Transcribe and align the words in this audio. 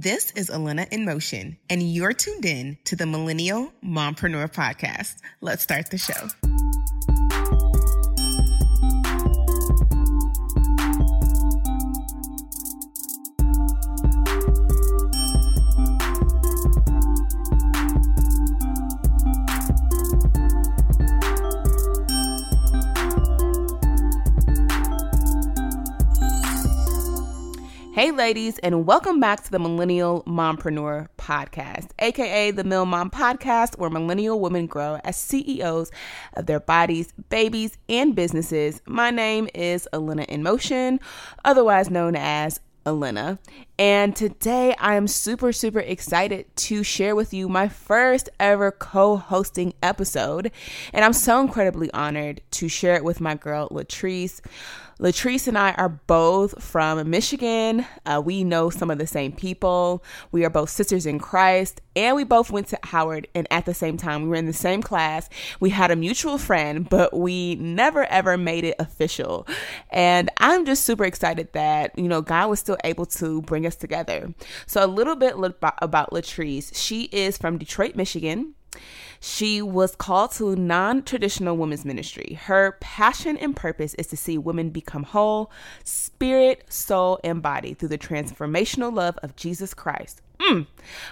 This 0.00 0.30
is 0.36 0.48
Elena 0.48 0.86
in 0.92 1.04
Motion, 1.04 1.58
and 1.68 1.82
you're 1.82 2.12
tuned 2.12 2.44
in 2.44 2.78
to 2.84 2.94
the 2.94 3.04
Millennial 3.04 3.72
Mompreneur 3.84 4.46
Podcast. 4.46 5.16
Let's 5.40 5.64
start 5.64 5.90
the 5.90 5.98
show. 5.98 6.28
Hey, 27.98 28.12
ladies, 28.12 28.58
and 28.58 28.86
welcome 28.86 29.18
back 29.18 29.42
to 29.42 29.50
the 29.50 29.58
Millennial 29.58 30.22
Mompreneur 30.22 31.08
Podcast, 31.18 31.88
aka 31.98 32.52
the 32.52 32.62
Mill 32.62 32.86
Mom 32.86 33.10
Podcast, 33.10 33.76
where 33.76 33.90
millennial 33.90 34.38
women 34.38 34.68
grow 34.68 35.00
as 35.02 35.16
CEOs 35.16 35.90
of 36.34 36.46
their 36.46 36.60
bodies, 36.60 37.12
babies, 37.28 37.76
and 37.88 38.14
businesses. 38.14 38.80
My 38.86 39.10
name 39.10 39.48
is 39.52 39.88
Elena 39.92 40.22
in 40.28 40.44
Motion, 40.44 41.00
otherwise 41.44 41.90
known 41.90 42.14
as 42.14 42.60
Elena. 42.86 43.40
And 43.80 44.14
today 44.14 44.76
I 44.78 44.94
am 44.94 45.08
super, 45.08 45.52
super 45.52 45.80
excited 45.80 46.46
to 46.54 46.84
share 46.84 47.16
with 47.16 47.34
you 47.34 47.48
my 47.48 47.68
first 47.68 48.28
ever 48.38 48.70
co 48.70 49.16
hosting 49.16 49.74
episode. 49.82 50.52
And 50.92 51.04
I'm 51.04 51.12
so 51.12 51.40
incredibly 51.40 51.90
honored 51.92 52.42
to 52.52 52.68
share 52.68 52.94
it 52.94 53.02
with 53.02 53.20
my 53.20 53.34
girl, 53.34 53.68
Latrece. 53.70 54.40
Latrece 55.00 55.46
and 55.46 55.56
I 55.56 55.72
are 55.72 55.88
both 55.88 56.60
from 56.60 57.08
Michigan. 57.08 57.86
Uh, 58.04 58.20
we 58.24 58.42
know 58.42 58.68
some 58.68 58.90
of 58.90 58.98
the 58.98 59.06
same 59.06 59.30
people. 59.30 60.02
We 60.32 60.44
are 60.44 60.50
both 60.50 60.70
sisters 60.70 61.06
in 61.06 61.20
Christ, 61.20 61.80
and 61.94 62.16
we 62.16 62.24
both 62.24 62.50
went 62.50 62.66
to 62.68 62.78
Howard. 62.82 63.28
And 63.32 63.46
at 63.50 63.64
the 63.64 63.74
same 63.74 63.96
time, 63.96 64.22
we 64.22 64.28
were 64.28 64.34
in 64.34 64.46
the 64.46 64.52
same 64.52 64.82
class. 64.82 65.28
We 65.60 65.70
had 65.70 65.92
a 65.92 65.96
mutual 65.96 66.36
friend, 66.36 66.88
but 66.88 67.16
we 67.16 67.54
never 67.56 68.06
ever 68.06 68.36
made 68.36 68.64
it 68.64 68.74
official. 68.80 69.46
And 69.90 70.30
I'm 70.38 70.64
just 70.66 70.84
super 70.84 71.04
excited 71.04 71.52
that, 71.52 71.96
you 71.96 72.08
know, 72.08 72.20
God 72.20 72.50
was 72.50 72.58
still 72.58 72.78
able 72.82 73.06
to 73.06 73.42
bring 73.42 73.66
us 73.66 73.76
together. 73.76 74.34
So, 74.66 74.84
a 74.84 74.88
little 74.88 75.14
bit 75.14 75.36
about 75.62 76.10
Latrece. 76.10 76.74
She 76.74 77.04
is 77.04 77.38
from 77.38 77.56
Detroit, 77.56 77.94
Michigan. 77.94 78.54
She 79.20 79.60
was 79.62 79.96
called 79.96 80.32
to 80.32 80.54
non 80.54 81.02
traditional 81.02 81.56
women's 81.56 81.84
ministry. 81.84 82.38
Her 82.42 82.76
passion 82.80 83.36
and 83.36 83.54
purpose 83.54 83.94
is 83.94 84.06
to 84.08 84.16
see 84.16 84.38
women 84.38 84.70
become 84.70 85.04
whole, 85.04 85.50
spirit, 85.84 86.64
soul, 86.72 87.18
and 87.24 87.42
body 87.42 87.74
through 87.74 87.88
the 87.88 87.98
transformational 87.98 88.94
love 88.94 89.18
of 89.22 89.36
Jesus 89.36 89.74
Christ. 89.74 90.22
Mm. 90.40 90.66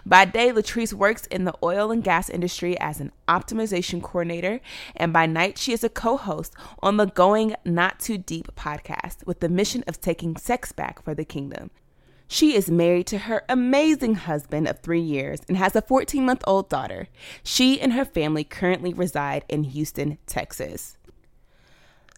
By 0.05 0.25
day, 0.25 0.53
Latrece 0.53 0.93
works 0.93 1.27
in 1.27 1.45
the 1.45 1.55
oil 1.62 1.91
and 1.91 2.05
gas 2.05 2.31
industry 2.31 2.79
as 2.79 3.01
an 3.01 3.11
optimization 3.27 4.01
coordinator, 4.01 4.61
and 4.95 5.12
by 5.12 5.27
night, 5.27 5.59
she 5.59 5.73
is 5.73 5.83
a 5.83 5.89
co 5.89 6.17
host 6.17 6.55
on 6.81 6.97
the 6.97 7.07
Going 7.07 7.57
Not 7.65 7.99
Too 7.99 8.19
Deep 8.19 8.55
podcast 8.55 9.27
with 9.27 9.41
the 9.41 9.49
mission 9.49 9.83
of 9.89 10.01
taking 10.01 10.37
sex 10.37 10.71
back 10.71 11.03
for 11.03 11.15
the 11.15 11.25
kingdom. 11.25 11.71
She 12.28 12.56
is 12.56 12.70
married 12.70 13.06
to 13.08 13.19
her 13.19 13.44
amazing 13.48 14.14
husband 14.16 14.66
of 14.66 14.80
three 14.80 15.00
years 15.00 15.41
and 15.48 15.56
has 15.56 15.77
a 15.77 15.82
14 15.82 16.24
month 16.24 16.42
old 16.46 16.69
daughter. 16.69 17.08
She 17.42 17.80
and 17.80 17.92
her 17.92 18.05
family 18.05 18.44
currently 18.44 18.92
reside 18.92 19.44
in 19.48 19.64
Houston, 19.64 20.19
Texas. 20.27 20.97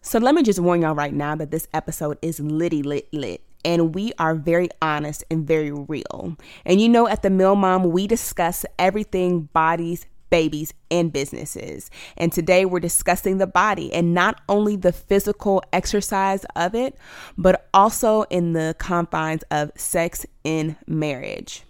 So 0.01 0.17
let 0.17 0.33
me 0.33 0.43
just 0.43 0.59
warn 0.59 0.81
y'all 0.81 0.95
right 0.95 1.13
now 1.13 1.35
that 1.35 1.51
this 1.51 1.67
episode 1.73 2.17
is 2.21 2.39
litty 2.39 2.81
lit 2.81 3.13
lit. 3.13 3.43
And 3.65 3.93
we 3.93 4.13
are 4.17 4.35
very 4.35 4.69
honest 4.81 5.25
and 5.29 5.45
very 5.45 5.71
real. 5.71 6.37
And 6.65 6.79
you 6.79 6.87
know, 6.87 7.07
at 7.07 7.21
the 7.21 7.29
Mill 7.29 7.55
Mom, 7.55 7.91
we 7.91 8.07
discuss 8.07 8.65
everything 8.79 9.49
bodies, 9.53 10.05
babies, 10.29 10.73
and 10.91 11.11
businesses. 11.11 11.89
And 12.17 12.31
today 12.31 12.65
we're 12.65 12.79
discussing 12.79 13.37
the 13.37 13.47
body 13.47 13.93
and 13.93 14.13
not 14.13 14.41
only 14.49 14.75
the 14.75 14.91
physical 14.91 15.63
exercise 15.73 16.45
of 16.55 16.75
it, 16.75 16.97
but 17.37 17.67
also 17.73 18.23
in 18.23 18.53
the 18.53 18.75
confines 18.79 19.43
of 19.51 19.71
sex 19.75 20.25
in 20.43 20.75
marriage. 20.87 21.63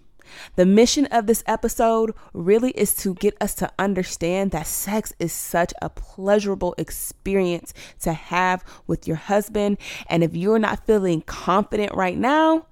The 0.56 0.66
mission 0.66 1.06
of 1.06 1.26
this 1.26 1.42
episode 1.46 2.14
really 2.32 2.70
is 2.72 2.94
to 2.96 3.14
get 3.14 3.36
us 3.40 3.54
to 3.56 3.70
understand 3.78 4.50
that 4.52 4.66
sex 4.66 5.12
is 5.18 5.32
such 5.32 5.72
a 5.82 5.88
pleasurable 5.88 6.74
experience 6.78 7.74
to 8.02 8.12
have 8.12 8.64
with 8.86 9.06
your 9.06 9.16
husband. 9.16 9.78
And 10.06 10.22
if 10.22 10.36
you're 10.36 10.58
not 10.58 10.86
feeling 10.86 11.22
confident 11.22 11.94
right 11.94 12.16
now, 12.16 12.66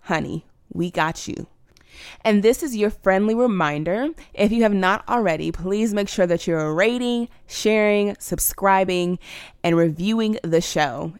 honey, 0.00 0.46
we 0.72 0.90
got 0.90 1.26
you. 1.26 1.46
And 2.22 2.42
this 2.42 2.62
is 2.62 2.76
your 2.76 2.90
friendly 2.90 3.34
reminder. 3.34 4.08
If 4.34 4.52
you 4.52 4.62
have 4.62 4.74
not 4.74 5.08
already, 5.08 5.52
please 5.52 5.94
make 5.94 6.08
sure 6.08 6.26
that 6.26 6.46
you're 6.46 6.74
rating, 6.74 7.28
sharing, 7.46 8.16
subscribing, 8.18 9.18
and 9.62 9.76
reviewing 9.76 10.38
the 10.42 10.60
show. 10.60 11.12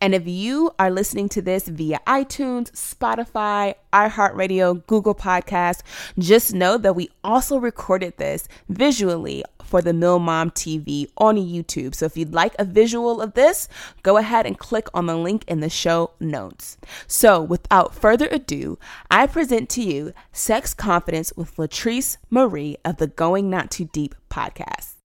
And 0.00 0.14
if 0.14 0.26
you 0.26 0.72
are 0.78 0.90
listening 0.90 1.28
to 1.30 1.42
this 1.42 1.68
via 1.68 2.00
iTunes, 2.06 2.70
Spotify, 2.72 3.74
iHeartRadio, 3.92 4.86
Google 4.86 5.14
Podcast, 5.14 5.82
just 6.18 6.54
know 6.54 6.78
that 6.78 6.96
we 6.96 7.08
also 7.24 7.58
recorded 7.58 8.16
this 8.16 8.48
visually 8.68 9.44
for 9.68 9.82
the 9.82 9.92
Mill 9.92 10.18
Mom 10.18 10.50
TV 10.50 11.08
on 11.16 11.36
YouTube. 11.36 11.94
So 11.94 12.06
if 12.06 12.16
you'd 12.16 12.34
like 12.34 12.54
a 12.58 12.64
visual 12.64 13.20
of 13.20 13.34
this, 13.34 13.68
go 14.02 14.16
ahead 14.16 14.46
and 14.46 14.58
click 14.58 14.88
on 14.94 15.06
the 15.06 15.16
link 15.16 15.44
in 15.46 15.60
the 15.60 15.68
show 15.68 16.12
notes. 16.18 16.78
So 17.06 17.40
without 17.42 17.94
further 17.94 18.28
ado, 18.30 18.78
I 19.10 19.26
present 19.26 19.68
to 19.70 19.82
you 19.82 20.12
Sex 20.32 20.74
Confidence 20.74 21.32
with 21.36 21.56
Latrece 21.56 22.16
Marie 22.30 22.76
of 22.84 22.96
the 22.96 23.06
Going 23.06 23.50
Not 23.50 23.70
Too 23.70 23.84
Deep 23.92 24.14
podcast. 24.30 24.97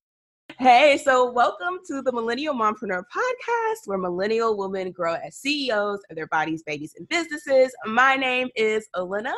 Hey, 0.59 1.01
so 1.03 1.31
welcome 1.31 1.79
to 1.87 2.01
the 2.01 2.11
Millennial 2.11 2.53
Mompreneur 2.53 3.03
Podcast, 3.11 3.85
where 3.85 3.97
millennial 3.97 4.55
women 4.55 4.91
grow 4.91 5.15
as 5.15 5.35
CEOs 5.37 6.01
of 6.09 6.15
their 6.15 6.27
bodies, 6.27 6.61
babies, 6.63 6.93
and 6.97 7.07
businesses. 7.09 7.73
My 7.85 8.15
name 8.15 8.49
is 8.55 8.87
Elena, 8.95 9.33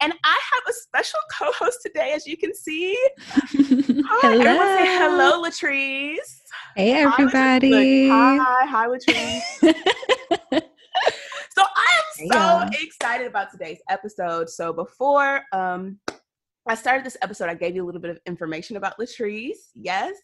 and 0.00 0.12
I 0.24 0.40
have 0.52 0.62
a 0.68 0.72
special 0.72 1.18
co-host 1.36 1.78
today, 1.84 2.12
as 2.12 2.26
you 2.26 2.36
can 2.36 2.54
see. 2.54 2.96
Hi, 3.18 4.20
hello. 4.22 4.40
everyone 4.40 4.78
say 4.78 4.98
hello, 4.98 5.42
Latrece. 5.42 6.42
Hey, 6.76 6.92
everybody. 6.92 8.08
Hi, 8.08 8.66
hi, 8.66 8.86
Latrece. 8.86 9.42
so 11.50 11.62
I 11.62 12.00
am 12.20 12.28
so 12.30 12.78
excited 12.80 13.26
about 13.26 13.50
today's 13.50 13.80
episode. 13.88 14.48
So 14.48 14.72
before 14.72 15.42
um 15.52 15.98
I 16.70 16.76
started 16.76 17.04
this 17.04 17.16
episode, 17.20 17.48
I 17.48 17.54
gave 17.54 17.74
you 17.74 17.82
a 17.82 17.86
little 17.86 18.00
bit 18.00 18.12
of 18.12 18.20
information 18.26 18.76
about 18.76 18.96
Latrece, 18.96 19.72
yes, 19.74 20.14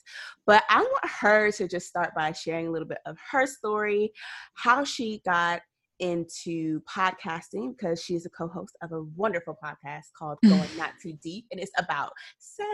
but 0.47 0.63
I 0.71 0.81
want 0.81 1.11
her 1.21 1.51
to 1.51 1.67
just 1.67 1.89
start 1.89 2.15
by 2.15 2.31
sharing 2.31 2.69
a 2.69 2.71
little 2.71 2.87
bit 2.87 3.01
of 3.05 3.17
her 3.33 3.49
story, 3.49 4.13
how 4.55 4.85
she 4.85 5.21
got 5.25 5.63
into 5.99 6.83
podcasting 6.83 7.77
because 7.77 8.01
she's 8.01 8.27
a 8.27 8.31
co-host 8.31 8.77
of 8.81 8.93
a 8.93 9.03
wonderful 9.17 9.59
podcast 9.61 10.05
called 10.17 10.39
Going 10.45 10.69
Not 10.79 10.93
Too 11.03 11.15
Deep, 11.21 11.47
and 11.51 11.61
it's 11.61 11.73
about 11.79 12.13
sex, 12.39 12.69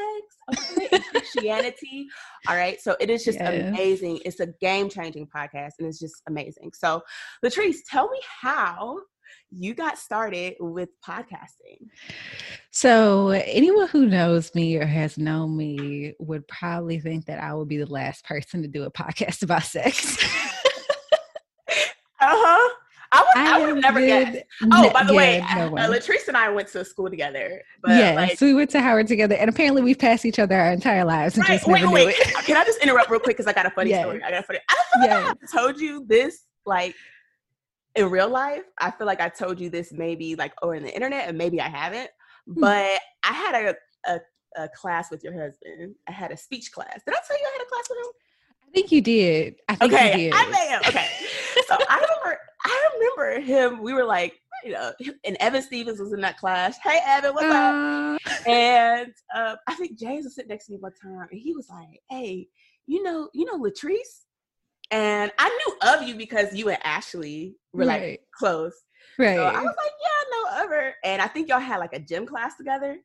okay, 0.52 0.88
and 0.92 1.04
Christianity. 1.04 2.08
All 2.48 2.56
right, 2.56 2.78
so 2.78 2.94
it 3.00 3.08
is 3.08 3.24
just 3.24 3.38
yes. 3.40 3.68
amazing. 3.68 4.20
It's 4.26 4.40
a 4.40 4.48
game-changing 4.60 5.28
podcast, 5.34 5.72
and 5.78 5.88
it's 5.88 5.98
just 5.98 6.20
amazing. 6.28 6.72
So, 6.74 7.00
Latrece, 7.42 7.78
tell 7.88 8.10
me 8.10 8.20
how 8.42 8.98
you 9.54 9.74
got 9.74 9.98
started 9.98 10.54
with 10.60 10.88
podcasting. 11.06 11.88
So, 12.70 13.28
anyone 13.28 13.88
who 13.88 14.06
knows 14.06 14.54
me 14.54 14.76
or 14.76 14.86
has 14.86 15.18
known 15.18 15.56
me 15.56 16.14
would 16.18 16.46
probably 16.48 17.00
think 17.00 17.26
that 17.26 17.42
I 17.42 17.54
would 17.54 17.68
be 17.68 17.76
the 17.76 17.86
last 17.86 18.24
person 18.24 18.62
to 18.62 18.68
do 18.68 18.84
a 18.84 18.90
podcast 18.90 19.42
about 19.42 19.64
sex. 19.64 20.16
uh 22.20 22.28
huh. 22.28 22.74
I 23.14 23.20
would, 23.20 23.36
I, 23.36 23.56
I 23.56 23.60
would 23.60 23.68
have 23.68 23.78
never 23.78 24.00
guessed. 24.00 24.38
Oh, 24.72 24.90
by 24.90 25.04
the 25.04 25.12
yeah, 25.12 25.18
way, 25.18 25.44
no 25.54 25.76
uh, 25.76 25.90
Latrece 25.90 26.28
and 26.28 26.36
I 26.36 26.48
went 26.48 26.68
to 26.68 26.82
school 26.82 27.10
together. 27.10 27.60
yes, 27.86 28.16
like, 28.16 28.40
we 28.40 28.54
went 28.54 28.70
to 28.70 28.80
Howard 28.80 29.06
together, 29.06 29.34
and 29.34 29.50
apparently 29.50 29.82
we've 29.82 29.98
passed 29.98 30.24
each 30.24 30.38
other 30.38 30.56
our 30.56 30.72
entire 30.72 31.04
lives 31.04 31.36
and 31.36 31.46
right, 31.46 31.56
just 31.56 31.68
wait, 31.68 31.82
never 31.82 31.92
wait. 31.92 32.16
Can 32.46 32.56
I 32.56 32.64
just 32.64 32.82
interrupt 32.82 33.10
real 33.10 33.20
quick 33.20 33.36
because 33.36 33.46
I 33.46 33.52
got 33.52 33.66
a 33.66 33.70
funny 33.70 33.90
yes. 33.90 34.02
story. 34.02 34.22
I 34.22 34.30
got 34.30 34.40
a 34.40 34.42
funny. 34.44 34.60
I 34.70 34.84
yes. 35.02 35.28
like 35.28 35.36
I 35.42 35.60
told 35.60 35.78
you 35.78 36.06
this 36.06 36.46
like 36.64 36.94
in 37.94 38.10
real 38.10 38.28
life, 38.28 38.62
I 38.80 38.90
feel 38.90 39.06
like 39.06 39.20
I 39.20 39.28
told 39.28 39.60
you 39.60 39.70
this 39.70 39.92
maybe 39.92 40.34
like 40.34 40.52
in 40.62 40.82
the 40.82 40.94
internet, 40.94 41.28
and 41.28 41.36
maybe 41.36 41.60
I 41.60 41.68
haven't. 41.68 42.10
Hmm. 42.46 42.60
But 42.60 43.00
I 43.22 43.32
had 43.32 43.54
a, 43.54 43.74
a, 44.10 44.20
a 44.64 44.68
class 44.68 45.10
with 45.10 45.22
your 45.22 45.32
husband. 45.32 45.94
I 46.08 46.12
had 46.12 46.30
a 46.30 46.36
speech 46.36 46.72
class. 46.72 47.00
Did 47.06 47.14
I 47.14 47.18
tell 47.26 47.38
you 47.38 47.46
I 47.46 47.52
had 47.58 47.66
a 47.66 47.68
class 47.68 47.84
with 47.90 47.98
him? 47.98 48.12
I 48.68 48.72
think 48.72 48.92
you 48.92 49.00
did. 49.00 49.56
I 49.68 49.74
think 49.74 49.92
okay, 49.92 50.10
you 50.12 50.30
did. 50.30 50.34
I 50.34 50.50
may 50.50 50.68
have. 50.68 50.86
Okay. 50.88 51.08
so 51.66 51.76
I 51.88 51.96
remember 51.96 52.38
I 52.64 52.90
remember 52.94 53.40
him, 53.40 53.82
we 53.82 53.92
were 53.92 54.04
like, 54.04 54.34
you 54.64 54.72
know, 54.72 54.92
and 55.24 55.36
Evan 55.40 55.62
Stevens 55.62 56.00
was 56.00 56.12
in 56.12 56.20
that 56.20 56.38
class. 56.38 56.78
Hey 56.82 57.00
Evan, 57.06 57.34
what's 57.34 57.46
uh... 57.46 58.16
up? 58.16 58.46
And 58.46 59.12
uh, 59.34 59.56
I 59.66 59.74
think 59.74 59.98
James 59.98 60.24
was 60.24 60.34
sitting 60.34 60.48
next 60.48 60.66
to 60.66 60.72
me 60.72 60.78
one 60.78 60.92
time 61.02 61.26
and 61.30 61.40
he 61.40 61.52
was 61.52 61.68
like, 61.68 62.00
Hey, 62.08 62.48
you 62.86 63.02
know, 63.02 63.28
you 63.34 63.44
know 63.44 63.58
Latrece? 63.58 64.24
And 64.92 65.32
I 65.38 65.48
knew 65.48 65.90
of 65.90 66.06
you 66.06 66.14
because 66.14 66.54
you 66.54 66.68
and 66.68 66.78
Ashley 66.84 67.56
were 67.72 67.86
like 67.86 68.02
right. 68.02 68.20
close. 68.38 68.74
Right. 69.18 69.36
So 69.36 69.44
I 69.44 69.62
was 69.62 69.64
like, 69.64 69.92
yeah, 70.02 70.30
no 70.30 70.64
ever. 70.64 70.94
And 71.02 71.22
I 71.22 71.26
think 71.26 71.48
y'all 71.48 71.60
had 71.60 71.78
like 71.78 71.94
a 71.94 71.98
gym 71.98 72.26
class 72.26 72.56
together. 72.56 72.98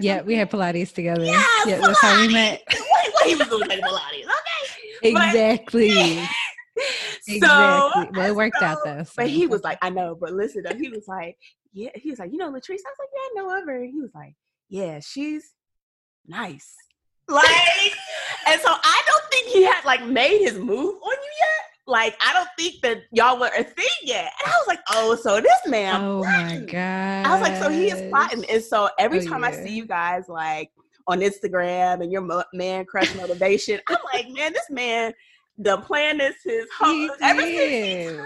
Yeah, 0.00 0.18
something. 0.18 0.26
we 0.28 0.34
had 0.36 0.50
Pilates 0.50 0.94
together. 0.94 1.24
Yes, 1.24 1.66
yeah, 1.66 1.78
Pilates. 1.78 1.86
that's 1.86 2.00
how 2.00 2.20
we 2.20 2.32
met. 2.32 2.62
Wait, 2.70 3.12
wait, 3.20 3.28
he 3.28 3.34
was 3.34 3.48
doing 3.48 3.68
like 3.68 3.80
Pilates. 3.80 4.24
Okay. 4.24 5.08
Exactly. 5.10 6.14
so, 7.22 7.34
exactly. 7.34 8.08
Well, 8.14 8.30
it 8.30 8.36
worked 8.36 8.58
so, 8.60 8.66
out 8.66 8.78
though. 8.84 9.02
So. 9.02 9.12
But 9.16 9.28
he 9.28 9.46
was 9.48 9.64
like, 9.64 9.78
I 9.82 9.90
know, 9.90 10.16
but 10.18 10.32
listen, 10.32 10.62
though, 10.62 10.76
he 10.76 10.88
was 10.88 11.08
like, 11.08 11.36
yeah, 11.72 11.90
he 11.94 12.10
was 12.10 12.20
like, 12.20 12.30
you 12.30 12.38
know, 12.38 12.50
Latrece. 12.50 12.80
I 12.86 12.90
was 12.90 12.98
like, 13.00 13.08
yeah, 13.12 13.20
I 13.20 13.32
know 13.34 13.58
of 13.58 13.66
her. 13.66 13.84
He 13.84 14.00
was 14.00 14.12
like, 14.14 14.34
yeah, 14.68 15.00
she's 15.00 15.50
nice. 16.26 16.74
Like, 17.32 17.92
and 18.46 18.60
so 18.60 18.68
I 18.72 19.02
don't 19.06 19.24
think 19.30 19.46
he 19.48 19.62
had 19.64 19.84
like 19.84 20.04
made 20.04 20.38
his 20.40 20.58
move 20.58 20.94
on 21.02 21.12
you 21.12 21.30
yet. 21.40 21.66
Like, 21.86 22.16
I 22.24 22.32
don't 22.32 22.48
think 22.58 22.80
that 22.82 23.02
y'all 23.12 23.38
were 23.40 23.50
a 23.58 23.64
thing 23.64 23.86
yet. 24.02 24.30
And 24.44 24.52
I 24.52 24.56
was 24.58 24.66
like, 24.68 24.80
oh, 24.90 25.16
so 25.16 25.40
this 25.40 25.60
man. 25.66 26.00
Oh 26.00 26.22
my 26.24 26.58
god. 26.70 27.26
I 27.26 27.32
was 27.32 27.40
like, 27.40 27.56
so 27.56 27.70
he 27.70 27.86
is 27.86 28.00
plotting. 28.10 28.44
And 28.50 28.62
so 28.62 28.88
every 28.98 29.18
Oh, 29.20 29.24
time 29.24 29.42
yeah. 29.42 29.48
I 29.48 29.52
see 29.52 29.70
you 29.74 29.86
guys 29.86 30.28
like 30.28 30.70
on 31.08 31.20
Instagram 31.20 32.02
and 32.02 32.12
your 32.12 32.20
mo- 32.20 32.44
man 32.54 32.84
crush 32.84 33.12
motivation, 33.14 33.80
I'm 33.88 33.98
like, 34.14 34.28
man, 34.30 34.52
this 34.52 34.70
man 34.70 35.12
the 35.58 35.78
plan 35.78 36.20
is 36.20 36.34
his 36.44 36.66
He 36.80 37.10
ever 37.20 37.40
since 37.42 37.50
he 37.50 37.66
did. 37.94 38.20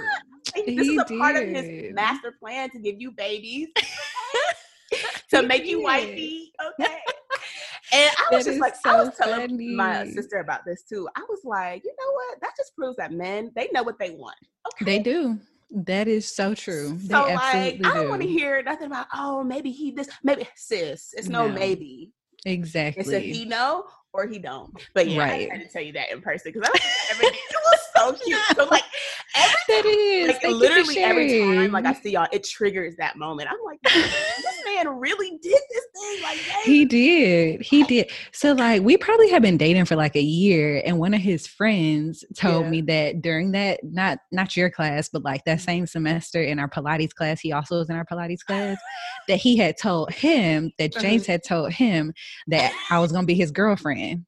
This 0.77 0.87
He 0.87 0.95
is 0.95 1.03
a 1.11 1.19
part 1.19 1.37
of 1.37 1.43
his 1.49 1.93
master 1.95 2.33
plan 2.41 2.71
to 2.71 2.79
give 2.79 2.97
you 3.01 3.11
babies, 3.11 3.69
to 5.31 5.41
He 5.41 5.47
make 5.47 5.65
you 5.67 5.79
did. 5.79 5.85
wifey. 5.85 6.53
Okay. 6.81 6.99
And 7.93 8.11
I 8.19 8.35
was 8.35 8.45
That 8.45 8.51
just 8.53 8.61
like, 8.61 8.75
I 8.85 8.91
so 8.93 9.05
was 9.07 9.17
telling 9.17 9.77
my 9.77 10.07
sister 10.09 10.39
about 10.39 10.65
this 10.67 10.83
too. 10.83 11.09
I 11.17 11.21
was 11.29 11.41
like, 11.45 11.85
you 11.85 11.93
know 11.99 12.13
what? 12.13 12.41
That 12.41 12.51
just 12.57 12.75
proves 12.75 12.97
that 12.97 13.13
men 13.13 13.53
they 13.55 13.69
know 13.73 13.83
what 13.83 13.99
they 13.99 14.11
want. 14.11 14.37
Okay. 14.75 14.85
They 14.85 14.99
do. 14.99 15.39
That 15.71 16.09
is 16.09 16.29
so 16.33 16.55
true. 16.55 16.97
They 17.03 17.15
So 17.15 17.23
like, 17.27 17.45
I 17.55 17.79
don't 17.81 18.05
do. 18.05 18.09
want 18.09 18.23
to 18.23 18.29
hear 18.29 18.63
nothing 18.63 18.87
about. 18.87 19.07
Oh, 19.15 19.43
maybe 19.45 19.71
he 19.71 19.91
this. 19.93 20.09
Maybe 20.23 20.49
sis. 20.57 21.13
It's 21.17 21.29
no, 21.29 21.47
No. 21.49 21.55
maybe. 21.55 22.13
exactly. 22.45 23.03
It's 23.03 23.13
a 23.13 23.19
he 23.21 23.45
know 23.45 23.85
or 24.13 24.27
he 24.27 24.39
don't. 24.39 24.73
But 24.95 25.09
yeah, 25.09 25.19
Right. 25.19 25.49
I 25.51 25.57
had 25.57 25.67
to 25.67 25.73
tell 25.73 25.83
you 25.83 25.93
that 25.95 26.11
in 26.13 26.21
person 26.23 26.53
because 26.53 26.69
I 26.69 26.73
was 26.73 26.81
it 27.21 27.57
was 27.67 27.81
so 28.15 28.25
cute. 28.25 28.39
So 28.57 28.65
like 28.71 28.83
every 29.37 29.57
that 29.69 29.85
is 29.87 30.29
like 30.29 30.43
Thank 30.43 30.57
literally 30.57 30.99
every 30.99 31.41
time 31.41 31.73
like 31.73 31.85
I 31.87 31.93
see 31.95 32.11
y'all, 32.13 32.27
it 32.33 32.45
triggers 32.45 32.95
that 32.97 33.17
moment. 33.17 33.49
I'm 33.51 33.59
like, 33.65 33.79
this 33.83 34.65
man 34.65 34.89
really 34.99 35.31
did 35.43 35.61
this 35.71 35.87
thing. 35.95 36.23
Like 36.23 36.39
He 36.65 36.85
did. 36.85 37.63
He 37.63 37.83
did. 37.85 38.11
So 38.33 38.53
like 38.53 38.83
we 38.83 38.97
probably 38.97 39.31
have 39.31 39.43
been 39.43 39.57
dating 39.57 39.85
for 39.87 39.97
like 39.97 40.17
a 40.17 40.23
year 40.23 40.83
and 40.85 40.99
one 40.99 41.15
of 41.15 41.21
his 41.21 41.47
friends 41.47 42.25
told 42.37 42.65
Yeah. 42.65 42.71
me 42.71 42.81
that 42.83 43.23
during 43.23 43.53
that 43.53 43.81
not 43.83 44.19
not 44.33 44.57
your 44.57 44.71
class 44.71 45.09
but 45.09 45.23
like 45.23 45.45
that 45.45 45.61
same 45.61 45.87
semester 45.87 46.43
in 46.43 46.59
our 46.59 46.69
Pilates 46.69 47.15
class, 47.15 47.41
he 47.41 47.53
also 47.53 47.79
was 47.79 47.91
in 47.91 47.97
our 47.97 48.05
Pilates 48.05 48.45
class, 48.45 48.79
that 49.29 49.37
he 49.37 49.57
had 49.57 49.77
told 49.77 50.13
him 50.13 50.73
that 50.79 50.95
Uh-huh. 50.95 51.03
James 51.03 51.27
had 51.27 51.43
told 51.45 51.73
him 51.73 52.13
that 52.49 52.73
I 52.91 52.99
was 52.99 53.13
going 53.13 53.23
to 53.23 53.27
be 53.27 53.35
his 53.35 53.51
girlfriend. 53.51 54.25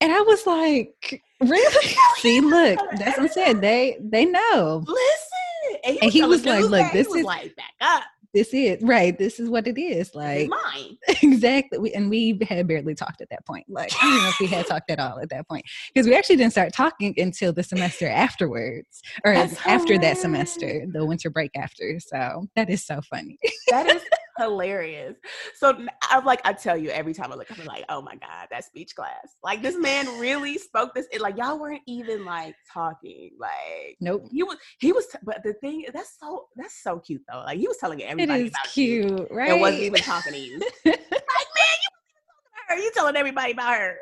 And 0.00 0.12
I 0.12 0.20
was 0.20 0.46
like, 0.46 1.22
really? 1.48 1.96
See, 2.16 2.40
look, 2.40 2.78
that's 2.98 3.18
what 3.18 3.20
I'm 3.20 3.28
saying. 3.28 3.60
They 3.60 3.98
they 4.00 4.24
know. 4.24 4.84
listen. 4.86 5.80
And 5.84 5.94
he 5.94 6.00
And 6.00 6.12
he 6.12 6.22
was 6.24 6.44
like, 6.44 6.62
look, 6.62 6.70
that. 6.72 6.92
He 6.92 6.98
this 6.98 7.08
was 7.08 7.18
is- 7.20 7.24
like 7.24 7.56
back 7.56 7.72
up. 7.80 8.02
This 8.34 8.54
is 8.54 8.82
right. 8.82 9.18
This 9.18 9.38
is 9.38 9.50
what 9.50 9.66
it 9.66 9.78
is. 9.78 10.06
It's 10.06 10.14
Like 10.14 10.48
mine. 10.48 10.96
exactly 11.22 11.78
we, 11.78 11.92
and 11.92 12.08
we 12.08 12.38
had 12.48 12.66
barely 12.66 12.94
talked 12.94 13.20
at 13.20 13.28
that 13.28 13.44
point 13.44 13.66
like 13.68 13.92
i 14.00 14.06
don't 14.08 14.22
know 14.22 14.28
if 14.30 14.40
we 14.40 14.46
had 14.46 14.66
talked 14.72 14.90
at 14.90 14.98
all 14.98 15.18
at 15.20 15.28
that 15.28 15.46
point 15.46 15.66
because 15.92 16.06
we 16.08 16.14
actually 16.14 16.36
didn't 16.36 16.52
start 16.52 16.72
talking 16.72 17.12
until 17.18 17.52
the 17.52 17.62
semester 17.62 18.08
afterwards 18.08 19.02
or 19.24 19.34
That's 19.34 19.54
after 19.66 19.98
that 19.98 20.16
semester 20.16 20.86
the 20.90 21.04
winter 21.04 21.28
break 21.28 21.50
after 21.56 22.00
so 22.00 22.46
that 22.56 22.70
is 22.70 22.82
so 22.86 23.02
funny 23.02 23.38
That 23.68 23.86
is 23.86 24.02
hilarious. 24.42 25.16
So 25.56 25.76
I'm 26.02 26.24
like, 26.24 26.40
I 26.44 26.52
tell 26.52 26.76
you 26.76 26.90
every 26.90 27.14
time 27.14 27.32
I 27.32 27.36
look, 27.36 27.48
I'm 27.50 27.64
like, 27.64 27.84
oh 27.88 28.02
my 28.02 28.14
God, 28.16 28.48
that 28.50 28.64
speech 28.64 28.94
class. 28.94 29.36
Like 29.42 29.62
this 29.62 29.76
man 29.76 30.06
really 30.18 30.58
spoke 30.58 30.94
this. 30.94 31.06
It 31.12 31.20
like 31.20 31.36
y'all 31.36 31.58
weren't 31.58 31.82
even 31.86 32.24
like 32.24 32.54
talking. 32.72 33.30
Like 33.38 33.96
nope 34.00 34.28
he 34.30 34.42
was, 34.42 34.56
he 34.78 34.92
was. 34.92 35.06
But 35.22 35.42
the 35.42 35.54
thing 35.54 35.86
that's 35.92 36.18
so 36.18 36.46
that's 36.56 36.82
so 36.82 36.98
cute 36.98 37.22
though. 37.30 37.40
Like 37.40 37.58
he 37.58 37.68
was 37.68 37.76
telling 37.78 38.02
everybody 38.02 38.44
is 38.44 38.50
about 38.50 38.76
you 38.76 39.02
cute 39.04 39.28
right 39.30 39.50
and 39.50 39.60
wasn't 39.60 39.82
even 39.82 40.00
talking 40.00 40.32
to 40.32 40.38
you. 40.38 40.58
like 40.84 40.84
man, 40.84 40.94
you 40.94 41.90
wasn't 41.92 42.10
even 42.10 42.22
talking 42.24 42.68
to 42.68 42.74
her. 42.74 42.76
You 42.76 42.90
telling 42.94 43.16
everybody 43.16 43.52
about 43.52 43.74
her. 43.76 43.96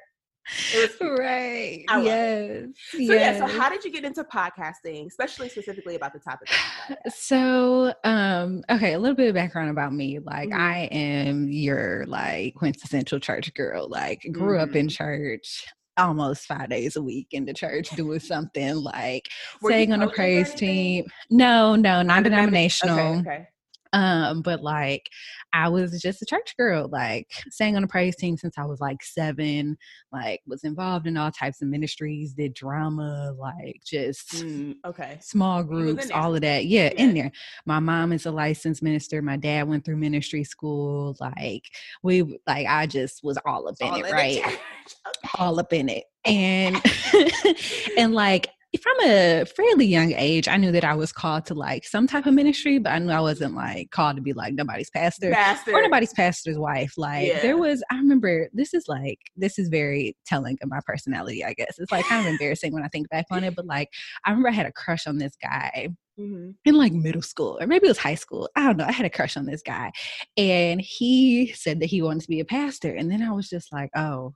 It 0.73 0.79
was 0.79 0.97
cute. 0.97 1.19
right 1.19 1.85
yes 1.89 2.67
So 2.93 2.99
yeah, 3.13 3.39
so 3.39 3.47
how 3.47 3.69
did 3.69 3.85
you 3.85 3.91
get 3.91 4.05
into 4.05 4.25
podcasting, 4.25 5.07
especially 5.07 5.49
specifically 5.49 5.95
about 5.97 6.13
the 6.13 6.19
topic? 6.19 6.49
of 6.51 6.57
the 6.89 6.95
podcast? 6.97 7.13
So, 7.13 7.95
um, 8.05 8.63
okay, 8.71 8.95
a 8.95 8.99
little 8.99 9.17
bit 9.17 9.29
of 9.29 9.35
background 9.35 9.71
about 9.71 9.93
me. 9.93 10.19
Like, 10.19 10.49
Mhm. 10.51 10.59
I 10.59 10.79
am 10.91 11.49
your 11.49 12.05
like 12.07 12.55
quintessential 12.55 13.21
church 13.21 13.53
girl. 13.55 13.89
Like, 13.89 14.27
grew 14.33 14.59
up 14.59 14.75
in 14.75 14.87
Mhm. 14.87 14.91
church 14.97 15.67
almost 15.97 16.47
five 16.47 16.71
days 16.71 16.97
a 16.97 17.03
week 17.03 17.29
in 17.33 17.45
the 17.45 17.53
church 17.53 17.91
doing 17.91 18.21
something 18.21 18.77
like 18.77 19.29
Were 19.61 19.71
you 19.73 19.93
on 19.93 20.03
a 20.03 20.09
praise 20.09 20.55
team. 20.55 21.05
No, 21.31 21.77
no, 21.77 22.03
non 22.03 22.21
Okay, 22.21 22.31
denominational. 22.31 23.19
okay. 23.21 23.49
Um, 23.93 24.43
but 24.43 24.63
like 24.63 25.11
I 25.53 25.69
was 25.69 26.01
just 26.01 26.23
a 26.23 26.27
church 26.27 26.57
girl, 26.57 26.89
like 26.89 27.29
sang 27.51 27.77
on 27.77 27.85
a 27.85 27.89
praise 27.89 28.17
team 28.17 28.37
since 28.37 28.57
I 28.57 28.65
was 28.65 28.81
like 28.81 29.03
seven, 29.03 29.77
like 30.13 30.41
was 30.47 30.63
involved 30.65 31.07
in 31.07 31.17
all 31.17 31.31
types 31.33 31.61
of 31.61 31.69
ministries, 31.69 32.33
did 32.33 32.55
drama, 32.55 33.35
like 33.39 33.81
just 33.85 34.31
Mm, 34.35 34.77
okay. 34.85 35.19
small 35.21 35.65
groups, 35.65 36.11
all 36.11 36.35
of 36.35 36.43
that. 36.43 36.67
Yeah, 36.67 36.91
Yeah. 36.95 37.03
in 37.03 37.15
there. 37.15 37.33
My 37.67 37.81
mom 37.81 38.13
is 38.13 38.27
a 38.27 38.31
licensed 38.31 38.83
minister. 38.83 39.23
My 39.23 39.37
dad 39.37 39.69
went 39.69 39.85
through 39.85 39.97
ministry 39.97 40.45
school. 40.45 41.17
Like 41.21 41.65
we 42.03 42.23
like 42.47 42.67
I 42.69 42.87
just 42.87 43.25
was 43.25 43.39
all 43.45 43.69
up 43.69 43.75
in 43.81 43.89
All 43.89 43.97
it, 43.99 44.07
in 44.07 44.13
right? 44.13 44.43
Okay. 45.07 45.29
all 45.39 45.59
up 45.59 45.73
in 45.73 45.89
it. 45.89 46.05
And 46.25 46.81
and 47.99 48.15
like 48.15 48.49
from 48.81 48.95
a 49.03 49.45
fairly 49.45 49.85
young 49.87 50.13
age, 50.13 50.47
I 50.47 50.57
knew 50.57 50.71
that 50.71 50.85
I 50.85 50.95
was 50.95 51.13
called 51.13 51.45
to 51.47 51.55
like 51.55 51.85
some 51.85 52.07
type 52.07 52.27
of 52.27 52.35
ministry, 52.35 52.79
but 52.79 52.91
I 52.93 52.99
knew 53.01 53.11
I 53.11 53.21
wasn't 53.21 53.55
like 53.55 53.91
called 53.91 54.15
to 54.17 54.23
be 54.23 54.33
like 54.33 54.55
nobody's 54.55 54.91
pastor 54.91 55.31
Bastard. 55.31 55.75
or 55.75 55.83
nobody's 55.83 56.13
pastor's 56.13 56.57
wife. 56.59 56.95
Like 56.97 57.27
Yeah. 57.27 57.43
there 57.43 57.57
was, 57.59 57.83
I 57.91 57.97
remember 57.97 58.49
this 58.53 58.73
is 58.73 58.85
like 58.87 59.19
this 59.37 59.59
is 59.59 59.69
very 59.69 60.17
telling 60.25 60.57
of 60.63 60.69
my 60.69 60.79
personality. 60.87 61.45
I 61.45 61.53
guess 61.55 61.79
it's 61.79 61.91
like 61.91 62.05
kind 62.07 62.25
of 62.25 62.31
embarrassing 62.33 62.73
when 62.73 62.85
I 62.85 62.89
think 62.89 63.09
back 63.09 63.27
on 63.33 63.43
it, 63.43 63.57
but 63.57 63.67
like 63.67 63.89
I 64.25 64.31
remember 64.31 64.51
I 64.51 64.53
had 64.53 64.67
a 64.67 64.73
crush 64.73 65.07
on 65.09 65.19
this 65.19 65.33
guy 65.43 65.89
Mhm. 66.19 66.55
in 66.65 66.75
like 66.77 66.93
middle 66.93 67.23
school 67.23 67.57
or 67.61 67.67
maybe 67.67 67.87
it 67.87 67.91
was 67.91 67.99
high 67.99 68.15
school. 68.15 68.49
I 68.55 68.67
don't 68.67 68.77
know. 68.77 68.85
I 68.85 68.93
had 68.93 69.07
a 69.07 69.11
crush 69.11 69.37
on 69.37 69.47
this 69.47 69.63
guy, 69.63 69.91
and 70.37 70.81
he 70.81 71.53
said 71.55 71.81
that 71.81 71.87
he 71.87 72.03
wanted 72.03 72.23
to 72.23 72.29
be 72.29 72.41
a 72.41 72.45
pastor, 72.45 72.95
and 72.95 73.11
then 73.11 73.23
I 73.23 73.33
was 73.33 73.49
just 73.49 73.73
like, 73.73 73.91
oh, 73.97 74.35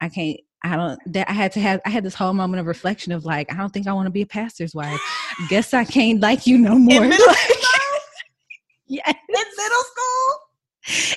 I 0.00 0.08
can't. 0.08 0.40
I 0.64 0.76
don't. 0.76 0.98
That 1.12 1.28
I 1.28 1.32
had 1.32 1.52
to 1.52 1.60
have. 1.60 1.80
I 1.84 1.90
had 1.90 2.04
this 2.04 2.14
whole 2.14 2.32
moment 2.32 2.60
of 2.60 2.66
reflection 2.66 3.12
of 3.12 3.24
like, 3.24 3.52
I 3.52 3.56
don't 3.56 3.72
think 3.72 3.86
I 3.86 3.92
want 3.92 4.06
to 4.06 4.10
be 4.10 4.22
a 4.22 4.26
pastor's 4.26 4.74
wife. 4.74 5.00
Guess 5.48 5.74
I 5.74 5.84
can't 5.84 6.20
like 6.20 6.46
you 6.46 6.58
no 6.58 6.76
more. 6.78 7.02
In 7.02 7.08
middle 7.10 7.26
Like, 7.28 7.36
school? 7.36 7.98
yeah, 8.86 9.08
In 9.08 9.14
middle 9.28 9.82
school? 9.82 10.38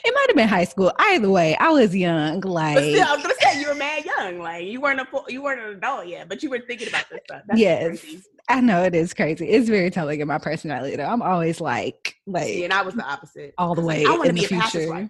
it 0.06 0.14
might 0.14 0.26
have 0.30 0.36
been 0.36 0.48
high 0.48 0.64
school. 0.64 0.92
Either 1.00 1.30
way, 1.30 1.56
I 1.58 1.70
was 1.70 1.96
young. 1.96 2.40
Like, 2.42 2.78
still, 2.78 3.08
I 3.08 3.16
was 3.16 3.24
gonna 3.24 3.36
say 3.42 3.60
you 3.62 3.68
were 3.68 3.76
mad 3.76 4.06
young. 4.06 4.40
Like 4.40 4.66
you 4.66 4.80
weren't 4.82 5.00
a 5.00 5.06
full, 5.06 5.26
you 5.28 5.42
weren't 5.44 5.60
an 5.62 5.76
adult 5.78 6.08
yet, 6.08 6.30
but 6.30 6.42
you 6.44 6.50
were 6.50 6.60
thinking 6.60 6.88
about 6.88 7.06
this 7.12 7.20
stuff. 7.26 7.42
That's 7.48 7.60
Yes. 7.60 8.00
crazy. 8.02 8.22
I 8.48 8.62
know 8.62 8.84
it 8.84 8.94
is 8.94 9.14
crazy. 9.16 9.50
It's 9.50 9.68
very 9.68 9.90
telling 9.90 10.22
of 10.22 10.28
my 10.28 10.38
personality. 10.38 10.96
Though 10.96 11.06
I'm 11.06 11.24
always 11.24 11.60
like, 11.60 12.16
like 12.28 12.44
See, 12.46 12.64
and 12.64 12.72
I 12.74 12.84
was 12.84 12.94
the 12.94 13.04
opposite. 13.04 13.56
all 13.58 13.74
the 13.74 13.82
way 13.82 14.04
like, 14.04 14.08
I 14.08 14.18
want 14.18 14.24
to 14.26 14.30
in 14.30 14.36
be 14.36 14.42
the 14.46 14.56
a 14.56 14.60
pastor's 14.60 14.84
future. 14.84 14.94
wife. 14.94 15.10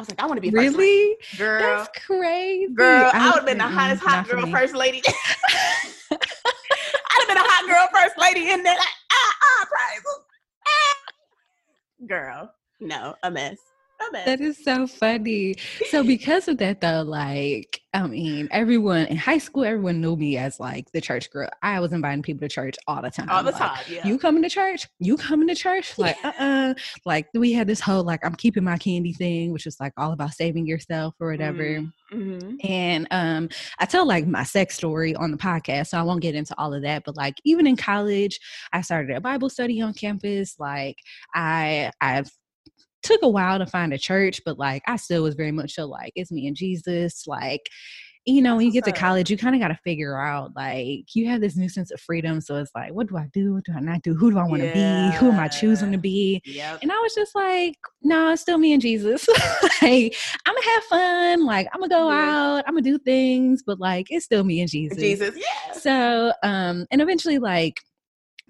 I 0.00 0.02
was 0.02 0.08
like, 0.08 0.22
I 0.22 0.26
want 0.26 0.38
to 0.38 0.40
be 0.40 0.48
a 0.48 0.52
first 0.52 0.78
lady. 0.78 0.92
Really? 0.92 1.16
girl. 1.36 1.60
That's 1.60 2.06
crazy. 2.06 2.72
Girl, 2.72 3.10
I, 3.12 3.18
I 3.18 3.26
would 3.26 3.34
have 3.34 3.44
been 3.44 3.58
the 3.58 3.64
hottest 3.64 4.02
hot 4.02 4.26
girl 4.26 4.46
first 4.46 4.74
lady. 4.74 5.02
I'd 6.10 6.18
have 7.18 7.28
been 7.28 7.36
a 7.36 7.42
hot 7.42 7.66
girl 7.68 7.86
first 7.92 8.16
lady 8.16 8.48
in 8.48 8.62
there. 8.62 8.78
Like, 8.78 8.88
ah, 9.12 9.34
ah, 9.42 9.66
praise. 9.68 10.02
Ah. 10.66 12.06
Girl, 12.06 12.54
no, 12.80 13.14
a 13.22 13.30
mess. 13.30 13.58
That 14.12 14.40
is 14.40 14.62
so 14.62 14.86
funny. 14.86 15.56
So 15.90 16.02
because 16.02 16.48
of 16.48 16.58
that 16.58 16.80
though, 16.80 17.02
like 17.02 17.80
I 17.92 18.06
mean, 18.06 18.48
everyone 18.52 19.06
in 19.06 19.16
high 19.16 19.38
school, 19.38 19.64
everyone 19.64 20.00
knew 20.00 20.16
me 20.16 20.36
as 20.36 20.60
like 20.60 20.90
the 20.92 21.00
church 21.00 21.30
girl. 21.30 21.48
I 21.62 21.80
was 21.80 21.92
inviting 21.92 22.22
people 22.22 22.40
to 22.40 22.48
church 22.48 22.76
all 22.86 23.02
the 23.02 23.10
time. 23.10 23.28
All 23.28 23.42
the 23.42 23.50
like, 23.50 23.60
time, 23.60 23.84
yeah. 23.88 24.06
You 24.06 24.18
coming 24.18 24.42
to 24.42 24.48
church? 24.48 24.86
You 25.00 25.16
coming 25.16 25.48
to 25.48 25.54
church? 25.54 25.98
Like, 25.98 26.16
uh 26.24 26.32
uh 26.38 26.74
Like 27.04 27.28
we 27.34 27.52
had 27.52 27.66
this 27.66 27.80
whole 27.80 28.04
like 28.04 28.24
I'm 28.24 28.34
keeping 28.34 28.64
my 28.64 28.78
candy 28.78 29.12
thing, 29.12 29.52
which 29.52 29.66
is 29.66 29.78
like 29.80 29.92
all 29.96 30.12
about 30.12 30.32
saving 30.34 30.66
yourself 30.66 31.14
or 31.20 31.30
whatever. 31.30 31.82
hmm 32.10 32.56
And 32.62 33.06
um, 33.10 33.48
I 33.78 33.86
tell 33.86 34.06
like 34.06 34.26
my 34.26 34.44
sex 34.44 34.76
story 34.76 35.14
on 35.16 35.30
the 35.30 35.36
podcast, 35.36 35.88
so 35.88 35.98
I 35.98 36.02
won't 36.02 36.22
get 36.22 36.34
into 36.34 36.54
all 36.58 36.72
of 36.74 36.82
that. 36.82 37.02
But 37.04 37.16
like 37.16 37.34
even 37.44 37.66
in 37.66 37.76
college, 37.76 38.38
I 38.72 38.82
started 38.82 39.16
a 39.16 39.20
Bible 39.20 39.50
study 39.50 39.80
on 39.80 39.94
campus. 39.94 40.56
Like 40.58 40.96
I 41.34 41.90
I've 42.00 42.30
took 43.02 43.22
a 43.22 43.28
while 43.28 43.58
to 43.58 43.66
find 43.66 43.92
a 43.92 43.98
church, 43.98 44.40
but 44.44 44.58
like 44.58 44.82
I 44.86 44.96
still 44.96 45.22
was 45.22 45.34
very 45.34 45.52
much 45.52 45.74
so 45.74 45.86
like 45.86 46.12
it's 46.16 46.32
me 46.32 46.46
and 46.46 46.56
Jesus. 46.56 47.26
Like 47.26 47.68
you 48.26 48.42
know, 48.42 48.56
when 48.56 48.66
you 48.66 48.72
get 48.72 48.84
to 48.84 48.92
college, 48.92 49.30
you 49.30 49.38
kind 49.38 49.54
of 49.54 49.62
got 49.62 49.68
to 49.68 49.78
figure 49.82 50.20
out 50.20 50.54
like 50.54 51.14
you 51.14 51.26
have 51.28 51.40
this 51.40 51.56
new 51.56 51.68
sense 51.68 51.90
of 51.90 52.00
freedom. 52.00 52.40
So 52.40 52.56
it's 52.56 52.70
like, 52.74 52.92
what 52.92 53.08
do 53.08 53.16
I 53.16 53.28
do? 53.32 53.54
What 53.54 53.64
do 53.64 53.72
I 53.72 53.80
not 53.80 54.02
do? 54.02 54.14
Who 54.14 54.30
do 54.30 54.38
I 54.38 54.44
want 54.44 54.60
to 54.60 54.68
yeah. 54.68 55.10
be? 55.10 55.16
Who 55.16 55.30
am 55.30 55.40
I 55.40 55.48
choosing 55.48 55.90
to 55.92 55.98
be? 55.98 56.42
Yep. 56.44 56.80
And 56.82 56.92
I 56.92 56.96
was 56.96 57.14
just 57.14 57.34
like, 57.34 57.76
no, 58.02 58.26
nah, 58.26 58.32
it's 58.32 58.42
still 58.42 58.58
me 58.58 58.74
and 58.74 58.82
Jesus. 58.82 59.26
like, 59.82 60.16
I'm 60.44 60.54
gonna 60.54 60.70
have 60.74 60.84
fun. 60.84 61.46
Like, 61.46 61.68
I'm 61.72 61.80
gonna 61.80 61.88
go 61.88 62.10
yeah. 62.10 62.30
out. 62.30 62.64
I'm 62.66 62.74
gonna 62.74 62.82
do 62.82 62.98
things, 62.98 63.62
but 63.66 63.80
like, 63.80 64.08
it's 64.10 64.26
still 64.26 64.44
me 64.44 64.60
and 64.60 64.70
Jesus. 64.70 64.98
Jesus, 64.98 65.34
yeah. 65.36 65.72
So, 65.72 66.32
um, 66.42 66.86
and 66.90 67.00
eventually, 67.00 67.38
like, 67.38 67.80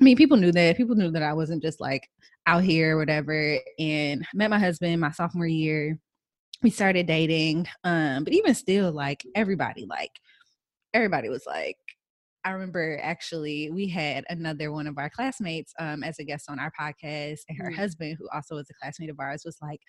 I 0.00 0.04
mean, 0.04 0.16
people 0.16 0.37
knew 0.37 0.50
that. 0.50 0.76
People 0.76 0.97
knew 0.97 1.12
that 1.12 1.23
I 1.23 1.33
wasn't 1.33 1.62
just 1.62 1.80
like 1.80 2.09
out 2.47 2.64
here 2.64 2.97
or 2.97 2.99
whatever. 2.99 3.59
And 3.78 4.26
met 4.35 4.50
my 4.50 4.59
husband 4.59 5.00
my 5.00 5.11
sophomore 5.11 5.47
year 5.47 5.99
we 6.62 6.68
started 6.68 7.06
dating 7.06 7.66
um 7.85 8.23
but 8.23 8.35
even 8.35 8.54
still 8.54 8.92
like 8.92 9.25
everybody 9.35 9.87
like 9.87 10.11
everybody 10.92 11.30
was 11.30 11.44
like 11.47 11.76
I 12.44 12.52
remember 12.52 12.99
actually 13.02 13.70
we 13.70 13.88
had 13.88 14.25
another 14.28 14.73
one 14.73 14.87
of 14.87 14.97
our 14.99 15.11
classmates 15.11 15.75
um, 15.78 16.02
as 16.02 16.18
a 16.18 16.25
guest 16.25 16.49
on 16.49 16.59
our 16.59 16.73
podcast, 16.78 17.40
and 17.49 17.59
her 17.59 17.64
mm-hmm. 17.64 17.75
husband, 17.75 18.16
who 18.18 18.28
also 18.32 18.54
was 18.54 18.70
a 18.70 18.75
classmate 18.80 19.11
of 19.11 19.20
ours, 19.20 19.42
was 19.44 19.59
like, 19.61 19.80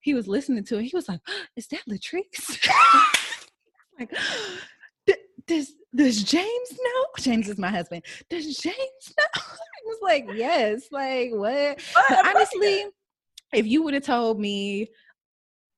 he 0.00 0.12
was 0.12 0.26
listening 0.26 0.64
to 0.64 0.78
it. 0.78 0.84
He 0.86 0.90
was 0.92 1.08
like, 1.08 1.20
"Is 1.56 1.68
that 1.68 1.82
Latrece?" 1.88 2.68
like, 4.00 4.10
does 5.46 5.72
does 5.94 6.22
James 6.22 6.72
know? 6.72 7.06
James 7.18 7.48
is 7.48 7.58
my 7.58 7.68
husband. 7.68 8.04
Does 8.28 8.56
James 8.58 9.14
know? 9.16 9.24
I 9.36 9.86
was 9.86 9.98
like, 10.02 10.26
yes. 10.34 10.84
Like 10.90 11.30
what? 11.32 11.80
But 12.08 12.26
honestly, 12.26 12.86
if 13.52 13.66
you 13.66 13.82
would 13.82 13.94
have 13.94 14.04
told 14.04 14.40
me 14.40 14.88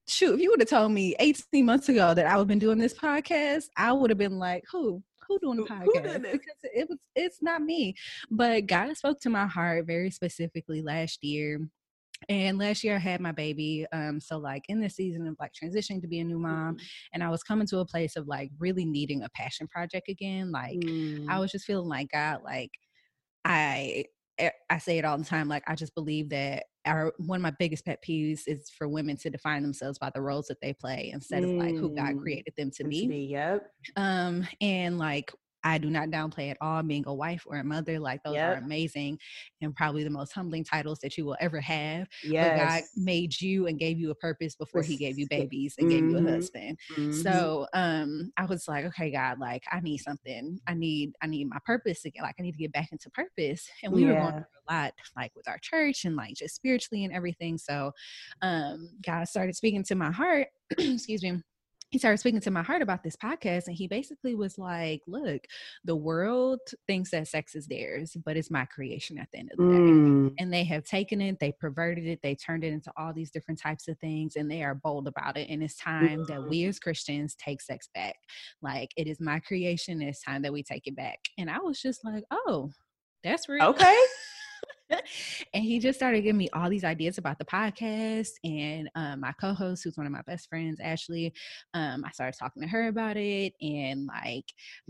shoot, 0.08 0.35
if 0.35 0.40
you 0.40 0.50
would 0.50 0.61
have 0.61 0.68
told 0.68 0.92
me 0.92 1.14
18 1.18 1.64
months 1.64 1.88
ago 1.88 2.14
that 2.14 2.26
I 2.26 2.37
would 2.37 2.42
have 2.42 2.49
been 2.49 2.58
doing 2.58 2.78
this 2.78 2.94
podcast, 2.94 3.64
I 3.76 3.92
would 3.92 4.11
have 4.11 4.18
been 4.18 4.38
like, 4.38 4.64
who? 4.70 5.02
Who 5.28 5.38
doing 5.40 5.56
the 5.56 5.64
podcast? 5.64 6.23
Because 6.23 6.56
it 6.62 6.88
was 6.88 6.99
it's 7.16 7.42
not 7.42 7.61
me. 7.61 7.96
But 8.30 8.66
God 8.66 8.96
spoke 8.96 9.20
to 9.23 9.30
my 9.30 9.46
heart 9.46 9.85
very 9.87 10.11
specifically 10.11 10.82
last 10.82 11.25
year. 11.25 11.68
And 12.28 12.59
last 12.59 12.83
year 12.83 12.97
I 12.97 12.99
had 12.99 13.21
my 13.21 13.33
baby. 13.33 13.87
Um, 13.92 14.21
so 14.21 14.38
like 14.38 14.64
in 14.68 14.80
the 14.80 14.90
season 14.90 15.26
of 15.26 15.37
like 15.38 15.52
transitioning 15.52 16.00
to 16.02 16.09
be 16.09 16.21
a 16.21 16.25
new 16.25 16.38
mom, 16.38 16.76
mm. 16.76 16.83
and 17.12 17.23
I 17.23 17.30
was 17.30 17.42
coming 17.42 17.66
to 17.68 17.78
a 17.78 17.87
place 17.87 18.16
of 18.16 18.26
like 18.26 18.50
really 18.59 18.85
needing 18.85 19.23
a 19.23 19.28
passion 19.30 19.68
project 19.68 20.09
again. 20.09 20.50
Like 20.50 20.78
mm. 20.78 21.26
I 21.28 21.38
was 21.38 21.52
just 21.52 21.66
feeling 21.66 21.88
like 21.88 22.09
God, 22.12 22.40
like 22.45 22.71
I 23.45 24.06
eh, 24.38 24.50
I 24.68 24.78
say 24.78 24.99
it 24.99 25.04
all 25.04 25.18
the 25.18 25.25
time. 25.25 25.49
Like 25.49 25.64
I 25.66 25.75
just 25.75 25.95
believe 25.95 26.30
that 26.30 26.64
our 26.85 27.12
one 27.18 27.37
of 27.37 27.42
my 27.42 27.52
biggest 27.59 27.85
pet 27.85 28.02
peeves 28.06 28.42
is 28.47 28.71
for 28.71 28.88
women 28.88 29.16
to 29.18 29.30
define 29.30 29.62
themselves 29.62 29.99
by 29.99 30.11
the 30.14 30.23
roles 30.23 30.47
that 30.47 30.61
they 30.61 30.73
play 30.73 31.11
instead 31.12 31.45
of 31.45 31.50
like 31.50 31.75
who 31.75 31.95
God 31.95 32.14
mm, 32.14 32.23
created 32.23 32.54
them 32.56 32.71
to 32.76 32.85
be. 32.85 33.09
be. 33.09 33.16
Yep. 33.30 33.66
Um, 33.97 34.47
and 34.61 34.99
like 34.99 35.33
I 35.66 35.78
do 35.78 35.90
not 35.90 36.11
downplay 36.11 36.52
at 36.52 36.58
all 36.61 36.80
being 36.85 37.02
a 37.08 37.12
wife 37.12 37.44
or 37.44 37.56
a 37.56 37.64
mother. 37.64 37.99
Like 37.99 38.23
those 38.23 38.37
yep. 38.37 38.56
are 38.56 38.61
amazing 38.61 39.18
and 39.61 39.75
probably 39.75 40.04
the 40.04 40.11
most 40.11 40.32
humbling 40.32 40.62
titles 40.62 41.00
that 41.00 41.18
you 41.18 41.25
will 41.25 41.37
ever 41.40 41.61
have. 41.61 42.06
Yes. 42.23 42.49
But 42.49 42.68
God 42.68 42.82
made 42.94 43.40
you 43.40 43.66
and 43.66 43.76
gave 43.76 43.99
you 43.99 44.12
a 44.12 44.14
purpose 44.14 44.54
before 44.54 44.82
he 44.82 44.96
gave 44.96 45.18
you 45.18 45.26
babies 45.28 45.75
and 45.76 45.88
mm-hmm. 45.88 45.96
gave 45.96 46.08
you 46.08 46.16
a 46.18 46.20
mm-hmm. 46.20 46.35
husband. 46.35 46.78
Mm-hmm. 46.92 47.12
So 47.20 47.66
um 47.75 48.30
I 48.37 48.44
was 48.44 48.68
like, 48.68 48.85
okay, 48.87 49.11
God, 49.11 49.40
like 49.40 49.64
I 49.73 49.80
need 49.80 49.99
something. 49.99 50.61
I 50.68 50.75
need 50.75 51.14
I 51.20 51.26
need 51.26 51.49
my 51.49 51.58
purpose 51.66 52.04
again. 52.04 52.23
Like 52.23 52.37
I 52.38 52.42
need 52.42 52.52
to 52.52 52.58
get 52.58 52.73
back 52.73 52.92
into 52.92 53.11
purpose. 53.11 53.68
And 53.82 53.92
we 53.92 54.04
yeah. 54.04 54.12
were 54.12 54.20
going 54.20 54.32
through 54.35 54.68
a 54.68 54.73
lot 54.73 54.92
like 55.16 55.32
with 55.35 55.49
our 55.49 55.58
church 55.58 56.04
and 56.04 56.14
like 56.14 56.35
just 56.35 56.54
spiritually 56.54 57.04
and 57.04 57.12
everything. 57.12 57.58
So 57.58 57.90
um 58.40 58.90
God 59.04 59.26
started 59.26 59.56
speaking 59.56 59.82
to 59.85 59.96
my 59.96 60.12
heart, 60.12 60.46
excuse 60.78 61.25
me 61.25 61.42
he 61.90 61.99
started 61.99 62.19
speaking 62.19 62.40
to 62.40 62.50
my 62.50 62.62
heart 62.62 62.83
about 62.83 63.02
this 63.02 63.16
podcast 63.16 63.69
and 63.69 63.76
he 63.76 63.87
basically 63.87 64.35
was 64.35 64.59
like 64.59 65.02
look 65.07 65.43
the 65.85 65.97
world 65.97 66.61
thinks 66.87 67.11
that 67.11 67.28
sex 67.28 67.55
is 67.55 67.66
theirs 67.66 68.16
but 68.25 68.37
it's 68.37 68.50
my 68.50 68.64
creation 68.64 69.19
at 69.19 69.28
the 69.33 69.38
end 69.38 69.50
of 69.52 69.59
the 69.59 69.64
mm. 69.64 70.28
day 70.28 70.35
and 70.38 70.52
they 70.52 70.64
have 70.64 70.85
taken 70.85 71.21
it 71.21 71.38
they 71.38 71.52
perverted 71.52 72.07
it 72.07 72.21
they 72.23 72.35
turned 72.35 72.64
it 72.64 72.73
into 72.73 72.93
all 72.97 73.12
these 73.12 73.31
different 73.31 73.61
types 73.61 73.88
of 73.88 73.99
things 73.99 74.37
and 74.37 74.50
they 74.50 74.62
are 74.62 74.75
bold 74.75 75.07
about 75.07 75.37
it 75.37 75.49
and 75.49 75.62
it's 75.62 75.76
time 75.76 76.21
mm. 76.21 76.26
that 76.26 76.43
we 76.49 76.64
as 76.64 76.78
christians 76.78 77.35
take 77.37 77.61
sex 77.61 77.88
back. 77.95 78.16
Like 78.62 78.90
it 78.97 79.07
is 79.07 79.21
my 79.21 79.40
creation 79.40 80.02
it's 80.02 80.23
time 80.23 80.43
that 80.43 80.52
we 80.52 80.62
take 80.62 80.87
it 80.87 80.97
back. 80.97 81.19
And 81.38 81.50
i 81.50 81.59
was 81.59 81.81
just 81.81 82.05
like 82.05 82.25
oh 82.31 82.71
that's 83.23 83.49
real. 83.49 83.66
Okay 83.66 83.97
and 85.55 85.64
he 85.64 85.78
just 85.78 85.99
started 85.99 86.23
giving 86.23 86.38
me 86.38 86.49
all 86.52 86.71
these 86.71 86.85
ideas 86.85 87.19
about 87.19 87.38
the 87.38 87.45
podcast 87.45 88.31
and 88.45 88.88
um, 88.95 89.21
my 89.21 89.33
co-host 89.40 89.83
who's 89.85 89.97
one 89.97 90.07
of 90.07 90.12
my 90.12 90.23
best 90.26 90.49
friends 90.49 90.81
ashley 90.81 91.33
um, 91.75 92.05
i 92.05 92.11
started 92.11 92.38
talking 92.38 92.62
to 92.62 92.69
her 92.69 92.88
about 92.88 93.16
it 93.16 93.52
and 93.61 94.07
like 94.07 94.45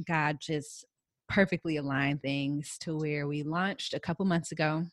god 0.07 0.37
just 0.41 0.85
perfectly 1.29 1.76
aligned 1.76 2.23
things 2.23 2.76
to 2.79 2.97
where 2.97 3.26
we 3.26 3.43
launched 3.43 3.95
a 3.95 4.00
couple 4.00 4.25
months 4.25 4.53
ago 4.53 4.85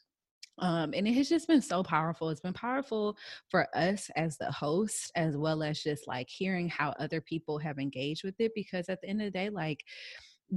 um, 0.60 0.94
and 0.96 1.08
it 1.08 1.14
has 1.14 1.30
just 1.30 1.48
been 1.48 1.62
so 1.62 1.82
powerful. 1.82 2.30
It's 2.30 2.42
been 2.42 2.54
powerful 2.54 3.18
for 3.50 3.68
us 3.76 4.10
as 4.16 4.38
the 4.38 4.52
host, 4.52 5.12
as 5.16 5.36
well 5.36 5.64
as 5.64 5.82
just 5.82 6.08
like 6.08 6.30
hearing 6.30 6.70
how 6.70 6.94
other 7.00 7.22
people 7.22 7.58
have 7.58 7.80
engaged 7.80 8.24
with 8.24 8.36
it. 8.40 8.52
Because 8.54 8.88
at 8.88 9.02
the 9.02 9.10
end 9.10 9.22
of 9.22 9.26
the 9.26 9.32
day, 9.32 9.50
like 9.50 9.80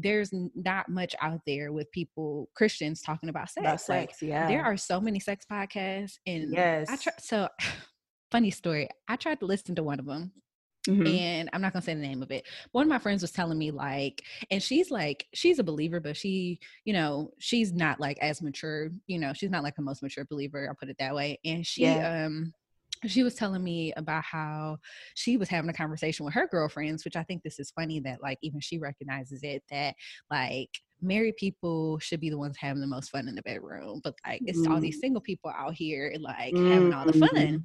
there's 0.03 0.31
not 0.55 0.88
much 0.88 1.15
out 1.23 1.41
there 1.47 1.73
with 1.73 1.91
people 1.91 2.50
Christians 2.55 3.00
talking 3.00 3.29
about 3.29 3.50
sex. 3.50 3.65
About 3.65 3.81
sex, 3.81 4.23
like, 4.23 4.29
yeah. 4.29 4.47
There 4.47 4.65
are 4.65 4.76
so 4.76 5.00
many 5.00 5.19
sex 5.19 5.47
podcasts, 5.50 6.19
and 6.26 6.53
yes, 6.53 6.88
I 6.91 6.97
try. 6.97 7.12
So, 7.19 7.49
funny 8.31 8.50
story. 8.50 8.88
I 9.09 9.17
tried 9.17 9.41
to 9.41 9.47
listen 9.47 9.75
to 9.76 9.83
one 9.83 9.99
of 9.99 10.07
them. 10.07 10.33
Mm-hmm. 10.87 11.07
And 11.07 11.50
I'm 11.53 11.61
not 11.61 11.73
gonna 11.73 11.83
say 11.83 11.95
the 11.95 12.00
name 12.00 12.23
of 12.23 12.31
it. 12.31 12.47
One 12.73 12.85
of 12.85 12.88
my 12.88 12.99
friends 12.99 13.23
was 13.23 13.33
telling 13.33 13.59
me 13.59 13.73
like, 13.73 14.23
and 14.50 14.62
she's 14.62 14.91
like, 14.91 15.26
she's 15.35 15.59
a 15.59 15.65
believer, 15.65 15.99
but 15.99 16.17
she, 16.17 16.61
you 16.85 16.93
know, 16.93 17.33
she's 17.38 17.73
not 17.73 17.99
like 17.99 18.19
as 18.21 18.41
mature. 18.41 18.91
You 19.07 19.19
know, 19.19 19.33
she's 19.33 19.50
not 19.50 19.65
like 19.65 19.75
a 19.79 19.83
most 19.83 20.03
mature 20.03 20.25
believer. 20.31 20.69
I'll 20.69 20.76
put 20.76 20.91
it 20.91 20.97
that 21.00 21.15
way. 21.15 21.41
And 21.45 21.67
she, 21.67 21.83
yeah. 21.83 22.26
um, 22.26 22.53
she 23.05 23.23
was 23.23 23.35
telling 23.35 23.62
me 23.62 23.93
about 23.97 24.25
how 24.25 24.79
she 25.15 25.37
was 25.37 25.49
having 25.49 25.71
a 25.71 25.75
conversation 25.75 26.25
with 26.25 26.35
her 26.35 26.49
girlfriends, 26.50 27.05
which 27.05 27.17
I 27.17 27.23
think 27.23 27.43
this 27.43 27.59
is 27.59 27.71
funny 27.71 28.00
that 28.00 28.23
like 28.23 28.38
even 28.43 28.61
she 28.61 28.79
recognizes 28.79 29.41
it 29.43 29.62
that 29.71 29.95
like 30.31 30.71
married 31.03 31.37
people 31.37 31.99
should 31.99 32.21
be 32.21 32.31
the 32.31 32.38
ones 32.38 32.57
having 32.59 32.81
the 32.81 32.87
most 32.87 33.11
fun 33.11 33.29
in 33.29 33.35
the 33.35 33.43
bedroom, 33.43 34.00
but 34.03 34.15
like 34.26 34.41
it's 34.47 34.61
mm 34.61 34.71
all 34.71 34.81
these 34.81 34.97
mm-hmm. 34.97 35.00
single 35.00 35.21
people 35.21 35.53
out 35.57 35.75
here 35.75 36.12
like 36.21 36.55
mm 36.55 36.73
having 36.73 36.93
all 36.93 37.07
the 37.07 37.12
fun. 37.12 37.29
Mm-hmm. 37.31 37.57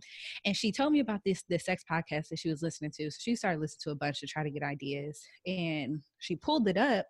And 0.45 0.55
she 0.55 0.71
told 0.71 0.93
me 0.93 0.99
about 0.99 1.21
this 1.25 1.43
this 1.49 1.65
sex 1.65 1.83
podcast 1.89 2.27
that 2.29 2.39
she 2.39 2.49
was 2.49 2.61
listening 2.61 2.91
to. 2.97 3.09
So 3.09 3.17
she 3.19 3.35
started 3.35 3.59
listening 3.59 3.81
to 3.83 3.91
a 3.91 3.95
bunch 3.95 4.19
to 4.19 4.27
try 4.27 4.43
to 4.43 4.51
get 4.51 4.63
ideas, 4.63 5.21
and 5.45 6.01
she 6.19 6.35
pulled 6.35 6.67
it 6.67 6.77
up, 6.77 7.05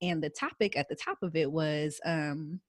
and 0.00 0.22
the 0.22 0.30
topic 0.30 0.76
at 0.76 0.88
the 0.88 0.96
top 0.96 1.18
of 1.22 1.34
it 1.36 1.50
was 1.50 2.00
um 2.04 2.60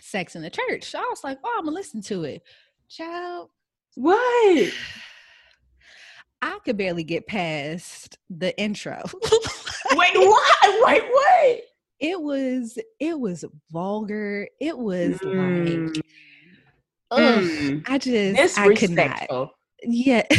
sex 0.00 0.36
in 0.36 0.42
the 0.42 0.50
church. 0.50 0.84
So 0.84 0.98
I 0.98 1.06
was 1.10 1.24
like, 1.24 1.38
oh, 1.44 1.56
I'm 1.58 1.64
gonna 1.64 1.74
listen 1.74 2.02
to 2.02 2.24
it. 2.24 2.42
Child, 2.88 3.50
what? 3.94 4.72
I 6.42 6.58
could 6.64 6.76
barely 6.76 7.02
get 7.02 7.26
past 7.26 8.16
the 8.30 8.56
intro. 8.58 9.02
Wait, 9.92 10.12
what? 10.14 10.86
Wait, 10.86 11.02
what? 11.10 11.60
It 11.98 12.20
was 12.20 12.78
it 13.00 13.18
was 13.18 13.44
vulgar. 13.72 14.48
It 14.60 14.78
was 14.78 15.18
mm. 15.18 15.96
like 17.10 17.20
mm. 17.20 17.84
I 17.88 17.98
just 17.98 18.58
I 18.58 18.74
could 18.74 18.90
not. 18.90 19.50
Yeah. 19.82 20.24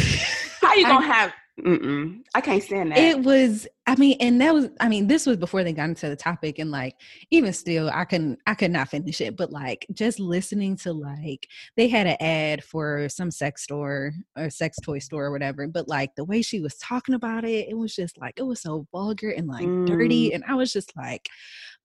How 0.62 0.74
you 0.74 0.84
gonna 0.84 1.06
I, 1.06 1.12
have 1.12 1.32
Mm-mm. 1.60 2.20
I 2.34 2.40
can't 2.40 2.62
stand 2.62 2.92
that. 2.92 2.98
It 2.98 3.20
was, 3.20 3.66
I 3.86 3.96
mean, 3.96 4.16
and 4.20 4.40
that 4.40 4.54
was, 4.54 4.68
I 4.80 4.88
mean, 4.88 5.06
this 5.06 5.26
was 5.26 5.36
before 5.36 5.62
they 5.62 5.72
got 5.72 5.88
into 5.88 6.08
the 6.08 6.16
topic, 6.16 6.58
and 6.58 6.70
like, 6.70 6.96
even 7.30 7.52
still, 7.52 7.90
I 7.92 8.04
couldn't, 8.04 8.38
I 8.46 8.54
could 8.54 8.70
not 8.70 8.88
finish 8.88 9.20
it. 9.20 9.36
But 9.36 9.50
like, 9.50 9.86
just 9.92 10.20
listening 10.20 10.76
to 10.78 10.92
like, 10.92 11.46
they 11.76 11.88
had 11.88 12.06
an 12.06 12.16
ad 12.20 12.64
for 12.64 13.08
some 13.08 13.30
sex 13.30 13.62
store 13.62 14.12
or 14.36 14.50
sex 14.50 14.78
toy 14.82 14.98
store 14.98 15.26
or 15.26 15.32
whatever, 15.32 15.66
but 15.68 15.88
like 15.88 16.14
the 16.14 16.24
way 16.24 16.42
she 16.42 16.60
was 16.60 16.76
talking 16.76 17.14
about 17.14 17.44
it, 17.44 17.68
it 17.68 17.76
was 17.76 17.94
just 17.94 18.18
like, 18.18 18.34
it 18.36 18.42
was 18.42 18.62
so 18.62 18.86
vulgar 18.92 19.30
and 19.30 19.46
like 19.48 19.66
mm. 19.66 19.86
dirty, 19.86 20.32
and 20.32 20.44
I 20.48 20.54
was 20.54 20.72
just 20.72 20.96
like, 20.96 21.28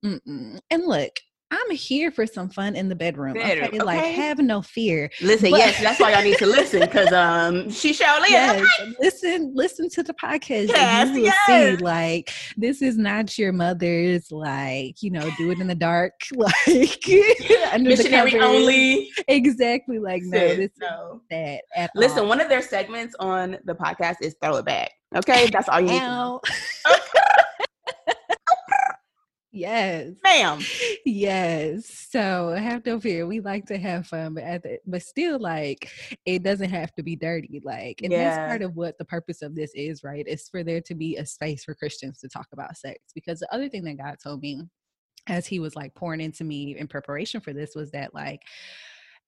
Mm-mm. 0.03 0.59
and 0.69 0.83
look, 0.85 1.19
I'm 1.55 1.75
here 1.75 2.11
for 2.11 2.25
some 2.25 2.49
fun 2.49 2.75
in 2.75 2.89
the 2.89 2.95
bedroom. 2.95 3.37
Okay? 3.37 3.63
okay? 3.63 3.79
Like 3.79 4.03
have 4.15 4.39
no 4.39 4.61
fear. 4.61 5.09
Listen, 5.21 5.51
but- 5.51 5.57
yes, 5.57 5.79
that's 5.81 5.99
why 5.99 6.11
y'all 6.11 6.23
need 6.23 6.37
to 6.37 6.45
listen 6.45 6.81
because 6.81 7.11
um 7.11 7.69
she 7.69 7.93
surely 7.93 8.29
yes, 8.29 8.65
listen, 8.99 9.51
listen 9.55 9.89
to 9.89 10.03
the 10.03 10.13
podcast. 10.13 10.67
Yes, 10.69 11.07
you 11.09 11.13
will 11.13 11.21
yes. 11.23 11.77
see 11.77 11.83
like 11.83 12.31
this 12.57 12.81
is 12.81 12.97
not 12.97 13.37
your 13.37 13.53
mother's 13.53 14.31
like, 14.31 15.01
you 15.01 15.11
know, 15.11 15.29
do 15.37 15.51
it 15.51 15.59
in 15.59 15.67
the 15.67 15.75
dark, 15.75 16.13
like 16.35 17.07
under 17.71 17.89
missionary 17.89 18.31
the 18.31 18.41
only. 18.41 19.09
Exactly. 19.27 19.99
Like 19.99 20.23
no, 20.23 20.55
this 20.55 20.71
no. 20.79 21.21
that 21.29 21.61
at 21.75 21.91
Listen, 21.95 22.19
all. 22.19 22.27
one 22.27 22.41
of 22.41 22.49
their 22.49 22.61
segments 22.61 23.15
on 23.19 23.57
the 23.65 23.75
podcast 23.75 24.17
is 24.21 24.35
throw 24.41 24.57
it 24.57 24.65
back. 24.65 24.91
Okay, 25.15 25.49
that's 25.49 25.69
all 25.69 25.79
you 25.79 25.87
need. 25.87 26.01
Yes. 29.55 30.13
Ma'am. 30.23 30.59
Yes. 31.05 32.07
So 32.11 32.49
have 32.57 32.85
no 32.85 32.99
fear. 32.99 33.25
We 33.25 33.39
like 33.39 33.65
to 33.67 33.77
have 33.77 34.05
fun, 34.07 34.33
but 34.33 34.43
at 34.43 34.63
the, 34.63 34.79
but 34.85 35.01
still 35.01 35.39
like 35.39 35.89
it 36.25 36.43
doesn't 36.43 36.69
have 36.69 36.93
to 36.95 37.03
be 37.03 37.15
dirty. 37.15 37.61
Like 37.63 38.01
and 38.03 38.11
Yeah. 38.11 38.25
that's 38.29 38.47
part 38.49 38.61
of 38.61 38.75
what 38.75 38.97
the 38.97 39.05
purpose 39.05 39.41
of 39.41 39.55
this 39.55 39.71
is, 39.73 40.03
right? 40.03 40.25
It's 40.27 40.49
for 40.49 40.63
there 40.63 40.81
to 40.81 40.93
be 40.95 41.15
a 41.15 41.25
space 41.25 41.63
for 41.63 41.73
Christians 41.73 42.19
to 42.19 42.27
talk 42.27 42.47
about 42.51 42.75
sex. 42.75 42.99
Because 43.13 43.39
the 43.39 43.53
other 43.53 43.69
thing 43.69 43.83
that 43.85 43.97
God 43.97 44.17
told 44.21 44.41
me 44.41 44.61
as 45.27 45.47
he 45.47 45.59
was 45.59 45.75
like 45.75 45.95
pouring 45.95 46.21
into 46.21 46.43
me 46.43 46.77
in 46.77 46.87
preparation 46.87 47.39
for 47.39 47.53
this 47.53 47.75
was 47.75 47.91
that 47.91 48.13
like 48.13 48.41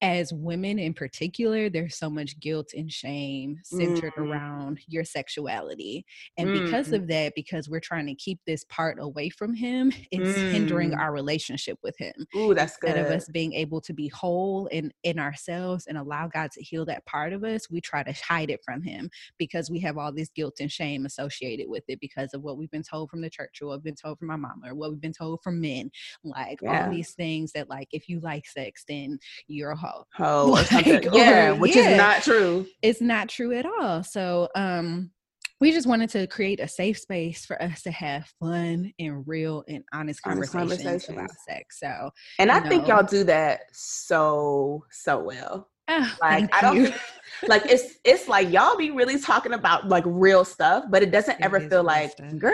as 0.01 0.32
women 0.32 0.77
in 0.77 0.94
particular, 0.94 1.70
there's 1.70 1.98
so 1.98 2.10
much 2.10 2.39
guilt 2.39 2.70
and 2.75 2.92
shame 2.92 3.58
centered 3.63 4.13
Mm. 4.16 4.27
around 4.30 4.80
your 4.88 5.04
sexuality. 5.04 6.06
And 6.38 6.51
because 6.51 6.89
Mm. 6.89 6.94
of 7.01 7.08
that, 7.08 7.34
because 7.36 7.68
we're 7.68 7.80
trying 7.80 8.06
to 8.06 8.13
keep 8.13 8.39
this 8.46 8.63
part 8.66 9.00
away 9.00 9.30
from 9.30 9.56
him, 9.56 9.92
it's 10.12 10.39
hindering 10.51 10.92
Mm. 10.92 11.00
our 11.00 11.12
relationship 11.12 11.80
with 11.82 11.98
him. 11.98 12.13
Ooh, 12.36 12.54
that's 12.54 12.77
good. 12.77 12.89
Instead 12.89 13.06
of 13.06 13.12
us 13.12 13.27
being 13.30 13.54
able 13.54 13.82
to 13.82 13.94
be 13.94 14.08
whole 14.10 14.68
in, 14.68 14.94
in 15.04 15.18
ourselves 15.18 15.88
and 15.88 15.98
allow 15.98 16.27
God 16.27 16.51
to 16.51 16.62
heal 16.62 16.86
that 16.86 17.06
part 17.08 17.34
of 17.34 17.44
us, 17.44 17.70
we 17.70 17.82
try 17.82 18.04
to 18.04 18.12
hide 18.12 18.51
it 18.51 18.62
from 18.63 18.84
him 18.84 19.10
because 19.39 19.72
we 19.72 19.80
have 19.80 19.98
all 19.98 20.12
this 20.12 20.30
guilt 20.30 20.58
and 20.60 20.72
shame 20.72 21.06
associated 21.08 21.68
with 21.70 21.84
it 21.88 22.00
because 22.00 22.34
of 22.36 22.44
what 22.44 22.58
we've 22.58 22.70
been 22.72 22.84
told 22.84 23.10
from 23.10 23.22
the 23.22 23.30
church 23.32 23.60
or 23.62 23.68
what 23.68 23.77
we've 23.77 23.84
been 23.86 23.96
told 23.96 24.20
from 24.20 24.30
our 24.30 24.38
mama 24.38 24.68
or 24.68 24.75
what 24.75 24.92
we've 24.92 25.01
been 25.01 25.12
told 25.12 25.42
from 25.42 25.60
men. 25.60 25.89
Like 26.24 26.60
Yeah. 26.62 26.86
all 26.86 26.92
these 26.92 27.13
things 27.13 27.51
that 27.54 27.68
like 27.68 27.88
if 27.92 28.08
you 28.08 28.20
like 28.20 28.46
sex, 28.46 28.84
then 28.88 29.18
you're 29.48 29.72
a 29.72 29.75
hoe 29.88 30.03
Hoe 30.13 30.51
or 30.51 30.63
something. 30.63 30.94
Like, 30.94 31.13
yeah, 31.13 31.50
or- 31.51 31.56
which 31.56 31.75
yeah. 31.75 31.91
is 31.91 31.98
not 31.98 32.24
true. 32.24 32.65
it's 32.82 33.01
not 33.01 33.29
true 33.29 33.53
at 33.53 33.65
all. 33.65 34.03
So 34.03 34.50
um 34.56 35.12
we 35.60 35.72
just 35.72 35.88
wanted 35.88 36.12
to 36.12 36.27
create 36.27 36.60
a 36.60 36.67
safe 36.67 37.00
space 37.00 37.44
for 37.46 37.60
us 37.62 37.82
to 37.82 37.89
have 37.91 38.32
fun 38.39 38.91
and 39.00 39.27
real 39.27 39.63
and 39.67 39.84
honest 39.91 40.20
Honest 40.24 40.51
conversations, 40.53 40.84
conversations. 40.84 41.17
about 41.17 41.32
sex. 41.48 41.79
So 41.79 42.12
And 42.38 42.51
I 42.51 42.63
you 42.63 42.70
think 42.70 42.88
y'all 42.88 43.03
do 43.03 43.24
that 43.24 43.62
so 43.74 44.84
so 44.91 45.17
well. 45.20 45.67
ah, 45.88 46.15
Like 46.22 46.32
thank 46.51 46.56
I 46.56 46.62
don't 46.62 46.75
you. 46.77 46.86
think 46.88 47.01
like 47.48 47.63
it's 47.65 47.96
it's 48.03 48.27
like 48.27 48.51
y'all 48.51 48.77
be 48.77 48.91
really 48.91 49.20
talking 49.20 49.53
about 49.53 49.88
like 49.88 50.03
real 50.06 50.46
stuff, 50.46 50.84
but 50.91 51.01
it 51.01 51.12
doesn't 51.12 51.39
It 51.39 51.44
ever 51.46 51.60
feel 51.60 51.84
like, 51.84 52.12
stuff. 52.12 52.38
girl, 52.38 52.53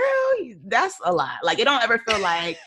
that's 0.67 0.97
a 1.03 1.11
lot. 1.11 1.39
Like 1.43 1.59
it 1.59 1.65
don't 1.65 1.83
ever 1.83 1.97
feel 2.07 2.19
like 2.19 2.57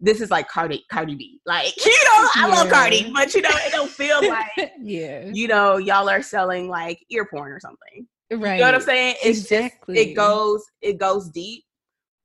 this 0.00 0.20
is 0.20 0.30
like 0.30 0.48
Cardi 0.48 0.84
Cardi 0.90 1.14
B. 1.14 1.40
Like, 1.46 1.74
you 1.84 1.90
know, 1.92 2.28
I 2.36 2.48
love 2.48 2.70
Cardi, 2.70 3.10
but 3.12 3.34
you 3.34 3.42
know, 3.42 3.50
it 3.52 3.72
don't 3.72 3.90
feel 3.90 4.26
like 4.28 4.72
yeah. 4.80 5.30
you 5.32 5.48
know, 5.48 5.76
y'all 5.78 6.08
are 6.08 6.22
selling 6.22 6.68
like 6.68 6.98
ear 7.10 7.24
porn 7.26 7.52
or 7.52 7.60
something. 7.60 8.06
Right. 8.32 8.54
You 8.54 8.60
know 8.60 8.66
what 8.66 8.74
I'm 8.74 8.80
saying? 8.80 9.16
It's 9.24 9.40
Exactly. 9.42 9.94
just 9.96 10.08
it 10.08 10.14
goes 10.14 10.64
it 10.82 10.98
goes 10.98 11.28
deep, 11.30 11.64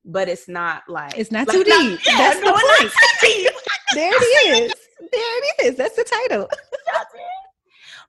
but 0.04 0.28
it's 0.28 0.48
not 0.50 0.84
like 0.88 1.18
It's 1.18 1.32
not 1.32 1.48
like, 1.48 1.56
too 1.58 1.63
deep. 1.63 2.00
yeah, 2.06 2.18
That's 2.18 2.40
the 2.40 2.46
no, 2.46 2.54
it's 2.56 2.80
point. 2.80 2.94
not 2.94 3.20
too 3.22 3.28
deep. 3.28 3.51
There 3.94 4.12
it 4.13 4.63
is. 4.63 4.74
There 5.00 5.10
it 5.12 5.66
is. 5.66 5.75
That's 5.75 5.96
the 5.98 6.06
title. 6.06 6.48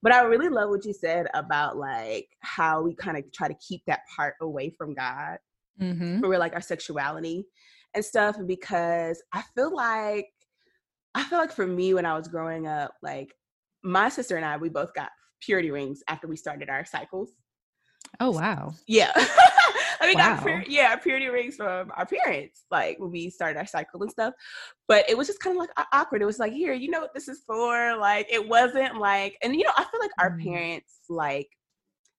But 0.03 0.13
I 0.13 0.23
really 0.23 0.49
love 0.49 0.71
what 0.71 0.85
you 0.85 0.93
said 0.93 1.27
about 1.35 1.77
like 1.77 2.29
how 2.41 2.83
we 2.83 2.95
kind 2.95 3.17
of 3.17 3.25
try 3.33 3.49
to 3.49 3.55
keep 3.55 3.83
that 3.87 4.01
part 4.17 4.35
away 4.41 4.71
from 4.71 4.95
God 4.95 5.39
Mm-hmm. 5.81 6.21
for 6.21 6.37
like 6.39 6.53
our 6.53 6.61
sexuality 6.61 7.45
and 7.95 8.05
stuff 8.05 8.37
because 8.47 9.23
I 9.33 9.43
feel 9.55 9.75
like 9.75 10.29
I 11.15 11.25
feel 11.25 11.39
like 11.39 11.53
for 11.53 11.67
me 11.67 11.93
when 11.95 12.07
I 12.07 12.17
was 12.17 12.29
growing 12.29 12.67
up, 12.67 12.95
like 13.03 13.35
my 13.83 14.09
sister 14.09 14.37
and 14.37 14.45
I, 14.45 14.57
we 14.57 14.69
both 14.69 14.95
got 14.95 15.11
purity 15.41 15.71
rings 15.71 16.03
after 16.09 16.27
we 16.27 16.37
started 16.37 16.71
our 16.71 16.85
cycles. 16.85 17.33
Oh 18.21 18.31
wow. 18.31 18.73
Yeah. 18.87 19.13
I 20.01 20.07
mean, 20.07 20.17
got 20.17 20.39
Wow. 20.39 20.43
pur- 20.43 20.65
yeah, 20.67 20.97
purity 20.97 21.29
rings 21.29 21.57
from 21.57 21.93
our 21.97 22.07
parents, 22.07 22.65
like 22.71 22.99
when 22.99 23.11
we 23.13 23.31
started 23.31 23.59
our 23.59 23.67
cycle 23.67 24.03
and 24.03 24.11
stuff. 24.11 24.35
But 24.89 25.09
it 25.09 25.17
was 25.17 25.29
just 25.29 25.39
kind 25.41 25.57
of 25.57 25.61
like 25.61 25.71
awkward. 25.93 26.23
It 26.23 26.27
was 26.27 26.41
like, 26.41 26.53
here, 26.53 26.73
you 26.73 26.91
know 26.91 27.01
what 27.01 27.15
this 27.15 27.29
is 27.29 27.43
for? 27.47 27.97
Like, 27.97 28.27
it 28.31 28.47
wasn't 28.49 28.97
like, 28.99 29.37
and 29.43 29.55
you 29.55 29.63
know, 29.65 29.71
I 29.77 29.85
feel 29.85 30.01
like 30.01 30.11
our 30.19 30.33
Mm. 30.33 30.43
parents, 30.43 31.01
like, 31.09 31.49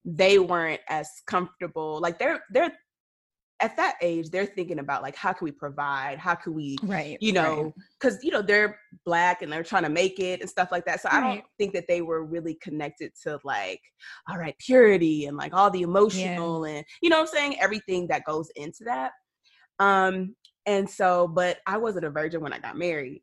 they 0.05 0.39
weren't 0.39 0.81
as 0.87 1.09
comfortable. 1.27 1.99
Like, 1.99 2.19
they're 2.19 2.43
they're 2.51 2.71
at 3.59 3.77
that 3.77 3.95
age, 4.01 4.29
they're 4.29 4.45
thinking 4.45 4.79
about 4.79 5.01
like, 5.03 5.15
how 5.15 5.31
can 5.31 5.45
we 5.45 5.51
provide? 5.51 6.17
How 6.17 6.35
can 6.35 6.53
we 6.53 6.77
Right. 6.83 7.17
you 7.21 7.31
know, 7.33 7.73
because 7.99 8.21
you 8.23 8.31
know 8.31 8.41
they're 8.41 8.77
black 9.05 9.41
and 9.41 9.51
they're 9.51 9.63
trying 9.63 9.83
to 9.83 9.89
make 9.89 10.19
it 10.19 10.41
and 10.41 10.49
stuff 10.49 10.69
like 10.71 10.85
that. 10.85 11.01
So 11.01 11.09
I 11.11 11.19
don't 11.21 11.43
think 11.57 11.73
that 11.73 11.85
they 11.87 12.01
were 12.01 12.25
really 12.25 12.55
connected 12.55 13.11
to 13.23 13.39
like, 13.43 13.79
all 14.29 14.37
right, 14.37 14.55
purity 14.57 15.25
and 15.27 15.37
like 15.37 15.53
all 15.53 15.69
the 15.69 15.81
emotional 15.83 16.65
and 16.65 16.83
you 17.01 17.09
know 17.09 17.17
what 17.21 17.29
I'm 17.29 17.35
saying, 17.35 17.59
everything 17.59 18.07
that 18.07 18.25
goes 18.25 18.49
into 18.55 18.83
that. 18.85 19.11
Um, 19.79 20.35
and 20.65 20.89
so, 20.89 21.27
but 21.27 21.59
I 21.67 21.77
wasn't 21.77 22.05
a 22.05 22.09
virgin 22.09 22.41
when 22.41 22.53
I 22.53 22.59
got 22.59 22.77
married, 22.77 23.21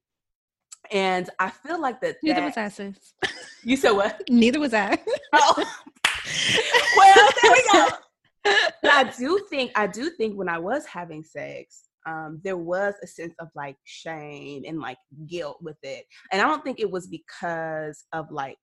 and 0.91 1.29
I 1.39 1.51
feel 1.51 1.81
like 1.81 2.01
that. 2.03 2.17
Neither 2.23 2.41
that- 2.41 2.47
was 2.47 2.57
I, 2.57 2.69
sis. 2.69 3.15
You 3.65 3.77
said 3.77 3.93
what? 3.93 4.23
Neither 4.31 4.61
was 4.61 4.75
I. 4.75 4.99
Oh. 5.33 5.55
well, 6.97 7.29
there 7.43 7.53
we 7.53 7.69
go. 7.73 7.89
But 8.45 8.57
I 8.85 9.05
do 9.19 9.45
think 9.51 9.73
I 9.77 9.87
do 9.87 10.11
think 10.11 10.37
when 10.37 10.49
I 10.49 10.59
was 10.59 10.87
having 10.87 11.25
sex, 11.25 11.89
um, 12.07 12.41
there 12.43 12.57
was 12.57 12.95
a 13.03 13.07
sense 13.07 13.35
of 13.39 13.49
like 13.55 13.77
shame 13.85 14.63
and 14.67 14.81
like 14.81 14.99
guilt 15.27 15.59
with 15.61 15.77
it, 15.83 16.05
and 16.33 16.41
I 16.41 16.47
don't 16.47 16.65
think 16.65 16.81
it 16.81 16.91
was 16.91 17.07
because 17.07 18.05
of 18.13 18.31
like 18.31 18.57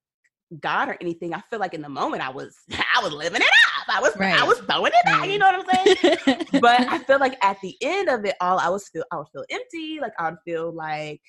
God 0.59 0.89
or 0.89 0.97
anything. 1.01 1.33
I 1.33 1.41
feel 1.49 1.59
like 1.59 1.73
in 1.73 1.81
the 1.81 1.89
moment 1.89 2.25
I 2.25 2.29
was 2.29 2.55
I 2.71 3.01
was 3.03 3.13
living 3.13 3.41
it 3.41 3.47
up. 3.47 3.95
I 3.95 4.01
was 4.01 4.15
I 4.19 4.45
was 4.45 4.59
throwing 4.59 4.91
it 4.93 5.07
out. 5.07 5.29
You 5.29 5.39
know 5.39 5.51
what 5.51 5.75
I'm 5.75 5.95
saying? 5.97 6.47
but 6.61 6.81
I 6.81 6.97
feel 7.07 7.19
like 7.19 7.43
at 7.43 7.59
the 7.61 7.75
end 7.81 8.09
of 8.09 8.25
it 8.25 8.35
all, 8.41 8.59
I 8.59 8.69
was 8.69 8.87
feel 8.89 9.03
I 9.11 9.17
would 9.17 9.27
feel 9.33 9.45
empty. 9.49 9.99
Like 10.01 10.13
I 10.19 10.29
would 10.29 10.39
feel 10.45 10.73
like 10.73 11.21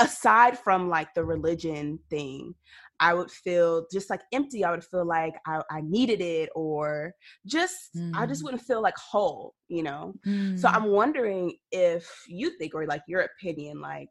aside 0.00 0.58
from 0.58 0.88
like 0.88 1.12
the 1.14 1.24
religion 1.24 1.98
thing, 2.10 2.54
I 3.00 3.14
would 3.14 3.30
feel 3.30 3.86
just 3.92 4.10
like 4.10 4.22
empty. 4.32 4.64
I 4.64 4.70
would 4.70 4.84
feel 4.84 5.04
like 5.06 5.34
I, 5.46 5.62
I 5.70 5.80
needed 5.82 6.20
it 6.20 6.50
or 6.54 7.12
just 7.46 7.76
I 8.14 8.26
just 8.26 8.42
Mm. 8.42 8.44
wouldn't 8.44 8.62
feel 8.62 8.82
like 8.82 8.96
whole, 8.96 9.54
you 9.68 9.82
know? 9.82 10.14
So 10.56 10.68
Mm. 10.68 10.74
I'm 10.74 10.84
wondering 10.90 11.54
if 11.70 12.08
you 12.28 12.56
think 12.58 12.74
or 12.74 12.86
like 12.86 13.02
your 13.06 13.22
opinion, 13.22 13.80
like 13.80 14.08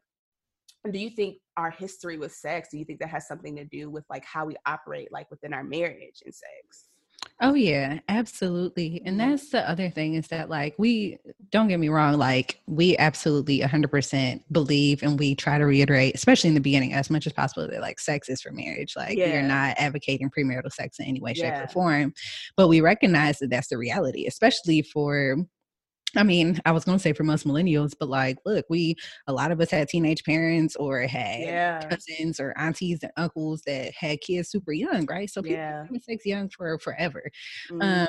do 0.90 0.98
you 0.98 1.10
think 1.10 1.38
our 1.56 1.70
history 1.70 2.18
with 2.18 2.32
sex, 2.32 2.68
do 2.70 2.78
you 2.78 2.84
think 2.84 3.00
that 3.00 3.08
has 3.10 3.26
something 3.26 3.56
to 3.56 3.64
do 3.64 3.90
with 3.90 4.04
like 4.08 4.24
how 4.24 4.46
we 4.46 4.56
operate 4.66 5.12
like 5.12 5.30
within 5.30 5.52
our 5.52 5.64
marriage 5.64 6.22
and 6.24 6.34
sex? 6.34 6.87
Oh 7.40 7.54
yeah, 7.54 8.00
absolutely. 8.08 9.00
And 9.04 9.14
Mhm. 9.16 9.18
that's 9.30 9.50
the 9.50 9.68
other 9.68 9.90
thing 9.90 10.14
is 10.14 10.26
that 10.28 10.48
like 10.50 10.74
we 10.78 11.18
don't 11.50 11.68
get 11.68 11.78
me 11.78 11.88
wrong, 11.88 12.14
like 12.18 12.60
we 12.66 12.96
absolutely 12.98 13.60
100% 13.62 14.42
believe 14.52 15.02
and 15.02 15.18
we 15.18 15.34
try 15.36 15.56
to 15.58 15.64
reiterate, 15.64 16.14
especially 16.16 16.48
in 16.48 16.54
the 16.54 16.60
beginning 16.60 16.92
as 16.94 17.10
much 17.10 17.26
as 17.26 17.32
possible 17.32 17.66
that 17.68 17.80
like 17.80 18.00
sex 18.00 18.28
is 18.28 18.40
for 18.40 18.50
marriage. 18.52 18.94
Like 18.96 19.18
Yeah. 19.18 19.26
you're 19.26 19.42
not 19.42 19.76
advocating 19.78 20.30
premarital 20.30 20.72
sex 20.72 20.98
in 20.98 21.06
any 21.06 21.20
way 21.20 21.32
shape 21.34 21.54
Yeah. 21.56 21.64
or 21.64 21.68
form, 21.68 22.12
but 22.56 22.68
we 22.68 22.80
recognize 22.80 23.38
that 23.38 23.50
that's 23.50 23.68
the 23.68 23.78
reality, 23.78 24.26
especially 24.26 24.82
for 24.82 25.36
I 26.16 26.22
mean, 26.22 26.60
I 26.64 26.72
was 26.72 26.84
going 26.84 26.98
to 26.98 27.02
say 27.02 27.12
for 27.12 27.24
most 27.24 27.46
millennials, 27.46 27.92
but 27.98 28.08
like, 28.08 28.38
look, 28.46 28.64
we, 28.70 28.96
a 29.26 29.32
lot 29.32 29.52
of 29.52 29.60
us 29.60 29.70
had 29.70 29.88
teenage 29.88 30.24
parents 30.24 30.74
or 30.76 31.02
had 31.02 31.36
Yeah. 31.36 31.90
cousins 31.90 32.40
or 32.40 32.56
aunties 32.58 33.00
and 33.02 33.12
uncles 33.16 33.62
that 33.66 33.92
had 33.94 34.20
kids 34.20 34.48
super 34.50 34.72
young, 34.72 35.06
right? 35.06 35.28
So 35.30 35.42
people 35.42 35.60
Yeah. 35.62 35.88
sex 36.02 36.24
young 36.26 36.48
for 36.50 36.78
forever. 36.78 37.30
Mhm. 37.68 38.06
Um, 38.06 38.08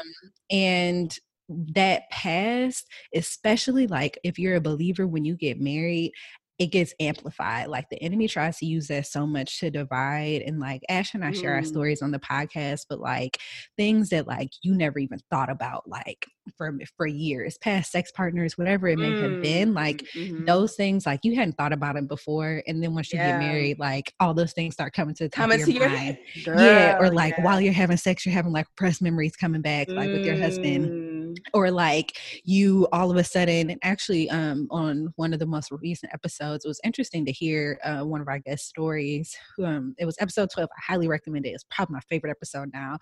and 0.50 1.18
that 1.50 2.04
past, 2.12 2.88
especially 3.16 3.88
like 3.88 4.20
if 4.24 4.38
you're 4.38 4.56
a 4.56 4.62
believer 4.62 5.08
when 5.08 5.26
you 5.26 5.36
get 5.36 5.60
married, 5.60 6.12
it 6.60 6.68
gets 6.68 6.94
amplified. 7.00 7.68
Like 7.70 7.86
the 7.90 8.02
enemy 8.04 8.28
tries 8.28 8.58
to 8.58 8.66
use 8.66 8.88
that 8.88 9.08
so 9.08 9.26
much 9.26 9.60
to 9.62 9.72
divide. 9.72 10.42
And 10.42 10.60
like 10.60 10.82
Ash 10.90 11.14
and 11.14 11.24
I 11.24 11.32
share 11.32 11.54
our 11.56 11.62
Mm. 11.62 11.66
stories 11.68 12.02
on 12.02 12.12
the 12.12 12.20
podcast, 12.20 12.82
but 12.90 13.00
like 13.00 13.38
things 13.78 14.10
that 14.10 14.28
like 14.28 14.50
you 14.62 14.76
never 14.76 15.00
even 15.00 15.20
thought 15.32 15.50
about, 15.50 15.88
like 15.88 16.26
for 16.58 16.78
for 16.98 17.08
years, 17.08 17.58
past 17.60 17.92
sex 17.92 18.12
partners, 18.12 18.58
whatever 18.58 18.88
it 18.90 18.98
may 19.00 19.12
have 19.22 19.42
been, 19.42 19.74
like 19.74 20.04
Mhm. 20.16 20.46
those 20.46 20.76
things 20.76 21.06
like 21.06 21.22
you 21.24 21.36
hadn't 21.36 21.54
thought 21.58 21.72
about 21.74 21.96
them 21.96 22.08
before 22.08 22.62
and 22.68 22.84
then 22.84 22.94
once 22.94 23.14
you 23.14 23.20
Yeah. 23.20 23.32
get 23.40 23.40
married 23.48 23.80
like 23.80 24.14
all 24.20 24.34
those 24.34 24.52
things 24.54 24.74
start 24.74 24.94
coming 24.94 25.16
to 25.16 25.24
the 25.26 25.30
top 25.30 25.44
coming 25.44 25.62
of 25.62 25.68
to 25.68 25.74
your 25.74 25.88
mind 25.88 26.00
head. 26.00 26.18
yeah 26.60 26.98
or 27.00 27.10
like 27.12 27.36
yeah. 27.38 27.44
while 27.44 27.62
you're 27.62 27.72
having 27.74 27.98
sex 27.98 28.26
you're 28.26 28.34
having 28.34 28.52
like 28.52 28.66
repressed 28.72 29.02
memories 29.02 29.36
coming 29.36 29.62
back 29.62 29.88
like 29.92 30.12
with 30.12 30.26
your 30.26 30.36
husband 30.36 30.99
Mm. 31.30 31.36
or 31.54 31.72
like 31.72 32.18
you 32.44 32.88
all 32.92 33.12
of 33.12 33.18
a 33.18 33.24
sudden 33.24 33.70
and 33.70 33.80
actually 33.84 34.30
um 34.30 34.68
on 34.72 35.14
one 35.16 35.34
of 35.34 35.40
the 35.40 35.46
most 35.46 35.72
recent 35.72 36.14
episodes 36.14 36.66
it 36.66 36.68
was 36.68 36.80
interesting 36.84 37.26
to 37.26 37.32
hear 37.32 37.80
uh, 37.84 38.02
one 38.02 38.22
of 38.22 38.28
our 38.28 38.40
guest 38.40 38.68
stories 38.68 39.36
um 39.64 39.96
it 39.98 40.06
was 40.06 40.16
episode 40.20 40.50
12 40.54 40.70
i 40.72 40.82
highly 40.92 41.08
recommend 41.08 41.46
it 41.46 41.50
it's 41.50 41.66
probably 41.70 41.94
my 41.94 42.00
favorite 42.10 42.32
episode 42.32 42.70
now 42.74 42.98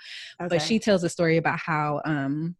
but 0.50 0.62
she 0.62 0.80
tells 0.80 1.04
a 1.04 1.10
story 1.10 1.38
about 1.38 1.60
how 1.60 2.02
um 2.06 2.56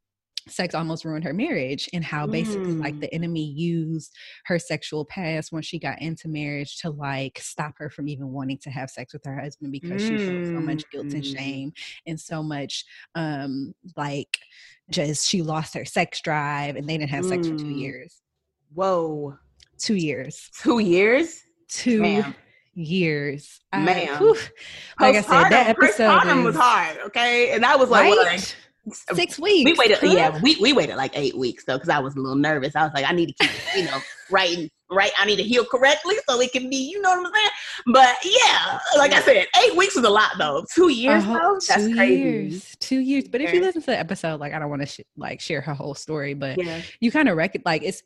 sex 0.49 0.73
almost 0.75 1.05
ruined 1.05 1.23
her 1.23 1.33
marriage 1.33 1.89
and 1.93 2.03
how 2.03 2.25
basically 2.27 2.71
like 2.73 2.95
Mm. 2.95 3.01
the 3.01 3.13
enemy 3.13 3.43
used 3.45 4.13
her 4.45 4.57
sexual 4.60 5.05
past 5.05 5.51
when 5.51 5.62
she 5.62 5.79
got 5.79 6.01
into 6.01 6.27
marriage 6.27 6.77
to 6.81 6.89
like 6.89 7.39
stop 7.39 7.73
her 7.77 7.89
from 7.89 8.07
even 8.07 8.31
wanting 8.31 8.57
to 8.60 8.69
have 8.69 8.89
sex 8.89 9.13
with 9.13 9.23
her 9.25 9.39
husband 9.39 9.71
because 9.71 10.01
she 10.01 10.17
felt 10.17 10.45
so 10.47 10.60
much 10.62 10.83
guilt 10.91 11.13
and 11.13 11.23
Mm. 11.23 11.38
shame 11.38 11.73
and 12.05 12.19
so 12.19 12.41
much 12.43 12.86
um 13.15 13.73
like 13.95 14.38
just 14.89 15.27
she 15.27 15.41
lost 15.41 15.73
her 15.73 15.86
sex 15.86 16.21
drive 16.21 16.75
and 16.75 16.88
they 16.88 16.97
didn't 16.97 17.10
have 17.12 17.25
sex 17.25 17.47
for 17.47 17.55
two 17.57 17.65
Mm. 17.65 17.79
years 17.79 18.21
Whoa. 18.73 19.38
Two 19.77 19.95
years. 19.95 20.49
Two 20.62 20.79
years. 20.79 21.41
Two 21.69 22.01
Ma'am. 22.01 22.36
years. 22.73 23.60
I- 23.71 24.15
whew. 24.17 24.36
like 24.99 25.15
I 25.15 25.21
said, 25.21 25.49
that 25.49 25.67
episode 25.69 26.43
was 26.43 26.55
hard. 26.55 26.97
Okay, 27.07 27.51
and 27.51 27.63
that 27.63 27.79
was 27.79 27.89
like, 27.89 28.13
right? 28.15 28.55
Six 29.13 29.38
weeks. 29.39 29.65
we 29.65 29.73
waited. 29.73 29.97
huh? 30.00 30.13
Yeah, 30.15 30.39
we 30.41 30.56
we 30.62 30.73
waited 30.73 30.95
like 30.95 31.12
eight 31.15 31.38
weeks 31.38 31.65
though, 31.65 31.76
because 31.76 31.89
I 31.89 32.00
was 32.00 32.15
a 32.15 32.19
little 32.19 32.36
nervous. 32.38 32.76
I 32.76 32.84
was 32.84 32.91
like, 32.93 33.06
I 33.10 33.13
need 33.13 33.28
to 33.28 33.34
keep, 33.34 33.50
you 33.76 33.84
know, 33.86 34.00
writing 34.30 34.69
right. 34.89 35.12
I 35.17 35.26
need 35.26 35.36
to 35.38 35.43
heal 35.43 35.65
correctly 35.65 36.15
so 36.30 36.39
it 36.39 36.52
can 36.54 36.69
be, 36.69 36.78
you 36.78 37.02
know 37.02 37.10
what 37.10 37.28
I'm 37.28 37.34
saying. 37.34 37.50
But 37.88 38.15
yeah, 38.23 38.80
like 38.97 39.12
I 39.13 39.21
said, 39.21 39.45
eight 39.63 39.76
weeks 39.76 39.95
was 39.95 40.06
a 40.06 40.10
lot 40.10 40.32
though. 40.38 40.63
Two 40.73 40.89
years 40.89 41.23
Uh-huh, 41.23 41.34
though, 41.38 41.54
that's 41.67 41.88
two 41.88 41.93
crazy. 41.95 42.21
years. 42.21 42.76
Two 42.80 43.00
years. 43.00 43.26
But 43.28 43.41
if 43.41 43.54
you 43.54 43.60
listen 43.62 43.82
to 43.82 43.88
the 43.88 44.00
episode, 44.00 44.39
like 44.39 44.54
I 44.54 44.60
don't 44.60 44.69
want 44.69 44.82
to 44.84 44.86
sh- 44.88 45.02
like 45.17 45.41
share 45.41 45.60
her 45.62 45.73
whole 45.73 45.93
story, 45.95 46.34
but 46.34 46.58
Yeah, 46.58 46.82
you 47.02 47.12
kind 47.12 47.28
of 47.28 47.36
reckon 47.36 47.62
like 47.65 47.84
it's 47.84 48.02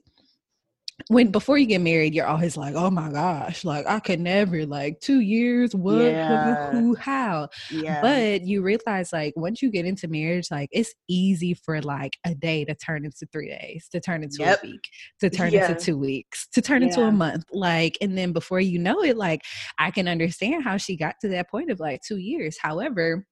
when 1.08 1.32
before 1.32 1.58
you 1.58 1.66
get 1.66 1.82
married, 1.82 2.14
you're 2.14 2.26
always 2.26 2.58
like, 2.58 2.76
oh 2.76 2.90
my 2.90 3.10
gosh, 3.12 3.64
like 3.66 3.86
I 3.88 4.00
could 4.00 4.20
never 4.20 4.66
like 4.66 5.00
two 5.00 5.20
years. 5.22 5.76
What? 5.76 5.96
Who- 5.96 6.02
Yeah. 6.06 6.72
Who? 6.72 6.96
How? 6.96 7.50
yeah. 7.70 8.02
But 8.02 8.42
you 8.48 8.62
realize 8.62 9.12
like 9.14 9.34
once 9.36 9.62
you 9.62 9.70
get 9.72 9.86
into 9.86 10.08
marriage, 10.08 10.48
like 10.52 10.70
it's 10.72 10.94
easy 11.08 11.54
for 11.54 11.82
like 11.82 12.18
a 12.26 12.36
day 12.36 12.66
to 12.66 12.76
turn 12.76 13.06
into 13.06 13.26
three 13.32 13.50
days, 13.50 13.88
to 13.92 14.00
turn 14.00 14.24
into 14.24 14.38
Yep. 14.40 14.64
a 14.64 14.68
week, 14.68 14.90
to 15.20 15.30
turn 15.30 15.52
Yeah. 15.54 15.70
into 15.70 15.80
two 15.84 15.98
weeks, 15.98 16.48
to 16.54 16.62
turn 16.62 16.84
into 16.84 17.02
a 17.02 17.12
month. 17.12 17.46
Like, 17.52 17.98
and 18.02 18.18
then 18.18 18.32
before 18.34 18.60
you 18.60 18.80
know 18.80 19.04
it, 19.04 19.18
like 19.18 19.42
I 19.78 19.92
can 19.92 20.08
understand 20.08 20.64
how 20.64 20.78
she 20.78 20.96
got 20.98 21.16
to 21.22 21.28
that 21.30 21.50
point 21.50 21.72
of 21.72 21.80
like 21.80 22.02
two 22.08 22.18
years. 22.18 22.58
However, 22.62 23.26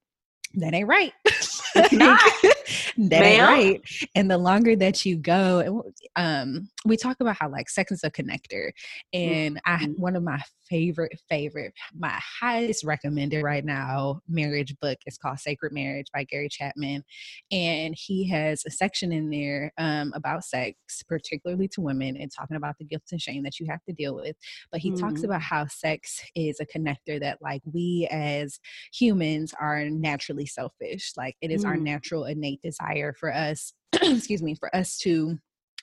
that 0.56 0.74
ain't 0.74 0.88
right. 0.88 1.14
that 2.98 3.26
ain't 3.26 3.44
right. 3.44 3.82
And 4.16 4.30
the 4.30 4.38
longer 4.38 4.76
that 4.76 5.06
you 5.06 5.18
go, 5.18 5.84
um, 6.16 6.70
we 6.86 6.98
talk 6.98 7.18
about 7.20 7.38
how 7.38 7.50
like 7.50 7.70
sex 7.70 7.92
is 7.92 8.04
a 8.04 8.12
connector, 8.12 8.72
and 9.14 9.60
I 9.66 9.78
Mhm. 9.78 9.98
one 9.98 10.16
of 10.16 10.24
my 10.24 10.42
favorite 10.70 11.20
favorite 11.30 11.74
my 11.98 12.20
highest 12.40 12.84
recommended 12.84 13.44
right 13.44 13.66
now 13.66 14.22
marriage 14.28 14.76
book 14.82 14.98
is 15.06 15.18
called 15.18 15.40
Sacred 15.40 15.72
Marriage 15.74 16.08
by 16.14 16.24
Gary 16.24 16.50
Chapman, 16.50 17.04
and 17.52 17.96
he 17.98 18.28
has 18.30 18.64
a 18.66 18.72
section 18.72 19.12
in 19.12 19.30
there 19.30 19.72
um, 19.78 20.12
about 20.16 20.44
sex, 20.44 20.78
particularly 21.08 21.68
to 21.70 21.82
women, 21.82 22.16
and 22.18 22.32
talking 22.32 22.58
about 22.58 22.76
the 22.78 22.86
guilt 22.86 23.04
and 23.12 23.22
shame 23.22 23.44
that 23.44 23.60
you 23.60 23.68
have 23.70 23.84
to 23.86 23.94
deal 23.94 24.16
with. 24.16 24.36
But 24.72 24.82
he 24.82 24.92
talks 24.92 25.22
Mhm. 25.22 25.26
about 25.26 25.42
how 25.42 25.68
sex 25.68 26.22
is 26.36 26.60
a 26.60 26.66
connector 26.66 27.20
that 27.20 27.42
like 27.42 27.62
we 27.66 28.08
as 28.12 28.60
humans 28.94 29.54
are 29.60 29.90
naturally 29.90 30.46
selfish. 30.46 31.14
Like 31.18 31.36
it 31.42 31.52
is 31.52 31.64
our 31.66 31.78
Mm. 31.78 31.84
natural 31.84 32.26
innate 32.26 32.62
desire 32.62 33.14
for 33.14 33.34
us, 33.34 33.74
excuse 33.94 34.44
me, 34.44 34.56
for 34.56 34.74
us 34.76 34.98
to 35.00 35.38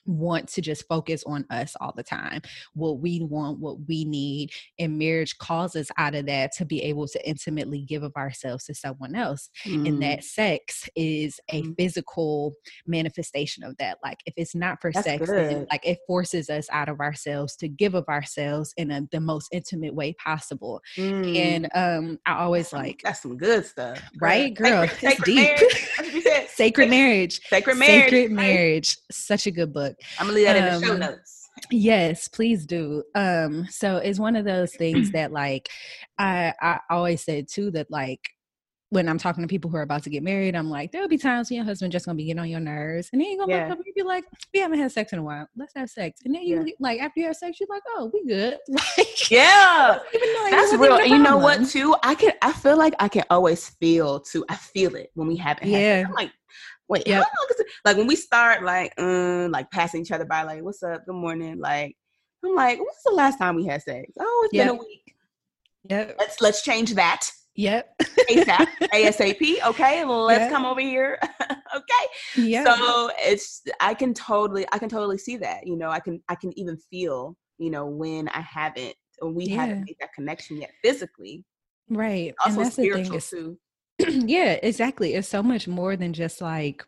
want 0.07 0.49
to 0.49 0.61
just 0.61 0.87
focus 0.89 1.23
on 1.27 1.45
us 1.51 1.75
all 1.81 1.93
the 1.97 2.03
time 2.03 2.41
what 2.75 2.99
we 3.01 3.21
want 3.23 3.59
what 3.59 3.77
we 3.89 4.05
need 4.05 4.51
and 4.79 4.99
marriage 4.99 5.37
calls 5.39 5.75
us 5.77 5.89
out 5.99 6.15
of 6.15 6.27
that 6.27 6.53
to 6.53 6.65
be 6.65 6.83
able 6.83 7.07
to 7.07 7.29
intimately 7.29 7.83
give 7.83 8.03
of 8.03 8.15
ourselves 8.17 8.65
to 8.65 8.75
someone 8.75 9.15
else 9.15 9.49
and 9.65 9.87
Mm. 9.87 10.01
that 10.01 10.25
sex 10.25 10.89
is 10.97 11.41
a 11.51 11.63
Mm. 11.63 11.75
physical 11.79 12.55
manifestation 12.87 13.63
of 13.65 13.77
that 13.79 13.99
like 14.05 14.19
if 14.27 14.35
it's 14.37 14.55
not 14.55 14.81
for 14.81 14.93
That's 14.93 15.05
sex 15.07 15.29
like 15.71 15.87
it 15.87 15.99
forces 16.07 16.49
us 16.51 16.69
out 16.71 16.89
of 16.89 17.01
ourselves 17.01 17.57
to 17.57 17.69
give 17.69 17.95
of 17.95 18.09
ourselves 18.09 18.73
in 18.77 18.91
a, 18.91 19.03
the 19.13 19.21
most 19.21 19.49
intimate 19.53 19.95
way 19.95 20.13
possible 20.15 20.81
Mm. 20.97 21.37
and 21.37 21.69
um 21.75 22.19
i 22.27 22.35
always 22.43 22.73
like 22.73 23.01
that's 23.03 23.23
some 23.23 23.37
good 23.37 23.65
stuff, 23.67 24.01
right 24.21 24.55
girl 24.55 24.87
Sacred, 24.89 25.25
deep 25.25 25.37
marriage. 25.37 26.49
Sacred 26.49 26.91
marriage 26.91 27.41
Sacred 27.49 27.77
marriage. 27.77 28.05
sacred 28.05 28.31
marriage 28.33 28.97
such 29.11 29.47
a 29.47 29.51
good 29.51 29.73
book 29.73 29.96
I'm 30.19 30.27
gonna 30.27 30.33
leave 30.37 30.47
that 30.47 30.57
in 30.57 30.65
the 30.65 30.87
show 30.87 30.93
Um, 30.93 30.99
notes. 31.01 31.49
Yes, 31.71 32.29
please 32.29 32.67
do. 32.67 33.03
Um, 33.15 33.67
so 33.71 33.97
it's 33.97 34.19
one 34.19 34.37
of 34.37 34.45
those 34.45 34.73
things 34.75 35.11
that 35.13 35.33
like 35.33 35.69
I 36.19 36.53
I 36.61 36.81
always 36.91 37.23
said 37.25 37.49
too 37.49 37.71
that 37.73 37.91
like 37.91 38.21
when 38.91 39.09
I'm 39.09 39.19
talking 39.19 39.43
to 39.43 39.49
people 39.49 39.69
who 39.69 39.77
are 39.79 39.83
about 39.83 40.05
to 40.05 40.11
get 40.11 40.23
married, 40.23 40.55
I'm 40.55 40.71
like, 40.71 40.93
there'll 40.93 41.09
be 41.09 41.19
times 41.19 41.51
when 41.51 41.57
your 41.57 41.65
husband 41.65 41.91
just 41.93 42.07
gonna 42.07 42.15
be 42.17 42.27
getting 42.27 42.39
on 42.39 42.49
your 42.49 42.61
nerves, 42.61 43.09
and 43.13 43.21
then 43.21 43.31
you're 43.31 43.39
gonna 43.45 43.53
Yeah. 43.53 43.63
look 43.65 43.73
up 43.73 43.85
and 43.85 43.95
be 43.97 44.03
like, 44.05 44.25
we 44.55 44.61
haven't 44.61 44.79
had 44.79 44.93
sex 44.93 45.13
in 45.13 45.19
a 45.19 45.23
while, 45.25 45.49
let's 45.57 45.73
have 45.75 45.91
sex, 45.91 46.21
and 46.25 46.33
then 46.35 46.43
you 46.43 46.63
Yeah. 46.65 46.73
like 46.79 47.01
after 47.01 47.19
you 47.21 47.27
have 47.27 47.37
sex, 47.37 47.59
you're 47.59 47.69
like, 47.69 47.83
oh, 47.97 48.11
we 48.15 48.25
good, 48.27 48.59
like 48.69 49.31
Yeah. 49.31 49.99
even 50.15 50.29
though 50.35 50.51
That's 50.51 50.75
real. 50.75 50.97
And 50.99 51.09
you 51.11 51.19
know 51.19 51.37
what 51.39 51.67
too? 51.69 51.97
I 52.05 52.15
can 52.15 52.33
I 52.43 52.53
feel 52.53 52.77
like 52.77 52.95
I 53.01 53.09
can 53.09 53.25
always 53.29 53.69
feel 53.71 54.21
too. 54.21 54.45
I 54.49 54.55
feel 54.55 54.95
it 54.95 55.11
when 55.15 55.27
we 55.27 55.37
haven't 55.37 55.67
Yeah. 55.69 56.05
I'm 56.07 56.13
like, 56.13 56.31
wait, 56.89 57.07
Yep. 57.07 57.15
how 57.17 57.21
long 57.21 57.49
is 57.51 57.61
it? 57.61 57.67
Like 57.85 57.97
when 57.97 58.07
we 58.07 58.17
start 58.17 58.63
like 58.65 58.93
um 58.99 59.51
like 59.51 59.71
passing 59.71 60.03
each 60.03 60.13
other 60.13 60.25
by, 60.25 60.43
like, 60.43 60.63
what's 60.63 60.83
up? 60.83 61.05
Good 61.07 61.15
morning. 61.15 61.59
Like, 61.59 61.97
I'm 62.45 62.55
like, 62.55 62.79
when's 62.79 63.03
the 63.05 63.13
last 63.13 63.39
time 63.39 63.57
we 63.57 63.67
had 63.67 63.83
sex? 63.83 64.13
Oh, 64.21 64.43
it's 64.45 64.53
been 64.57 64.69
a 64.69 64.75
week. 64.75 65.15
Yep, 65.89 66.17
Let's 66.19 66.41
let's 66.41 66.63
change 66.63 66.95
that. 66.95 67.31
yep, 67.55 67.95
ASAP. 68.29 68.67
ASAP. 68.95 69.63
Okay. 69.67 70.05
Let's 70.05 70.45
Yeah. 70.45 70.51
come 70.51 70.65
over 70.67 70.81
here. 70.81 71.19
okay. 71.77 72.05
yeah, 72.37 72.65
So 72.65 73.11
it's 73.19 73.63
I 73.81 73.95
can 73.95 74.13
totally 74.13 74.67
I 74.73 74.79
can 74.79 74.89
totally 74.89 75.19
see 75.19 75.37
that. 75.39 75.67
You 75.67 75.77
know, 75.77 75.91
I 75.91 76.01
can 76.01 76.21
I 76.29 76.35
can 76.35 76.57
even 76.59 76.77
feel, 76.91 77.37
you 77.59 77.71
know, 77.71 77.87
when 77.87 78.29
I 78.31 78.41
haven't 78.41 78.95
when 79.21 79.35
we 79.35 79.45
Yeah. 79.45 79.57
haven't 79.61 79.85
made 79.85 79.97
that 80.01 80.13
connection 80.13 80.61
yet 80.61 80.73
physically. 80.83 81.45
right. 81.89 82.29
and 82.29 82.35
Also 82.45 82.63
that's 82.65 82.77
the 82.77 82.83
thing 82.83 82.91
spiritual 83.05 83.17
is 83.19 83.31
too. 83.31 83.59
yeah, 84.09 84.59
exactly. 84.63 85.15
It's 85.15 85.29
so 85.29 85.43
much 85.43 85.67
more 85.69 85.97
than 85.97 86.13
just 86.13 86.41
like 86.41 86.85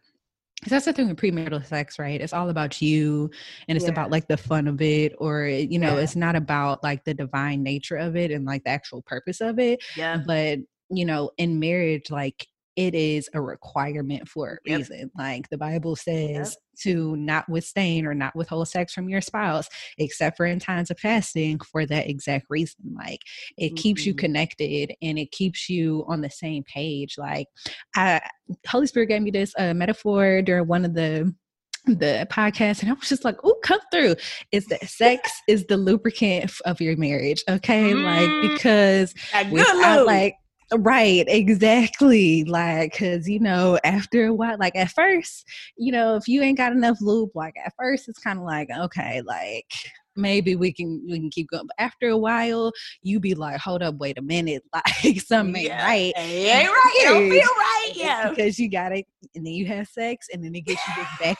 that's 0.66 0.86
the 0.86 0.92
thing 0.92 1.08
with 1.08 1.18
premarital 1.18 1.64
sex, 1.64 1.98
right? 2.00 2.20
It's 2.20 2.32
all 2.32 2.50
about 2.50 2.82
you 2.82 3.30
and 3.68 3.76
it's 3.76 3.84
Yeah. 3.86 3.92
about 3.92 4.10
like 4.10 4.26
the 4.26 4.36
fun 4.36 4.66
of 4.66 4.82
it, 4.82 5.14
or 5.18 5.44
eh, 5.44 5.66
you 5.70 5.78
know, 5.78 5.96
Yeah. 5.96 6.02
it's 6.02 6.16
not 6.16 6.34
about 6.34 6.82
like 6.82 7.04
the 7.04 7.14
divine 7.14 7.62
nature 7.62 7.96
of 7.96 8.16
it 8.16 8.32
and 8.32 8.44
like 8.44 8.64
the 8.64 8.70
actual 8.70 9.02
purpose 9.02 9.40
of 9.40 9.58
it. 9.60 9.82
Yeah. 9.96 10.18
But 10.26 10.58
you 10.90 11.04
know, 11.04 11.30
in 11.38 11.60
marriage, 11.60 12.10
like 12.10 12.48
it 12.78 12.94
is 12.94 13.28
a 13.34 13.40
requirement 13.42 14.28
for 14.28 14.60
a 14.64 14.70
Yep. 14.70 14.78
reason. 14.78 15.10
Like 15.18 15.48
the 15.50 15.58
Bible 15.58 15.96
says 15.96 16.56
to 16.82 17.16
not 17.16 17.48
withstand 17.48 18.06
or 18.06 18.14
not 18.14 18.36
withhold 18.36 18.68
sex 18.68 18.94
from 18.94 19.08
your 19.08 19.20
spouse, 19.20 19.68
except 19.98 20.36
for 20.36 20.46
in 20.46 20.60
times 20.60 20.88
of 20.88 20.98
fasting 21.00 21.58
for 21.58 21.84
that 21.86 22.08
exact 22.08 22.46
reason. 22.48 22.94
Like 22.96 23.18
it 23.56 23.74
keeps 23.74 24.06
you 24.06 24.14
Mhm. 24.14 24.18
connected 24.18 24.94
and 25.02 25.18
it 25.18 25.32
keeps 25.32 25.68
you 25.68 26.04
on 26.06 26.20
the 26.20 26.30
same 26.30 26.62
page. 26.72 27.18
Like 27.18 27.48
I 27.96 28.20
Holy 28.68 28.86
Spirit 28.86 29.06
gave 29.08 29.22
me 29.22 29.32
this 29.32 29.52
uh, 29.58 29.74
metaphor 29.74 30.40
during 30.42 30.68
one 30.68 30.84
of 30.84 30.94
the 30.94 31.34
the 31.86 32.28
podcast 32.30 32.82
and 32.82 32.90
I 32.90 32.94
was 32.94 33.08
just 33.08 33.24
like, 33.24 33.38
oh, 33.42 33.56
come 33.64 33.80
through. 33.90 34.14
Is 34.52 34.66
that 34.66 34.86
sex 34.88 35.32
is 35.48 35.66
the 35.66 35.76
lubricant 35.78 36.52
of 36.64 36.80
your 36.80 36.96
marriage. 36.96 37.42
Okay. 37.48 37.92
Mm. 37.92 38.04
Like 38.04 38.52
because 38.52 39.14
That 39.32 39.44
good 39.44 39.52
without 39.54 40.06
like 40.06 40.34
right 40.76 41.24
exactly 41.28 42.44
like 42.44 42.92
because 42.92 43.28
you 43.28 43.40
know 43.40 43.78
after 43.84 44.26
a 44.26 44.34
while 44.34 44.56
like 44.58 44.76
at 44.76 44.90
first 44.90 45.46
you 45.76 45.90
know 45.90 46.14
if 46.14 46.28
you 46.28 46.42
ain't 46.42 46.58
got 46.58 46.72
enough 46.72 46.98
lube 47.00 47.30
like 47.34 47.54
at 47.64 47.72
first 47.78 48.08
it's 48.08 48.18
kind 48.18 48.38
of 48.38 48.44
like 48.44 48.68
okay 48.78 49.22
like 49.24 49.72
maybe 50.18 50.56
we 50.56 50.72
can 50.72 51.02
we 51.08 51.18
can 51.18 51.30
keep 51.30 51.48
going 51.50 51.66
but 51.66 51.82
after 51.82 52.08
a 52.08 52.16
while 52.16 52.72
you 53.02 53.18
be 53.20 53.34
like 53.34 53.58
hold 53.60 53.82
up 53.82 53.94
wait 53.96 54.18
a 54.18 54.22
minute 54.22 54.62
like 54.74 55.20
something 55.20 55.56
ain't 55.56 55.68
Yeah. 55.68 55.84
right 55.86 56.12
ain't 56.16 56.68
right. 56.68 56.94
It 56.96 57.04
don't 57.04 57.30
feel 57.30 57.40
right. 57.40 57.92
Yeah. 57.94 58.28
because 58.30 58.58
you 58.58 58.68
got 58.70 58.92
it 58.92 59.06
and 59.34 59.46
then 59.46 59.52
you 59.54 59.66
have 59.66 59.86
sex 59.88 60.26
and 60.32 60.44
then 60.44 60.54
it 60.54 60.62
gets 60.62 60.80
you 60.88 60.94
just 60.96 61.18
back 61.20 61.38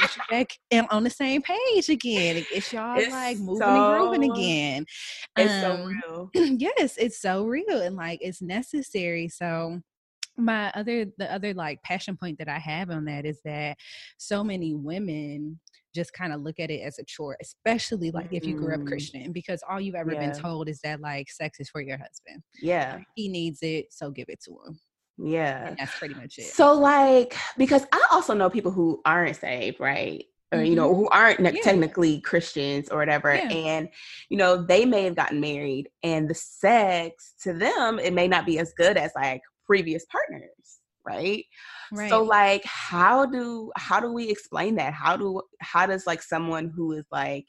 gets 0.00 0.16
you 0.16 0.22
back 0.30 0.48
and 0.70 0.86
on 0.90 1.02
the 1.02 1.10
same 1.10 1.42
page 1.42 1.88
again 1.88 2.36
it 2.36 2.46
gets 2.50 2.72
y'all 2.72 2.98
It's 2.98 3.10
like 3.10 3.38
moving 3.38 3.66
and 3.66 3.86
grooving 3.86 4.22
so- 4.28 4.34
again 4.34 4.86
It's 5.36 5.60
so 5.60 5.72
Um, 5.72 5.86
real. 5.86 6.30
yes 6.58 6.96
it's 6.98 7.20
so 7.20 7.44
real 7.46 7.80
and 7.80 7.96
like 7.96 8.18
it's 8.22 8.42
necessary 8.42 9.28
so 9.28 9.80
my 10.36 10.70
other 10.76 11.06
the 11.18 11.32
other 11.32 11.52
like 11.52 11.82
passion 11.82 12.16
point 12.16 12.38
that 12.38 12.48
i 12.48 12.58
have 12.58 12.90
on 12.90 13.04
that 13.06 13.26
is 13.26 13.40
that 13.44 13.76
so 14.18 14.44
many 14.44 14.72
women 14.72 15.58
just 15.94 16.12
kind 16.12 16.32
of 16.32 16.40
look 16.42 16.58
at 16.60 16.70
it 16.70 16.80
as 16.80 16.98
a 16.98 17.04
chore 17.04 17.36
especially 17.40 18.10
like 18.10 18.28
if 18.32 18.44
you 18.44 18.54
grew 18.54 18.74
up 18.74 18.80
Mm. 18.80 18.86
christian 18.88 19.32
because 19.32 19.62
all 19.68 19.80
you've 19.80 19.94
ever 19.94 20.10
been 20.10 20.32
told 20.32 20.68
is 20.68 20.80
that 20.80 21.00
like 21.00 21.30
sex 21.30 21.58
is 21.60 21.68
for 21.70 21.80
your 21.80 21.98
husband 21.98 22.42
Yeah. 22.60 23.00
he 23.14 23.28
needs 23.28 23.60
it 23.62 23.92
so 23.92 24.10
give 24.10 24.28
it 24.28 24.40
to 24.44 24.50
him 24.66 24.78
Yeah. 25.18 25.68
and 25.68 25.76
that's 25.78 25.98
pretty 25.98 26.14
much 26.14 26.38
it 26.38 26.44
So 26.44 26.74
like 26.74 27.34
because 27.56 27.84
I 27.92 28.06
also 28.12 28.34
know 28.34 28.48
people 28.50 28.70
who 28.70 29.00
aren't 29.04 29.36
saved, 29.36 29.80
right? 29.80 30.24
Or 30.52 30.62
you 30.62 30.76
know, 30.76 30.94
who 30.94 31.08
aren't 31.10 31.40
ne- 31.40 31.52
Yeah. 31.52 31.60
technically 31.62 32.20
Christians 32.22 32.88
or 32.88 32.98
whatever 32.98 33.34
Yeah. 33.34 33.48
and 33.50 33.88
you 34.30 34.36
know, 34.38 34.62
they 34.64 34.84
may 34.86 35.02
have 35.04 35.14
gotten 35.16 35.40
married 35.40 35.88
and 36.02 36.28
the 36.30 36.34
sex 36.34 37.34
to 37.42 37.52
them 37.52 37.98
it 37.98 38.12
may 38.14 38.28
not 38.28 38.46
be 38.46 38.58
as 38.58 38.72
good 38.74 38.96
as 38.96 39.10
like 39.14 39.42
previous 39.66 40.06
partners, 40.06 40.77
right? 41.08 41.44
right 41.92 42.10
So 42.10 42.22
like 42.22 42.62
how 42.64 43.26
do 43.26 43.70
how 43.76 44.00
do 44.00 44.12
we 44.12 44.28
explain 44.28 44.76
that? 44.76 44.92
How 44.92 45.16
do 45.16 45.42
how 45.60 45.86
does 45.86 46.06
like 46.06 46.22
someone 46.22 46.72
who 46.74 46.92
is 46.92 47.04
like 47.10 47.46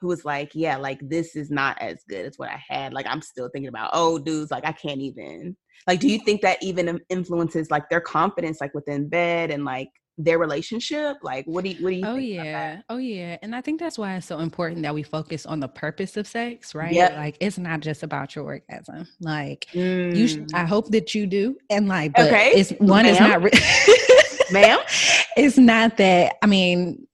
who 0.00 0.10
is 0.10 0.24
like, 0.24 0.50
yeah, 0.54 0.76
like 0.76 1.00
this 1.02 1.34
is 1.34 1.50
not 1.50 1.80
as 1.80 2.04
good 2.08 2.26
as 2.26 2.38
what 2.38 2.50
I 2.50 2.62
had. 2.68 2.92
Like 2.92 3.06
I'm 3.08 3.22
still 3.22 3.48
thinking 3.48 3.68
about, 3.68 3.90
oh 3.92 4.18
dudes, 4.18 4.50
like 4.50 4.66
I 4.66 4.72
can't 4.72 5.00
even 5.00 5.56
like 5.86 6.00
do 6.00 6.08
you 6.08 6.18
think 6.18 6.42
that 6.42 6.62
even 6.62 7.00
influences 7.08 7.70
like 7.70 7.88
their 7.88 8.00
confidence 8.00 8.60
like 8.60 8.74
within 8.74 9.08
bed 9.08 9.50
and 9.50 9.64
like 9.64 9.88
their 10.18 10.38
relationship? 10.38 11.16
Like, 11.22 11.44
what 11.46 11.64
do 11.64 11.70
you, 11.70 11.82
what 11.84 11.90
do 11.90 11.96
you? 11.96 12.06
Oh 12.06 12.14
yeah, 12.16 12.80
oh 12.88 12.98
yeah, 12.98 13.36
and 13.42 13.54
I 13.54 13.60
think 13.60 13.80
that's 13.80 13.98
why 13.98 14.14
it's 14.16 14.26
so 14.26 14.38
important 14.38 14.82
that 14.82 14.94
we 14.94 15.02
focus 15.02 15.44
on 15.46 15.60
the 15.60 15.68
purpose 15.68 16.16
of 16.16 16.26
sex, 16.26 16.74
right? 16.74 16.92
Yep. 16.92 17.16
Like, 17.16 17.36
it's 17.40 17.58
not 17.58 17.80
just 17.80 18.02
about 18.02 18.34
your 18.36 18.44
orgasm. 18.44 19.06
Like, 19.20 19.72
you, 19.74 19.82
Mm. 19.82 20.28
sh- 20.48 20.52
I 20.54 20.64
hope 20.64 20.90
that 20.90 21.14
you 21.14 21.26
do, 21.26 21.56
and 21.70 21.88
like, 21.88 22.18
Okay, 22.18 22.52
it's 22.54 22.70
one 22.78 23.06
is 23.06 23.18
not. 23.18 23.42
Re- 23.42 23.50
ma'am. 24.52 24.78
it's 25.36 25.58
not 25.58 25.96
that. 25.96 26.36
I 26.42 26.46
mean, 26.46 27.06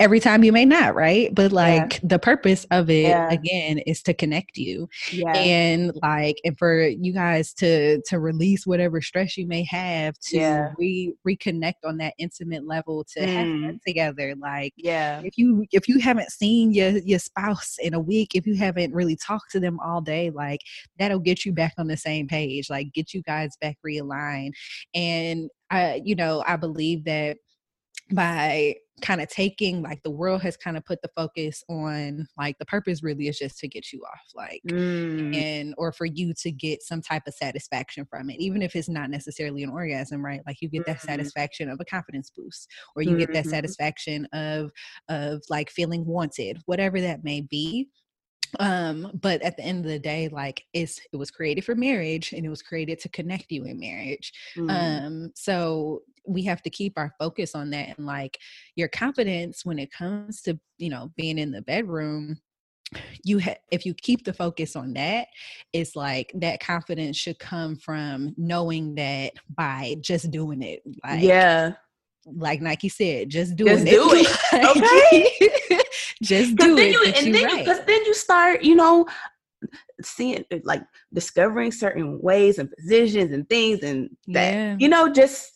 every 0.00 0.18
time 0.18 0.42
you 0.42 0.52
may 0.52 0.64
not, 0.64 0.94
right? 0.94 1.32
But 1.32 1.52
like, 1.52 2.00
the 2.02 2.18
purpose 2.18 2.66
of 2.72 2.90
it 2.90 3.08
Yeah. 3.08 3.30
again 3.30 3.78
is 3.78 4.02
to 4.02 4.12
connect 4.14 4.56
you, 4.56 4.88
Yeah. 5.12 5.32
and 5.36 5.92
like 6.02 6.36
and 6.44 6.58
for 6.58 6.86
you 6.88 7.12
guys 7.12 7.52
to 7.54 8.02
to 8.02 8.18
release 8.18 8.66
whatever 8.66 9.00
stress 9.00 9.36
you 9.36 9.46
may 9.46 9.62
have 9.64 10.18
to 10.30 10.36
Yeah. 10.36 10.72
re 10.78 11.14
reconnect 11.26 11.74
on 11.84 11.98
that 11.98 12.14
intimate 12.18 12.66
level 12.66 13.04
to 13.14 13.20
have 13.26 13.46
Mm. 13.46 13.62
fun 13.66 13.80
together 13.86 14.34
like 14.36 14.72
yeah. 14.76 15.20
if 15.24 15.38
you 15.38 15.64
if 15.72 15.88
you 15.88 16.00
haven't 16.00 16.30
seen 16.30 16.72
your 16.72 16.98
your 16.98 17.18
spouse 17.20 17.76
in 17.80 17.94
a 17.94 18.00
week 18.00 18.30
if 18.34 18.46
you 18.46 18.56
haven't 18.56 18.92
really 18.92 19.16
talked 19.16 19.52
to 19.52 19.60
them 19.60 19.78
all 19.80 20.00
day 20.00 20.30
like 20.30 20.60
that'll 20.98 21.18
get 21.20 21.44
you 21.44 21.52
back 21.52 21.72
on 21.78 21.86
the 21.86 21.96
same 21.96 22.26
page 22.26 22.68
like 22.68 22.92
get 22.92 23.14
you 23.14 23.22
guys 23.22 23.56
back 23.60 23.76
realigned 23.86 24.50
and 24.94 25.48
i 25.70 26.00
you 26.04 26.14
know 26.14 26.42
i 26.46 26.56
believe 26.56 27.04
that 27.04 27.36
by 28.12 28.74
kind 29.02 29.20
of 29.20 29.28
taking 29.28 29.82
like 29.82 30.02
the 30.02 30.10
world 30.10 30.40
has 30.40 30.56
kind 30.56 30.76
of 30.76 30.84
put 30.84 31.02
the 31.02 31.10
focus 31.16 31.64
on 31.68 32.26
like 32.38 32.56
the 32.58 32.64
purpose 32.64 33.02
really 33.02 33.26
is 33.28 33.38
just 33.38 33.58
to 33.58 33.68
get 33.68 33.92
you 33.92 34.00
off 34.02 34.20
like 34.34 34.62
Mm. 34.64 35.34
and 35.34 35.74
or 35.76 35.92
for 35.92 36.06
you 36.06 36.32
to 36.34 36.50
get 36.52 36.82
some 36.82 37.02
type 37.02 37.24
of 37.26 37.34
satisfaction 37.34 38.06
from 38.08 38.30
it 38.30 38.40
even 38.40 38.62
if 38.62 38.76
it's 38.76 38.88
not 38.88 39.10
necessarily 39.10 39.62
an 39.62 39.70
orgasm 39.70 40.24
right 40.24 40.42
like 40.46 40.60
you 40.62 40.68
get 40.68 40.86
that 40.86 40.98
Mhm. 40.98 41.06
satisfaction 41.06 41.68
of 41.68 41.80
a 41.80 41.84
confidence 41.84 42.30
boost 42.30 42.70
or 42.96 43.02
you 43.02 43.16
get 43.16 43.32
that 43.32 43.44
Mhm. 43.44 43.50
satisfaction 43.50 44.26
of 44.32 44.70
of 45.08 45.42
like 45.50 45.70
feeling 45.70 46.04
wanted 46.06 46.62
whatever 46.66 47.00
that 47.00 47.24
may 47.24 47.40
be 47.40 47.90
um 48.60 49.10
but 49.20 49.42
at 49.42 49.56
the 49.56 49.64
end 49.64 49.84
of 49.84 49.90
the 49.90 49.98
day 49.98 50.28
like 50.28 50.64
it's 50.72 51.00
it 51.12 51.16
was 51.16 51.30
created 51.30 51.64
for 51.64 51.74
marriage 51.74 52.32
and 52.32 52.46
it 52.46 52.48
was 52.48 52.62
created 52.62 52.98
to 53.00 53.08
connect 53.08 53.50
you 53.50 53.64
in 53.64 53.78
marriage 53.80 54.32
Mm. 54.56 54.70
um 54.70 55.32
so 55.34 56.02
we 56.26 56.42
have 56.44 56.62
to 56.62 56.70
keep 56.70 56.94
our 56.96 57.12
focus 57.18 57.54
on 57.54 57.70
that 57.70 57.96
and 57.96 58.06
like 58.06 58.38
your 58.76 58.88
confidence 58.88 59.64
when 59.64 59.78
it 59.78 59.92
comes 59.92 60.40
to 60.42 60.58
you 60.78 60.90
know 60.90 61.10
being 61.16 61.38
in 61.38 61.50
the 61.50 61.62
bedroom 61.62 62.36
you 63.24 63.40
ha- 63.40 63.56
if 63.72 63.84
you 63.84 63.94
keep 63.94 64.24
the 64.24 64.32
focus 64.32 64.76
on 64.76 64.92
that 64.92 65.26
it's 65.72 65.96
like 65.96 66.30
that 66.34 66.60
confidence 66.60 67.16
should 67.16 67.38
come 67.38 67.76
from 67.76 68.34
knowing 68.36 68.94
that 68.94 69.32
by 69.56 69.96
just 70.00 70.30
doing 70.30 70.62
it 70.62 70.80
like 71.02 71.22
yeah. 71.22 71.72
like 72.26 72.60
nike 72.60 72.88
said 72.88 73.28
just 73.28 73.56
doing 73.56 73.84
Just 73.84 73.86
it 73.86 73.90
do 73.90 74.10
it, 74.12 74.76
okay 75.70 75.80
just 76.22 76.56
do 76.56 76.74
then 76.76 76.88
it 76.88 76.92
you 76.92 77.12
and 77.16 77.34
then 77.34 77.44
right. 77.44 77.64
because 77.64 77.84
then 77.86 78.04
you 78.04 78.14
start, 78.14 78.62
you 78.62 78.74
know, 78.74 79.06
seeing 80.02 80.44
uh, 80.52 80.58
like 80.64 80.82
discovering 81.12 81.72
certain 81.72 82.20
ways 82.20 82.58
and 82.58 82.70
positions 82.70 83.32
and 83.32 83.48
things 83.48 83.82
and 83.82 84.10
that 84.28 84.52
Yeah. 84.52 84.76
you 84.78 84.88
know 84.88 85.10
just 85.12 85.52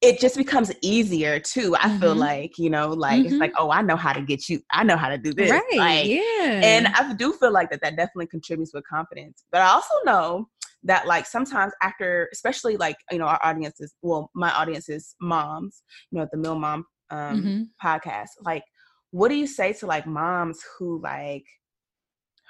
it 0.00 0.20
just 0.20 0.36
becomes 0.36 0.72
easier 0.82 1.40
too. 1.40 1.74
I 1.76 1.88
feel 1.98 2.14
Mhm. 2.14 2.18
like 2.18 2.58
you 2.58 2.70
know, 2.70 2.88
like 2.90 3.24
it's 3.24 3.34
Mhm. 3.34 3.40
like 3.40 3.52
oh, 3.58 3.70
I 3.70 3.82
know 3.82 3.96
how 3.96 4.12
to 4.12 4.22
get 4.22 4.48
you. 4.48 4.60
I 4.72 4.84
know 4.84 4.96
how 4.96 5.08
to 5.08 5.18
do 5.18 5.32
this. 5.32 5.50
right 5.50 5.62
Like, 5.76 6.10
yeah 6.10 6.60
and 6.62 6.86
I 6.88 7.12
do 7.14 7.32
feel 7.32 7.52
like 7.52 7.70
that 7.70 7.80
that 7.82 7.96
definitely 7.96 8.28
contributes 8.28 8.72
with 8.74 8.84
confidence. 8.88 9.44
But 9.50 9.62
I 9.62 9.68
also 9.68 9.94
know 10.04 10.48
that 10.84 11.06
like 11.06 11.26
sometimes 11.26 11.72
after, 11.82 12.28
especially 12.32 12.76
like 12.76 12.96
you 13.10 13.18
know 13.18 13.26
our 13.26 13.40
audience 13.42 13.80
is 13.80 13.94
well, 14.02 14.30
my 14.34 14.50
audience 14.52 14.88
is 14.88 15.14
moms. 15.20 15.82
You 16.10 16.18
know, 16.18 16.22
at 16.24 16.30
the 16.30 16.38
Mill 16.38 16.58
Mom 16.58 16.84
um, 17.10 17.40
Mhm. 17.42 17.68
podcast. 17.82 18.30
Like, 18.42 18.62
what 19.10 19.28
do 19.28 19.34
you 19.34 19.46
say 19.46 19.72
to 19.74 19.86
like 19.86 20.06
moms 20.06 20.62
who 20.78 21.00
like 21.02 21.44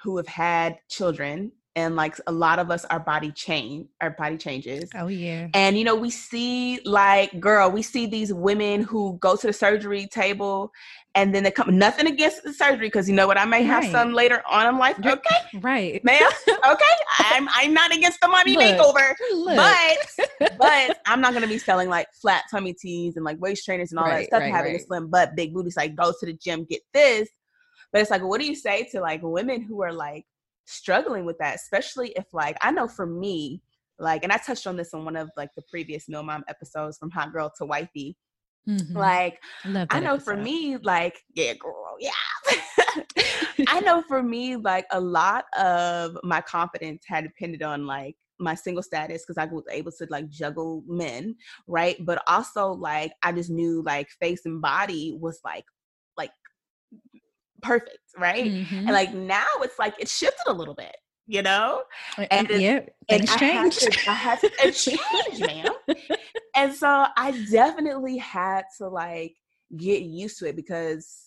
who 0.03 0.17
have 0.17 0.27
had 0.27 0.77
children 0.89 1.51
and 1.79 1.95
like 1.95 2.15
a 2.27 2.31
lot 2.31 2.59
of 2.59 2.69
us 2.69 2.85
our 2.85 2.99
body 2.99 3.31
change 3.31 3.87
our 4.01 4.11
body 4.11 4.37
changes 4.37 4.89
oh 4.95 5.07
yeah 5.07 5.47
and 5.53 5.77
you 5.77 5.83
know, 5.83 5.95
we 5.95 6.09
see 6.11 6.79
like, 6.85 7.39
girl, 7.39 7.71
we 7.71 7.81
see 7.81 8.05
these 8.05 8.31
women 8.31 8.81
who 8.83 9.17
go 9.19 9.35
to 9.35 9.47
the 9.47 9.53
surgery 9.53 10.05
table 10.07 10.71
and 11.15 11.33
then 11.33 11.43
they 11.43 11.49
come 11.51 11.75
nothing 11.77 12.05
against 12.05 12.43
the 12.43 12.53
surgery 12.53 12.87
because 12.87 13.09
you 13.09 13.15
know 13.15 13.25
what, 13.25 13.37
I 13.37 13.45
may 13.45 13.63
have 13.63 13.83
Right. 13.83 13.91
some 13.91 14.13
later 14.13 14.43
on 14.49 14.67
in 14.67 14.77
life. 14.77 14.97
You're- 15.01 15.13
Okay, 15.17 15.59
right 15.59 16.03
ma'am. 16.03 16.21
Okay. 16.71 16.95
I'm 17.19 17.47
I'm 17.59 17.73
not 17.73 17.95
against 17.95 18.19
the 18.21 18.27
mommy 18.27 18.53
Look, 18.55 18.63
makeover. 18.77 19.15
Look. 19.33 19.55
But 19.57 20.57
but 20.57 20.99
I'm 21.07 21.19
not 21.21 21.33
gonna 21.33 21.47
be 21.47 21.57
selling 21.57 21.89
like 21.89 22.07
flat 22.21 22.43
tummy 22.51 22.73
tees 22.73 23.15
and 23.15 23.25
like 23.25 23.39
waist 23.41 23.65
trainers 23.65 23.91
and 23.91 23.99
all 23.99 24.07
that 24.09 24.25
stuff, 24.25 24.41
right, 24.41 24.53
having 24.53 24.75
a 24.75 24.79
slim 24.79 25.09
butt, 25.09 25.35
big 25.35 25.53
booties, 25.53 25.77
like 25.77 25.95
go 25.95 26.13
to 26.19 26.25
the 26.25 26.33
gym, 26.33 26.65
get 26.69 26.81
this. 26.93 27.27
But 27.91 28.01
it's 28.01 28.11
like, 28.11 28.23
what 28.23 28.39
do 28.39 28.45
you 28.45 28.55
say 28.55 28.83
to 28.91 29.01
like 29.01 29.21
women 29.23 29.61
who 29.61 29.81
are 29.81 29.93
like 29.93 30.25
struggling 30.69 31.25
with 31.25 31.37
that, 31.39 31.55
especially 31.55 32.09
if 32.15 32.25
like 32.33 32.57
I 32.61 32.71
know 32.71 32.87
for 32.87 33.05
me, 33.05 33.61
like, 33.97 34.23
and 34.23 34.31
I 34.31 34.37
touched 34.37 34.67
on 34.67 34.77
this 34.77 34.93
on 34.93 35.03
one 35.05 35.15
of 35.15 35.29
like 35.35 35.49
the 35.55 35.63
previous 35.69 36.07
Mill 36.07 36.23
Mom 36.23 36.43
episodes 36.47 36.97
from 36.97 37.09
Hot 37.11 37.33
Girl 37.33 37.51
to 37.57 37.65
Wifey. 37.65 38.15
Mhm. 38.67 38.93
Like, 38.93 39.39
I 39.63 39.71
that 39.71 40.03
know 40.03 40.19
for 40.19 40.35
me, 40.35 40.77
like, 40.77 41.17
yeah, 41.33 41.53
girl, 41.53 41.95
yeah. 41.99 42.11
I 43.67 43.79
know 43.81 44.03
for 44.07 44.21
me, 44.21 44.55
like 44.55 44.85
a 44.91 44.99
lot 44.99 45.45
of 45.57 46.17
my 46.23 46.41
confidence 46.41 47.03
had 47.07 47.23
depended 47.23 47.63
on 47.63 47.85
like 47.85 48.15
my 48.39 48.55
single 48.55 48.83
status 48.83 49.23
because 49.25 49.37
I 49.37 49.45
was 49.45 49.65
able 49.71 49.91
to 49.93 50.07
like 50.09 50.29
juggle 50.29 50.83
men, 50.87 51.35
right? 51.67 51.97
But 52.05 52.21
also 52.27 52.71
like 52.71 53.11
I 53.23 53.31
just 53.31 53.49
knew 53.49 53.81
like 53.83 54.09
face 54.19 54.45
and 54.45 54.61
body 54.61 55.17
was 55.19 55.39
like 55.43 55.65
perfect, 57.61 57.97
right? 58.17 58.45
Mhm. 58.45 58.71
And 58.71 58.91
like 58.91 59.13
now 59.13 59.45
it's 59.61 59.77
like 59.79 59.95
it 59.99 60.07
shifted 60.09 60.47
a 60.47 60.53
little 60.53 60.75
bit, 60.75 60.95
you 61.27 61.41
know? 61.41 61.83
and, 62.17 62.27
and 62.31 62.51
it- 62.51 62.61
yeah, 62.61 62.79
And 63.09 63.27
things 63.27 63.29
I 63.31 63.37
had 63.45 63.71
changed. 63.71 63.79
to, 64.03 64.09
I 64.09 64.13
had 64.13 64.39
to 64.41 64.51
it 64.63 64.71
changed, 64.73 65.41
ma'am. 65.45 65.73
And 66.55 66.73
so 66.73 67.05
I 67.15 67.31
definitely 67.49 68.17
had 68.17 68.63
to 68.79 68.89
like 68.89 69.33
get 69.77 70.01
used 70.01 70.39
to 70.39 70.47
it 70.49 70.55
because 70.57 71.17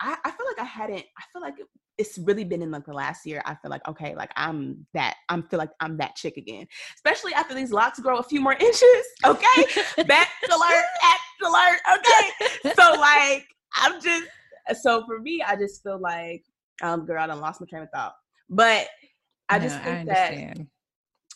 I, 0.00 0.16
I 0.24 0.30
feel 0.32 0.46
like 0.46 0.58
I 0.58 0.64
hadn't, 0.64 0.98
I 1.18 1.22
feel 1.32 1.40
like 1.40 1.54
it's 1.96 2.18
really 2.18 2.44
been 2.44 2.60
in 2.60 2.70
like 2.70 2.84
the 2.84 2.92
last 2.92 3.24
year. 3.24 3.40
I 3.46 3.54
feel 3.54 3.70
like, 3.70 3.86
okay, 3.88 4.14
like 4.14 4.30
I'm 4.36 4.86
that, 4.92 5.14
I'm 5.30 5.44
feel 5.44 5.58
like 5.58 5.70
I'm 5.80 5.96
that 5.98 6.16
chick 6.16 6.36
again, 6.36 6.66
especially 6.94 7.32
after 7.32 7.54
these 7.54 7.72
locks 7.72 8.00
grow 8.00 8.18
a 8.18 8.22
few 8.22 8.40
more 8.40 8.52
inches. 8.54 9.04
Okay. 9.24 9.64
Back 10.06 10.28
alert, 10.50 10.84
act 11.04 11.42
alert. 11.42 11.80
Okay. 11.94 12.72
So 12.74 13.00
like, 13.00 13.46
I'm 13.76 14.00
just, 14.00 14.26
so 14.74 15.04
for 15.06 15.18
me, 15.20 15.42
I 15.46 15.56
just 15.56 15.82
feel 15.82 15.98
like, 15.98 16.44
um, 16.82 17.06
girl, 17.06 17.22
I 17.22 17.26
done 17.26 17.40
lost 17.40 17.60
my 17.60 17.66
train 17.66 17.82
of 17.82 17.90
thought, 17.94 18.14
but 18.48 18.88
I 19.48 19.58
just 19.58 19.78
No, 19.78 19.82
think 19.82 20.04
that, 20.06 20.38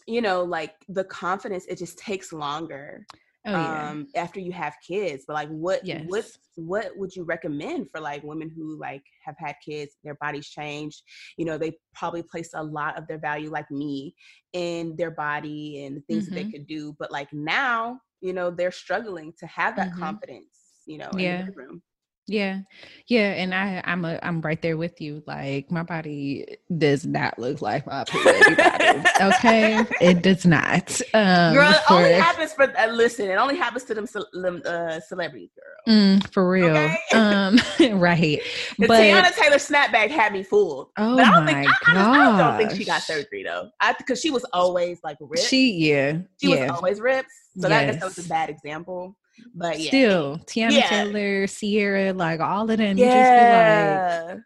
you 0.07 0.21
know, 0.23 0.43
like 0.43 0.75
the 0.89 1.05
confidence, 1.05 1.67
it 1.67 1.79
just 1.79 1.99
takes 1.99 2.33
longer 2.33 3.07
Oh 3.47 3.57
yeah. 3.57 3.97
um 3.97 4.07
after 4.17 4.41
you 4.41 4.51
have 4.53 4.75
kids 4.87 5.25
but 5.27 5.35
like 5.35 5.49
what 5.49 5.83
what 5.89 6.27
Yes. 6.27 6.39
what 6.57 6.91
would 6.97 7.15
you 7.15 7.23
recommend 7.25 7.89
for 7.91 8.01
like 8.01 8.23
women 8.25 8.51
who 8.51 8.79
like 8.81 9.03
have 9.25 9.37
had 9.39 9.55
kids 9.65 9.97
their 10.03 10.17
bodies 10.17 10.49
changed 10.49 11.03
you 11.37 11.45
know 11.45 11.57
they 11.57 11.73
probably 11.95 12.23
place 12.23 12.51
a 12.55 12.63
lot 12.63 12.99
of 12.99 13.07
their 13.07 13.19
value 13.19 13.51
like 13.51 13.71
me 13.71 14.15
in 14.55 14.97
their 14.97 15.13
body 15.13 15.85
and 15.85 15.97
the 15.97 16.01
things 16.03 16.25
that 16.25 16.35
they 16.35 16.45
Mhm. 16.45 16.45
could 16.45 16.67
do 16.67 16.97
but 16.99 17.13
like 17.13 17.33
now 17.33 17.99
you 18.21 18.33
know 18.33 18.51
they're 18.51 18.73
struggling 18.73 19.33
to 19.39 19.47
have 19.47 19.77
that 19.77 19.93
Mhm. 19.93 19.93
confidence 19.93 20.83
you 20.87 20.99
know 20.99 21.11
Yeah. 21.11 21.19
in 21.19 21.37
the 21.39 21.45
bedroom 21.45 21.83
Yeah. 22.27 22.61
Yeah. 23.07 23.33
And 23.33 23.55
I, 23.55 23.83
I'm 23.85 24.05
a 24.05 24.19
I'm 24.23 24.41
right 24.41 24.61
there 24.63 24.79
with 24.79 25.01
you. 25.01 25.23
Like 25.27 25.71
my 25.71 25.83
body 25.83 26.57
does 26.79 27.05
not 27.05 27.39
look 27.39 27.61
like 27.61 27.87
my 27.87 28.05
baby 28.25 28.55
body. 28.55 29.03
Okay. 29.21 29.85
It 30.01 30.23
does 30.23 30.47
not. 30.47 31.01
Um 31.13 31.55
girl 31.55 31.71
it 31.71 31.91
only 31.91 32.13
happens 32.13 32.55
for 32.55 32.65
uh, 32.79 32.87
listen 32.87 33.29
it 33.29 33.35
only 33.35 33.57
happens 33.57 33.85
to 33.85 33.95
them, 33.95 34.07
ce- 34.07 34.33
them 34.33 34.63
uh, 34.65 35.01
celebrities 35.01 35.51
girl 35.55 35.95
mm, 35.95 36.33
for 36.33 36.49
real. 36.49 36.71
Okay? 36.71 36.97
Um 37.13 37.59
right. 38.01 38.41
the 38.79 38.87
But 38.87 39.01
Teyana 39.01 39.35
Taylor 39.35 39.57
snapback 39.57 40.11
had 40.11 40.33
me 40.33 40.43
fooled. 40.43 40.89
oh 40.97 41.17
but 41.17 41.27
I 41.27 41.31
don't 41.31 41.45
my 41.45 41.53
think 41.53 41.71
I, 41.89 41.95
I, 41.95 42.35
I 42.35 42.39
don't 42.39 42.59
think 42.59 42.79
she 42.79 42.87
got 42.87 43.03
surgery 43.03 43.43
though. 43.43 43.69
I 43.81 43.93
because 43.93 44.21
she 44.21 44.31
was 44.31 44.45
always 44.55 44.99
like 45.05 45.19
ripped. 45.21 45.45
She 45.45 45.73
yeah. 45.73 46.19
She 46.41 46.55
yeah. 46.55 46.63
was 46.63 46.71
always 46.71 47.01
ripped. 47.01 47.31
So 47.59 47.69
that, 47.69 48.01
that 48.01 48.03
was 48.03 48.19
a 48.19 48.29
bad 48.29 48.51
example. 48.51 49.17
But 49.55 49.79
yeah. 49.81 49.89
Still, 49.89 50.39
Teyana 50.47 50.73
Yeah. 50.73 50.89
Taylor, 50.89 51.47
Ciara, 51.47 52.13
like 52.13 52.41
all 52.41 52.71
of 52.71 52.79
them, 52.79 52.99
you 52.99 53.05
just 53.05 53.17
Yeah. 53.17 54.23
be 54.27 54.29
like, 54.35 54.41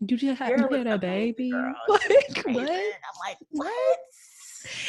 you 0.00 0.06
just 0.16 0.22
you 0.22 0.28
was 0.30 0.38
had 0.38 0.86
a 0.86 0.98
baby. 0.98 1.50
girl. 1.50 1.74
Like 1.88 2.00
She 2.08 2.14
was 2.16 2.44
amazing. 2.44 2.54
what? 2.54 2.70
I'm 2.70 3.28
like, 3.28 3.36
what? 3.50 3.98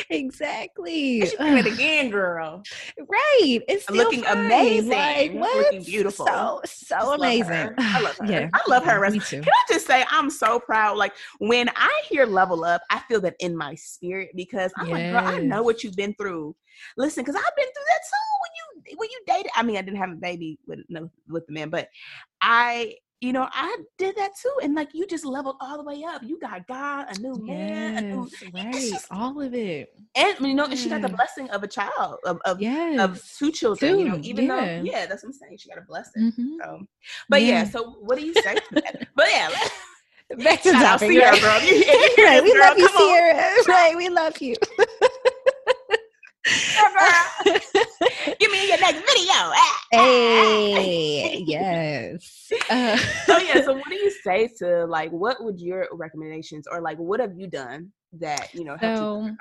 Exactly. 0.09 1.21
Did 1.21 1.33
it 1.39 1.65
again, 1.73 2.09
girl. 2.09 2.63
Right. 2.99 3.59
It's 3.67 3.89
Looking 3.89 4.23
amazing. 4.25 4.89
Like 4.89 5.33
what? 5.33 5.55
Looking 5.57 5.83
beautiful. 5.83 6.25
So 6.27 6.61
Just 6.63 6.87
so 6.87 6.95
love 6.97 7.19
amazing. 7.19 7.47
her. 7.53 7.75
I 7.77 8.01
love 8.03 8.17
her. 8.17 8.25
Yeah. 8.25 8.49
I 8.53 8.59
love 8.67 8.83
her. 8.85 9.09
Me 9.09 9.19
too. 9.19 9.41
Can 9.41 9.49
I 9.49 9.73
just 9.73 9.87
say 9.87 10.05
I'm 10.11 10.29
so 10.29 10.59
proud? 10.59 10.97
Like 10.97 11.13
when 11.39 11.69
I 11.75 12.01
hear 12.07 12.25
level 12.25 12.63
up, 12.63 12.81
I 12.89 12.99
feel 13.07 13.21
that 13.21 13.35
in 13.39 13.55
my 13.57 13.75
spirit 13.75 14.29
because 14.35 14.71
I'm 14.77 14.89
like, 14.89 15.11
girl, 15.11 15.25
I 15.25 15.39
know 15.39 15.63
what 15.63 15.83
you've 15.83 15.95
been 15.95 16.13
through. 16.15 16.55
Listen, 16.97 17.23
because 17.23 17.35
I've 17.35 17.55
been 17.55 17.65
through 17.65 17.85
that 17.87 17.99
too. 18.03 18.39
When 18.95 19.09
you 19.09 19.21
dated, 19.27 19.51
I 19.55 19.63
mean, 19.63 19.77
I 19.77 19.81
didn't 19.81 19.97
have 19.97 20.11
a 20.11 20.15
baby 20.15 20.59
with 20.67 20.79
no 20.89 21.09
with 21.27 21.45
the 21.47 21.53
man, 21.53 21.69
but 21.69 21.89
I 22.41 22.95
you 23.23 23.31
know, 23.31 23.47
I 23.53 23.77
did 23.97 24.17
that 24.17 24.31
too. 24.39 24.53
And 24.61 24.75
like 24.75 24.89
you 24.93 25.07
just 25.07 25.23
leveled 25.23 25.55
all 25.61 25.77
the 25.77 25.83
way 25.83 26.03
up. 26.03 26.21
You 26.23 26.37
got 26.39 26.67
God, 26.67 27.05
a 27.09 27.17
new 27.21 27.35
man, 27.41 27.97
a 27.97 28.01
new 28.01 28.29
right. 28.53 28.73
Just, 28.73 29.07
all 29.11 29.41
of 29.41 29.53
it. 29.53 29.95
And 30.13 30.37
you 30.41 30.53
know, 30.53 30.65
yeah. 30.65 30.71
and 30.71 30.79
she 30.79 30.89
got 30.89 31.01
the 31.01 31.07
blessing 31.09 31.49
of 31.51 31.63
a 31.63 31.67
child, 31.67 32.17
of 32.25 32.39
of, 32.43 32.61
yes. 32.61 32.99
of 32.99 33.23
two 33.37 33.51
children, 33.51 33.93
two. 33.93 33.99
you 33.99 34.09
know, 34.09 34.19
even 34.23 34.45
yeah. 34.45 34.55
though 34.55 34.83
yeah, 34.83 35.05
that's 35.05 35.23
what 35.23 35.29
I'm 35.29 35.33
saying. 35.33 35.57
She 35.57 35.69
got 35.69 35.77
a 35.77 35.85
blessing. 35.87 36.33
Mm-hmm. 36.33 36.55
So 36.63 36.85
but 37.29 37.41
yeah. 37.41 37.47
yeah. 37.47 37.63
so 37.63 37.91
what 38.01 38.19
do 38.19 38.25
you 38.25 38.33
say 38.33 38.57
but 39.15 39.25
yeah, 39.31 39.49
back 40.43 40.61
to 40.63 40.71
topic. 40.73 41.11
Ciara, 41.11 41.31
right. 41.31 41.41
girl. 41.41 41.61
You, 41.61 41.75
you 41.75 42.25
right. 42.25 42.43
We 42.43 42.53
girl. 42.53 42.61
love 42.61 42.77
you, 42.77 42.89
Ciara. 42.89 43.33
On. 43.35 43.65
Right, 43.67 43.93
we 43.95 44.09
love 44.09 44.37
you. 44.41 44.55
Give 48.39 48.51
me 48.51 48.67
your 48.67 48.79
next 48.79 48.99
video. 48.99 49.31
Ah, 49.31 49.79
ah, 49.93 49.97
ah. 49.97 50.01
hey, 50.75 51.43
yes. 51.47 52.51
Uh, 52.69 52.97
so 53.25 53.37
yeah, 53.37 53.63
so 53.63 53.73
what 53.77 53.87
do 53.87 53.95
you 53.95 54.11
say 54.11 54.49
to 54.59 54.85
like 54.85 55.11
what 55.11 55.41
would 55.41 55.59
your 55.61 55.87
recommendations 55.93 56.67
or 56.69 56.81
like 56.81 56.97
what 56.97 57.21
have 57.21 57.33
you 57.37 57.47
done 57.47 57.91
that 58.19 58.53
you 58.53 58.63
know 58.63 58.77
so, 58.79 59.25
you 59.25 59.35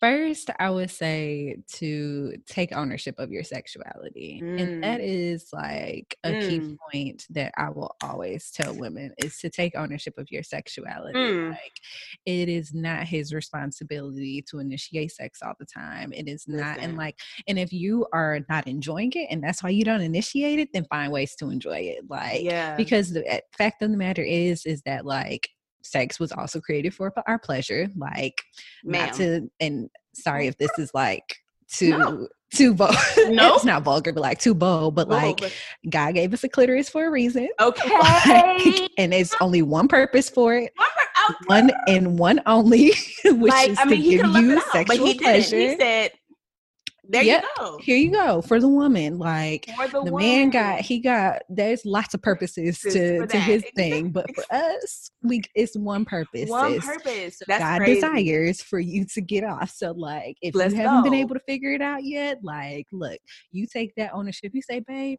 First, 0.00 0.50
I 0.58 0.70
would 0.70 0.90
say 0.90 1.58
to 1.74 2.34
take 2.46 2.74
ownership 2.74 3.14
of 3.18 3.30
your 3.30 3.44
sexuality. 3.44 4.40
Mm. 4.42 4.60
And 4.60 4.82
that 4.82 5.00
mm. 5.00 5.40
like 5.52 6.18
a 6.24 6.30
mm. 6.30 6.48
key 6.48 6.76
point 6.90 7.24
that 7.30 7.52
I 7.56 7.70
will 7.70 7.94
always 8.02 8.50
tell 8.50 8.74
women 8.76 9.12
is 9.18 9.38
to 9.38 9.50
take 9.50 9.76
ownership 9.76 10.14
of 10.18 10.26
your 10.30 10.42
sexuality. 10.42 11.18
Mm. 11.18 11.50
Like 11.50 11.80
it 12.24 12.48
is 12.48 12.74
not 12.74 13.04
his 13.04 13.32
responsibility 13.32 14.44
to 14.50 14.58
initiate 14.58 15.12
sex 15.12 15.40
all 15.42 15.54
the 15.58 15.66
time. 15.66 16.12
It 16.12 16.28
is 16.28 16.46
Listen. 16.48 16.66
not 16.66 16.78
and 16.78 16.96
like 16.96 17.18
and 17.46 17.58
if 17.58 17.72
you 17.72 18.06
are 18.12 18.40
not 18.48 18.66
enjoying 18.66 19.12
it 19.14 19.28
and 19.30 19.42
that's 19.42 19.62
why 19.62 19.70
you 19.70 19.84
don't 19.84 20.00
initiate 20.00 20.58
it, 20.58 20.70
then 20.72 20.86
find 20.90 21.12
ways 21.12 21.34
to 21.36 21.50
enjoy 21.50 21.78
it. 21.78 22.04
Like 22.08 22.42
yeah. 22.42 22.76
because 22.76 23.10
the 23.10 23.26
eh, 23.30 23.40
fact 23.56 23.82
of 23.82 23.90
the 23.90 23.96
matter 23.96 24.22
is 24.22 24.66
is 24.66 24.82
that 24.82 25.06
like 25.06 25.48
sex 25.90 26.18
was 26.20 26.32
also 26.32 26.60
created 26.60 26.94
for 26.94 27.12
our 27.26 27.38
pleasure. 27.38 27.88
Like, 27.96 28.42
Ma'am. 28.84 29.06
not 29.06 29.14
to, 29.16 29.50
and 29.60 29.90
sorry 30.14 30.46
if 30.46 30.56
this 30.56 30.70
is 30.78 30.92
like 30.94 31.36
too 31.70 31.98
no. 31.98 32.28
too 32.52 32.74
bold. 32.74 32.94
No, 33.28 33.54
it's 33.54 33.64
not 33.64 33.82
vulgar, 33.82 34.12
but 34.12 34.20
like 34.20 34.38
too 34.38 34.54
bold. 34.54 34.94
But 34.94 35.08
like, 35.08 35.40
but- 35.40 35.52
God 35.88 36.14
gave 36.14 36.32
us 36.32 36.44
a 36.44 36.48
clitoris 36.48 36.88
for 36.88 37.06
a 37.06 37.10
reason. 37.10 37.48
Okay, 37.60 37.90
like, 37.90 38.90
and 38.98 39.12
it's 39.12 39.34
only 39.40 39.62
one 39.62 39.88
purpose 39.88 40.28
for 40.28 40.54
it. 40.54 40.72
One, 41.46 41.70
oh, 41.72 41.92
and 41.92 42.18
one 42.18 42.40
only, 42.46 42.92
which 43.24 43.50
like, 43.50 43.70
is 43.70 43.78
I 43.80 43.84
mean, 43.84 44.02
to 44.02 44.10
give 44.10 44.44
you 44.44 44.60
sexual 44.72 45.14
pleasure. 45.14 45.56
He 45.56 45.76
said 45.76 46.12
there 47.08 47.22
yep. 47.22 47.42
you 47.42 47.64
go. 47.64 47.78
Here 47.78 47.96
you 47.96 48.10
go 48.10 48.42
for 48.42 48.60
the 48.60 48.68
woman. 48.68 49.18
Like 49.18 49.66
the, 49.66 50.02
the 50.04 50.12
man 50.12 50.50
got 50.50 50.80
he 50.80 51.00
got 51.00 51.42
there's 51.48 51.84
lots 51.84 52.14
of 52.14 52.22
purposes 52.22 52.80
to 52.80 53.26
to 53.26 53.38
his 53.38 53.64
thing, 53.74 54.10
but 54.10 54.26
for 54.34 54.44
us, 54.50 55.10
we 55.22 55.42
it's 55.54 55.76
one 55.76 56.04
purpose. 56.04 56.48
One 56.48 56.80
purpose. 56.80 57.40
That's 57.46 57.62
God 57.62 57.78
crazy. 57.78 57.94
desires 57.94 58.62
for 58.62 58.78
you 58.78 59.04
to 59.14 59.20
get 59.20 59.44
off. 59.44 59.70
So 59.70 59.92
like 59.92 60.36
if 60.42 60.54
Let's 60.54 60.74
you 60.74 60.80
haven't 60.80 61.04
go. 61.04 61.10
been 61.10 61.14
able 61.14 61.34
to 61.34 61.42
figure 61.46 61.72
it 61.72 61.82
out 61.82 62.04
yet, 62.04 62.38
like 62.42 62.86
look, 62.92 63.18
you 63.52 63.66
take 63.66 63.94
that 63.96 64.12
ownership. 64.12 64.52
You 64.54 64.62
say, 64.62 64.80
babe, 64.80 65.18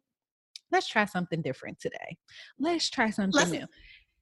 let's 0.70 0.88
try 0.88 1.04
something 1.04 1.42
different 1.42 1.80
today. 1.80 2.16
Let's 2.58 2.90
try 2.90 3.10
something 3.10 3.38
let's, 3.38 3.50
new 3.50 3.66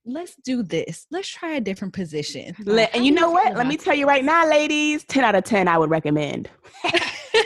let's 0.07 0.37
do 0.45 0.63
this. 0.63 1.07
Let's 1.11 1.29
try 1.29 1.53
a 1.53 1.61
different 1.61 1.93
position. 1.93 2.55
Let, 2.65 2.95
and 2.95 3.05
you 3.05 3.13
know 3.13 3.31
what? 3.31 3.57
Let 3.57 3.67
me 3.67 3.77
tell 3.77 3.95
you 3.95 4.07
right 4.07 4.25
now, 4.25 4.49
ladies, 4.49 5.05
10 5.05 5.25
out 5.25 5.35
of 5.35 5.45
10, 5.45 5.69
I 5.69 5.77
would 5.77 5.91
recommend. 5.91 6.49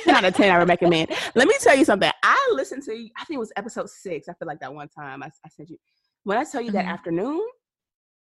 10 0.04 0.14
out 0.14 0.24
of 0.24 0.34
10, 0.34 0.50
I 0.50 0.58
would 0.58 0.68
recommend. 0.68 1.10
Let 1.34 1.48
me 1.48 1.54
tell 1.60 1.76
you 1.76 1.84
something. 1.84 2.10
I 2.22 2.52
listened 2.52 2.82
to, 2.84 2.92
I 2.92 3.24
think 3.24 3.36
it 3.36 3.38
was 3.38 3.52
episode 3.56 3.90
six. 3.90 4.28
I 4.28 4.34
feel 4.34 4.46
like 4.46 4.60
that 4.60 4.74
one 4.74 4.88
time 4.88 5.22
I, 5.22 5.26
I 5.44 5.48
sent 5.48 5.70
you. 5.70 5.78
When 6.24 6.38
I 6.38 6.44
tell 6.44 6.60
you 6.60 6.68
mm-hmm. 6.68 6.76
that 6.76 6.84
afternoon, 6.86 7.46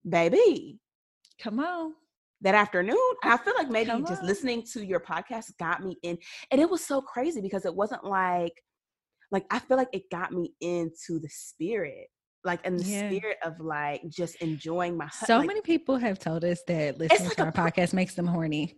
baby. 0.08 0.78
Come 1.40 1.60
on. 1.60 1.94
That 2.42 2.54
afternoon, 2.54 2.98
I 3.24 3.38
feel 3.38 3.54
like 3.56 3.70
maybe 3.70 3.90
just 4.06 4.22
listening 4.22 4.62
to 4.72 4.84
your 4.84 5.00
podcast 5.00 5.56
got 5.58 5.82
me 5.82 5.96
in. 6.02 6.18
And 6.50 6.60
it 6.60 6.68
was 6.68 6.84
so 6.84 7.00
crazy 7.00 7.40
because 7.40 7.64
it 7.64 7.74
wasn't 7.74 8.04
like, 8.04 8.52
like, 9.30 9.46
I 9.50 9.58
feel 9.58 9.78
like 9.78 9.88
it 9.92 10.10
got 10.10 10.32
me 10.32 10.52
into 10.60 11.18
the 11.18 11.28
spirit 11.30 12.08
like 12.44 12.64
in 12.64 12.76
the 12.76 12.84
yeah. 12.84 13.08
spirit 13.08 13.38
of 13.44 13.58
like 13.58 14.08
just 14.08 14.36
enjoying 14.36 14.96
my 14.96 15.08
so 15.08 15.38
like, 15.38 15.48
many 15.48 15.60
people 15.62 15.96
have 15.96 16.16
told 16.16 16.44
us 16.44 16.62
that 16.68 16.96
listening 16.96 17.26
like 17.26 17.36
to 17.36 17.44
our 17.44 17.50
podcast 17.50 17.92
makes 17.92 18.14
them 18.14 18.24
horny 18.24 18.72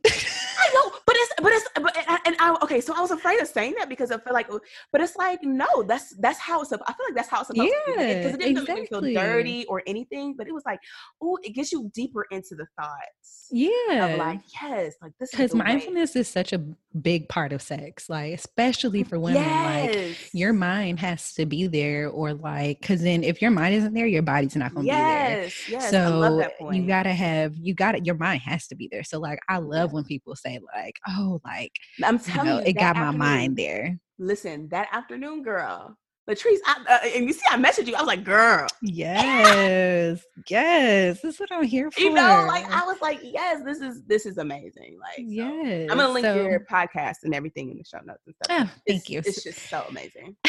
I 0.59 0.71
know, 0.75 0.93
but 1.07 1.17
it's 1.17 1.33
but 1.41 1.53
it's 1.53 1.69
but 1.75 1.97
and, 2.29 2.37
I 2.41 2.57
okay, 2.63 2.81
so 2.81 2.95
I 2.95 3.01
was 3.01 3.11
afraid 3.11 3.41
of 3.41 3.49
saying 3.49 3.75
that 3.79 3.89
because 3.89 4.11
I 4.11 4.19
feel 4.19 4.35
like, 4.35 4.49
but 4.93 5.01
it's 5.01 5.17
like 5.17 5.43
no, 5.43 5.67
that's 5.87 6.15
that's 6.17 6.39
how 6.39 6.61
it's. 6.61 6.73
I 6.73 6.77
feel 6.77 7.07
like 7.07 7.15
that's 7.15 7.29
how 7.29 7.41
it's 7.41 7.49
supposed 7.49 7.73
yeah, 7.87 7.93
to 7.93 7.99
be 7.99 8.15
because 8.15 8.35
it 8.35 8.41
didn't 8.41 8.59
exactly. 8.59 8.87
feel 9.15 9.23
dirty 9.23 9.65
or 9.67 9.83
anything, 9.87 10.35
but 10.37 10.47
it 10.47 10.53
was 10.53 10.65
like, 10.67 10.81
oh, 11.23 11.39
it 11.43 11.55
gets 11.55 11.73
you 11.73 11.91
deeper 11.95 12.27
into 12.31 12.55
the 12.55 12.67
thoughts. 12.79 13.49
Yeah, 13.51 14.07
of 14.07 14.19
like 14.19 14.41
yes, 14.61 14.95
like 15.01 15.13
this 15.19 15.31
because 15.31 15.55
mindfulness 15.55 16.15
way. 16.15 16.21
is 16.21 16.29
such 16.29 16.53
a 16.53 16.63
big 17.01 17.29
part 17.29 17.53
of 17.53 17.63
sex, 17.63 18.09
like 18.09 18.35
especially 18.35 19.05
mm, 19.05 19.09
for 19.09 19.19
women. 19.19 19.43
Yes. 19.43 19.95
Like 19.95 20.35
your 20.35 20.53
mind 20.53 21.01
has 21.01 21.33
to 21.35 21.47
be 21.47 21.67
there, 21.67 22.11
or 22.11 22.35
like 22.35 22.81
because 22.81 23.03
then 23.03 23.25
if 23.25 23.41
your 23.41 23.51
mind 23.51 23.75
isn't 23.75 23.95
there, 23.95 24.07
your 24.07 24.23
body's 24.23 24.55
not 24.55 24.75
going 24.75 24.87
to 24.87 24.93
yes, 24.93 25.65
be 25.67 25.73
there. 25.73 25.81
Yes, 25.81 25.91
so 25.91 26.71
you 26.71 26.87
gotta 26.87 27.13
have 27.13 27.55
you 27.57 27.75
gotta 27.75 28.01
your 28.05 28.17
mind 28.17 28.43
has 28.43 28.67
to 28.69 28.77
be 28.77 28.89
there. 28.93 29.03
So 29.03 29.19
like 29.19 29.39
I 29.49 29.59
love 29.59 29.91
yeah. 29.91 29.95
when 29.95 30.05
people 30.05 30.37
say 30.37 30.59
like, 30.75 30.97
oh, 31.09 31.41
like 31.45 31.73
I'm 32.05 32.18
telling 32.19 32.47
you, 32.47 32.55
know, 32.55 32.61
you 32.61 32.67
it 32.67 32.73
got 32.75 32.97
my 32.97 33.11
mind 33.11 33.57
there. 33.57 33.99
Listen, 34.19 34.69
that 34.69 34.89
afternoon, 34.93 35.43
girl. 35.43 35.97
Latrece, 36.29 36.59
I, 36.67 36.85
uh, 36.87 37.17
and 37.17 37.27
you 37.27 37.33
see, 37.33 37.41
I 37.51 37.57
messaged 37.57 37.87
you. 37.87 37.95
I 37.95 38.01
was 38.01 38.07
like, 38.07 38.23
"Girl, 38.23 38.67
yes, 38.83 40.23
yes, 40.47 41.23
this 41.23 41.35
is 41.35 41.41
what 41.41 41.51
I'm 41.51 41.65
here 41.65 41.91
for." 41.91 42.01
You 42.01 42.13
know, 42.13 42.45
like 42.47 42.71
I 42.71 42.85
was 42.85 43.01
like, 43.01 43.21
"Yes, 43.23 43.63
this 43.65 43.81
is 43.81 44.03
this 44.05 44.27
is 44.27 44.37
amazing." 44.37 44.99
Like, 45.01 45.25
yes, 45.27 45.89
I'm 45.91 45.97
gonna 45.97 46.13
link 46.13 46.27
so, 46.27 46.35
your 46.35 46.61
podcast 46.71 47.17
and 47.25 47.35
everything 47.35 47.71
in 47.71 47.79
the 47.79 47.85
show 47.85 48.01
notes 48.05 48.27
and 48.27 48.35
stuff. 48.45 48.69
Oh, 48.69 48.81
thank 48.87 49.09
you. 49.09 49.21
It's 49.21 49.43
just 49.43 49.71
so 49.71 49.87
amazing. 49.89 50.37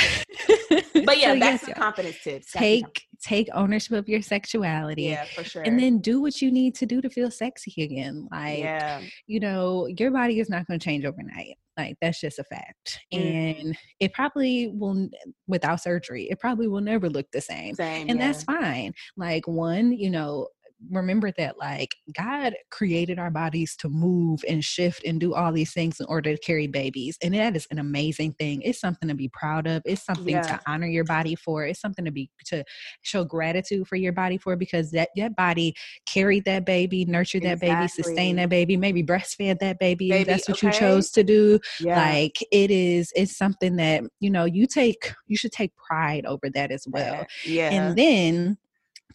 but 1.05 1.17
yeah, 1.17 1.33
so 1.33 1.39
that's 1.39 1.67
yes, 1.69 1.77
confidence 1.77 2.17
tips. 2.21 2.51
Take 2.51 3.07
take 3.21 3.49
ownership 3.53 3.93
of 3.93 4.07
your 4.07 4.21
sexuality. 4.21 5.03
Yeah, 5.03 5.25
for 5.25 5.43
sure. 5.43 5.63
And 5.63 5.79
then 5.79 5.99
do 5.99 6.21
what 6.21 6.41
you 6.41 6.51
need 6.51 6.75
to 6.75 6.85
do 6.85 7.01
to 7.01 7.09
feel 7.09 7.31
sexy 7.31 7.83
again. 7.83 8.27
Like, 8.31 8.59
yeah. 8.59 9.01
you 9.27 9.39
know, 9.39 9.87
your 9.97 10.11
body 10.11 10.39
is 10.39 10.49
not 10.49 10.67
going 10.67 10.79
to 10.79 10.83
change 10.83 11.05
overnight. 11.05 11.57
Like 11.77 11.95
that's 12.01 12.19
just 12.19 12.39
a 12.39 12.43
fact. 12.43 12.99
Mm. 13.13 13.59
And 13.59 13.77
it 14.01 14.13
probably 14.13 14.67
will 14.67 15.09
without 15.47 15.81
surgery, 15.81 16.27
it 16.29 16.39
probably 16.39 16.67
will 16.67 16.81
never 16.81 17.09
look 17.09 17.27
the 17.31 17.39
same. 17.39 17.75
same 17.75 18.09
and 18.09 18.19
yeah. 18.19 18.27
that's 18.27 18.43
fine. 18.43 18.93
Like 19.15 19.47
one, 19.47 19.93
you 19.93 20.09
know, 20.09 20.47
remember 20.89 21.31
that 21.37 21.57
like 21.57 21.95
God 22.15 22.55
created 22.71 23.19
our 23.19 23.29
bodies 23.29 23.75
to 23.77 23.89
move 23.89 24.41
and 24.47 24.63
shift 24.63 25.03
and 25.05 25.19
do 25.19 25.33
all 25.33 25.51
these 25.51 25.73
things 25.73 25.99
in 25.99 26.05
order 26.07 26.33
to 26.35 26.41
carry 26.41 26.67
babies. 26.67 27.17
And 27.21 27.33
that 27.33 27.55
is 27.55 27.67
an 27.71 27.79
amazing 27.79 28.33
thing. 28.33 28.61
It's 28.61 28.79
something 28.79 29.09
to 29.09 29.15
be 29.15 29.29
proud 29.29 29.67
of. 29.67 29.81
It's 29.85 30.05
something 30.05 30.29
yeah. 30.29 30.41
to 30.43 30.59
honor 30.67 30.87
your 30.87 31.03
body 31.03 31.35
for. 31.35 31.65
It's 31.65 31.81
something 31.81 32.05
to 32.05 32.11
be 32.11 32.29
to 32.45 32.63
show 33.01 33.25
gratitude 33.25 33.87
for 33.87 33.97
your 33.97 34.13
body 34.13 34.37
for 34.37 34.55
because 34.55 34.91
that 34.91 35.09
that 35.17 35.35
body 35.35 35.75
carried 36.05 36.45
that 36.45 36.65
baby, 36.65 37.05
nurtured 37.05 37.43
that 37.43 37.61
exactly. 37.61 37.75
baby, 37.75 37.87
sustained 37.87 38.39
that 38.39 38.49
baby, 38.49 38.77
maybe 38.77 39.03
breastfed 39.03 39.59
that 39.59 39.79
baby, 39.79 40.09
baby 40.09 40.21
if 40.21 40.27
that's 40.27 40.47
what 40.47 40.57
okay. 40.63 40.67
you 40.67 40.73
chose 40.73 41.11
to 41.11 41.23
do. 41.23 41.59
Yeah. 41.79 41.99
Like 41.99 42.37
it 42.51 42.71
is 42.71 43.11
it's 43.15 43.37
something 43.37 43.75
that, 43.77 44.03
you 44.19 44.29
know, 44.29 44.45
you 44.45 44.65
take 44.65 45.13
you 45.27 45.35
should 45.35 45.51
take 45.51 45.75
pride 45.75 46.25
over 46.25 46.49
that 46.51 46.71
as 46.71 46.85
well. 46.87 47.25
Yeah. 47.45 47.69
And 47.69 47.97
then 47.97 48.57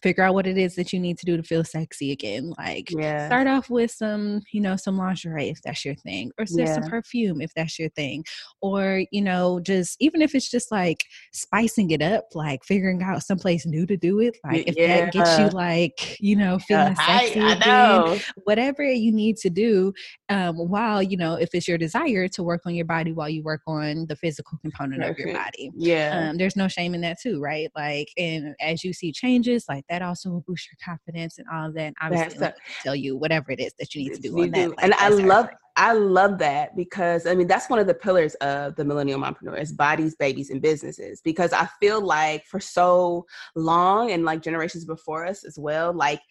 figure 0.01 0.23
out 0.23 0.33
what 0.33 0.47
it 0.47 0.57
is 0.57 0.75
that 0.75 0.91
you 0.91 0.99
need 0.99 1.17
to 1.17 1.25
do 1.25 1.37
to 1.37 1.43
feel 1.43 1.63
sexy 1.63 2.11
again. 2.11 2.53
Like 2.57 2.91
yeah. 2.91 3.27
start 3.27 3.47
off 3.47 3.69
with 3.69 3.91
some, 3.91 4.41
you 4.51 4.61
know, 4.61 4.75
some 4.75 4.97
lingerie 4.97 5.49
if 5.49 5.61
that's 5.63 5.85
your 5.85 5.95
thing, 5.95 6.31
or 6.37 6.45
yeah. 6.49 6.73
some 6.73 6.83
perfume 6.83 7.41
if 7.41 7.53
that's 7.55 7.79
your 7.79 7.89
thing, 7.89 8.23
or 8.61 9.03
you 9.11 9.21
know, 9.21 9.59
just 9.59 9.97
even 9.99 10.21
if 10.21 10.35
it's 10.35 10.49
just 10.49 10.71
like 10.71 11.05
spicing 11.31 11.91
it 11.91 12.01
up, 12.01 12.25
like 12.33 12.63
figuring 12.63 13.01
out 13.01 13.23
someplace 13.23 13.65
new 13.65 13.85
to 13.85 13.97
do 13.97 14.19
it. 14.19 14.37
Like 14.43 14.67
if 14.67 14.75
yeah. 14.77 15.05
that 15.05 15.13
gets 15.13 15.39
you 15.39 15.49
like, 15.49 16.17
you 16.19 16.35
know, 16.35 16.59
feeling 16.59 16.95
sexy 16.95 17.39
I, 17.39 17.49
I 17.49 17.51
again, 17.53 18.21
whatever 18.43 18.83
you 18.83 19.11
need 19.11 19.37
to 19.37 19.49
do. 19.49 19.93
Um, 20.29 20.57
while 20.57 21.01
you 21.01 21.17
know, 21.17 21.35
if 21.35 21.49
it's 21.53 21.67
your 21.67 21.77
desire 21.77 22.27
to 22.29 22.43
work 22.43 22.61
on 22.65 22.75
your 22.75 22.85
body 22.85 23.13
while 23.13 23.29
you 23.29 23.43
work 23.43 23.61
on 23.67 24.05
the 24.07 24.15
physical 24.15 24.57
component 24.61 25.01
Perfect. 25.01 25.19
of 25.19 25.25
your 25.25 25.35
body, 25.35 25.71
yeah, 25.75 26.29
um, 26.29 26.37
there's 26.37 26.55
no 26.55 26.67
shame 26.67 26.93
in 26.93 27.01
that 27.01 27.19
too, 27.21 27.39
right? 27.39 27.69
Like, 27.75 28.09
and 28.17 28.55
as 28.59 28.83
you 28.83 28.91
see 28.93 29.11
changes, 29.11 29.65
like 29.69 29.84
that 29.89 29.95
that 29.95 30.05
also 30.05 30.29
will 30.29 30.41
boost 30.41 30.67
your 30.67 30.77
confidence 30.83 31.37
and 31.37 31.47
all 31.53 31.67
of 31.67 31.73
that. 31.75 31.85
And 31.85 31.95
obviously, 32.01 32.47
tell 32.83 32.95
you 32.95 33.15
whatever 33.15 33.51
it 33.51 33.59
is 33.59 33.73
that 33.79 33.95
you 33.95 34.03
need 34.03 34.15
to 34.15 34.21
do 34.21 34.41
on 34.41 34.51
that. 34.51 34.69
Like, 34.69 34.83
and 34.83 34.93
I 34.95 35.09
love, 35.09 35.49
I 35.75 35.93
love 35.93 36.37
that 36.39 36.75
because 36.75 37.25
I 37.25 37.35
mean 37.35 37.47
that's 37.47 37.69
one 37.69 37.79
of 37.79 37.87
the 37.87 37.93
pillars 37.93 38.35
of 38.35 38.75
the 38.75 38.85
millennial 38.85 39.19
mompreneur 39.19 39.59
is 39.59 39.71
bodies, 39.71 40.15
babies, 40.15 40.49
and 40.49 40.61
businesses. 40.61 41.21
Because 41.23 41.53
I 41.53 41.67
feel 41.79 42.01
like 42.01 42.45
for 42.45 42.59
so 42.59 43.25
long 43.55 44.11
and 44.11 44.25
like 44.25 44.41
generations 44.41 44.85
before 44.85 45.25
us 45.25 45.43
as 45.43 45.57
well, 45.57 45.93
like 45.93 46.21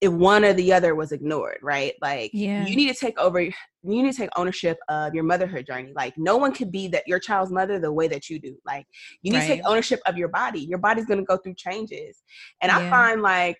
if 0.00 0.12
one 0.12 0.44
or 0.44 0.52
the 0.52 0.72
other 0.72 0.94
was 0.94 1.12
ignored, 1.12 1.58
right? 1.62 1.94
Like 2.00 2.30
Yeah. 2.32 2.64
you 2.66 2.76
need 2.76 2.88
to 2.88 2.98
take 2.98 3.18
over 3.18 3.40
you 3.40 3.52
need 4.02 4.10
to 4.10 4.16
take 4.16 4.30
ownership 4.36 4.76
of 4.88 5.14
your 5.14 5.24
motherhood 5.24 5.66
journey. 5.66 5.92
Like 5.94 6.14
no 6.18 6.36
one 6.36 6.52
could 6.52 6.70
be 6.70 6.88
that 6.88 7.06
your 7.06 7.18
child's 7.18 7.52
mother 7.52 7.78
the 7.78 7.92
way 7.92 8.08
that 8.08 8.28
you 8.28 8.38
do. 8.38 8.56
Like 8.66 8.86
you 9.22 9.32
need 9.32 9.40
to 9.40 9.46
take 9.46 9.60
ownership 9.64 10.00
of 10.06 10.16
your 10.16 10.28
body. 10.28 10.60
Your 10.60 10.78
body's 10.78 11.06
gonna 11.06 11.24
go 11.24 11.36
through 11.36 11.54
changes. 11.54 12.22
And 12.60 12.70
I 12.70 12.88
find 12.90 13.22
like 13.22 13.56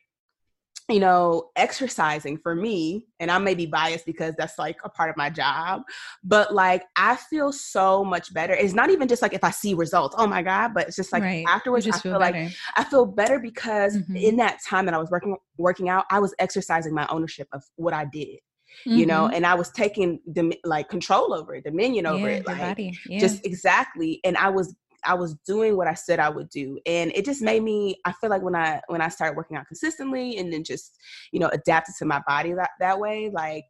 you 0.89 1.01
know, 1.01 1.51
exercising 1.57 2.39
for 2.39 2.55
me, 2.55 3.07
and 3.21 3.31
I 3.31 3.39
may 3.39 3.55
be 3.55 3.67
biased 3.67 4.07
because 4.07 4.35
that's 4.39 4.59
like 4.59 4.79
a 4.85 4.89
part 4.89 5.11
of 5.11 5.17
my 5.19 5.29
job, 5.29 5.83
but 6.25 6.55
like 6.55 6.85
I 6.97 7.17
feel 7.17 7.53
so 7.53 8.03
much 8.03 8.33
better. 8.33 8.55
It's 8.55 8.73
not 8.73 8.89
even 8.89 9.07
just 9.07 9.21
like 9.21 9.35
if 9.35 9.45
I 9.45 9.51
see 9.51 9.75
results, 9.75 10.15
oh 10.19 10.27
my 10.27 10.43
God, 10.43 10.73
but 10.73 10.87
it's 10.89 10.97
just 10.97 11.13
like 11.13 11.23
right. 11.23 11.45
afterwards, 11.47 11.87
I 11.87 11.93
feel, 11.93 12.01
feel, 12.13 12.21
like. 12.21 12.35
I 12.77 12.85
feel 12.85 13.05
better 13.05 13.39
because 13.39 13.99
Mhm. 13.99 14.23
in 14.23 14.37
that 14.37 14.61
time 14.67 14.87
that 14.87 14.95
I 14.95 14.99
was 14.99 15.11
working 15.11 15.37
working 15.59 15.89
out, 15.91 16.07
I 16.11 16.21
was 16.21 16.35
exercising 16.39 16.95
my 16.95 17.07
ownership 17.11 17.49
of 17.53 17.63
what 17.77 17.93
I 17.93 18.07
did, 18.07 18.39
you 18.87 19.05
know, 19.05 19.29
Mhm. 19.29 19.35
and 19.35 19.47
I 19.47 19.55
was 19.55 19.71
taking 19.71 20.21
like 20.65 20.89
control 20.89 21.35
over 21.35 21.55
it, 21.57 21.65
dominion 21.65 22.07
over 22.07 22.31
yeah, 22.31 22.37
it, 22.37 22.47
like. 22.47 22.79
Yeah. 23.07 23.19
just 23.19 23.45
exactly. 23.45 24.21
And 24.25 24.37
I 24.39 24.49
was 24.49 24.75
I 25.05 25.15
was 25.15 25.35
doing 25.47 25.77
what 25.77 25.87
I 25.87 25.95
said 25.95 26.19
I 26.19 26.29
would 26.29 26.49
do, 26.49 26.79
and 26.87 27.13
it 27.15 27.25
just 27.25 27.43
made 27.43 27.63
me. 27.63 27.97
I 28.05 28.13
feel 28.13 28.31
like 28.31 28.43
when 28.43 28.55
I 28.55 28.81
when 28.89 29.01
I 29.01 29.09
started 29.09 29.37
working 29.37 29.57
out 29.57 29.67
consistently 29.67 30.39
and 30.39 30.53
then 30.53 30.65
just 30.65 30.97
you 31.33 31.41
know 31.41 31.49
adapted 31.49 31.95
to 31.99 32.05
my 32.05 32.21
body 32.27 32.53
that 32.55 32.71
that 32.81 32.99
way, 32.99 33.31
like 33.33 33.65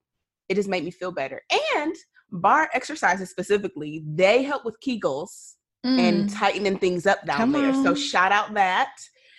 it 0.48 0.54
just 0.54 0.68
made 0.68 0.84
me 0.84 0.90
feel 0.90 1.12
better. 1.12 1.42
And 1.76 1.94
barre 2.30 2.68
exercises 2.74 3.30
specifically, 3.30 4.02
they 4.06 4.42
help 4.42 4.64
with 4.64 4.76
Kegels 4.86 5.54
and 5.98 6.26
Mm. 6.26 6.38
tightening 6.38 6.78
things 6.78 7.06
up 7.06 7.24
down 7.26 7.38
Come 7.38 7.52
there. 7.52 7.72
So 7.72 7.94
shout 7.94 8.32
out 8.32 8.54
that 8.54 8.90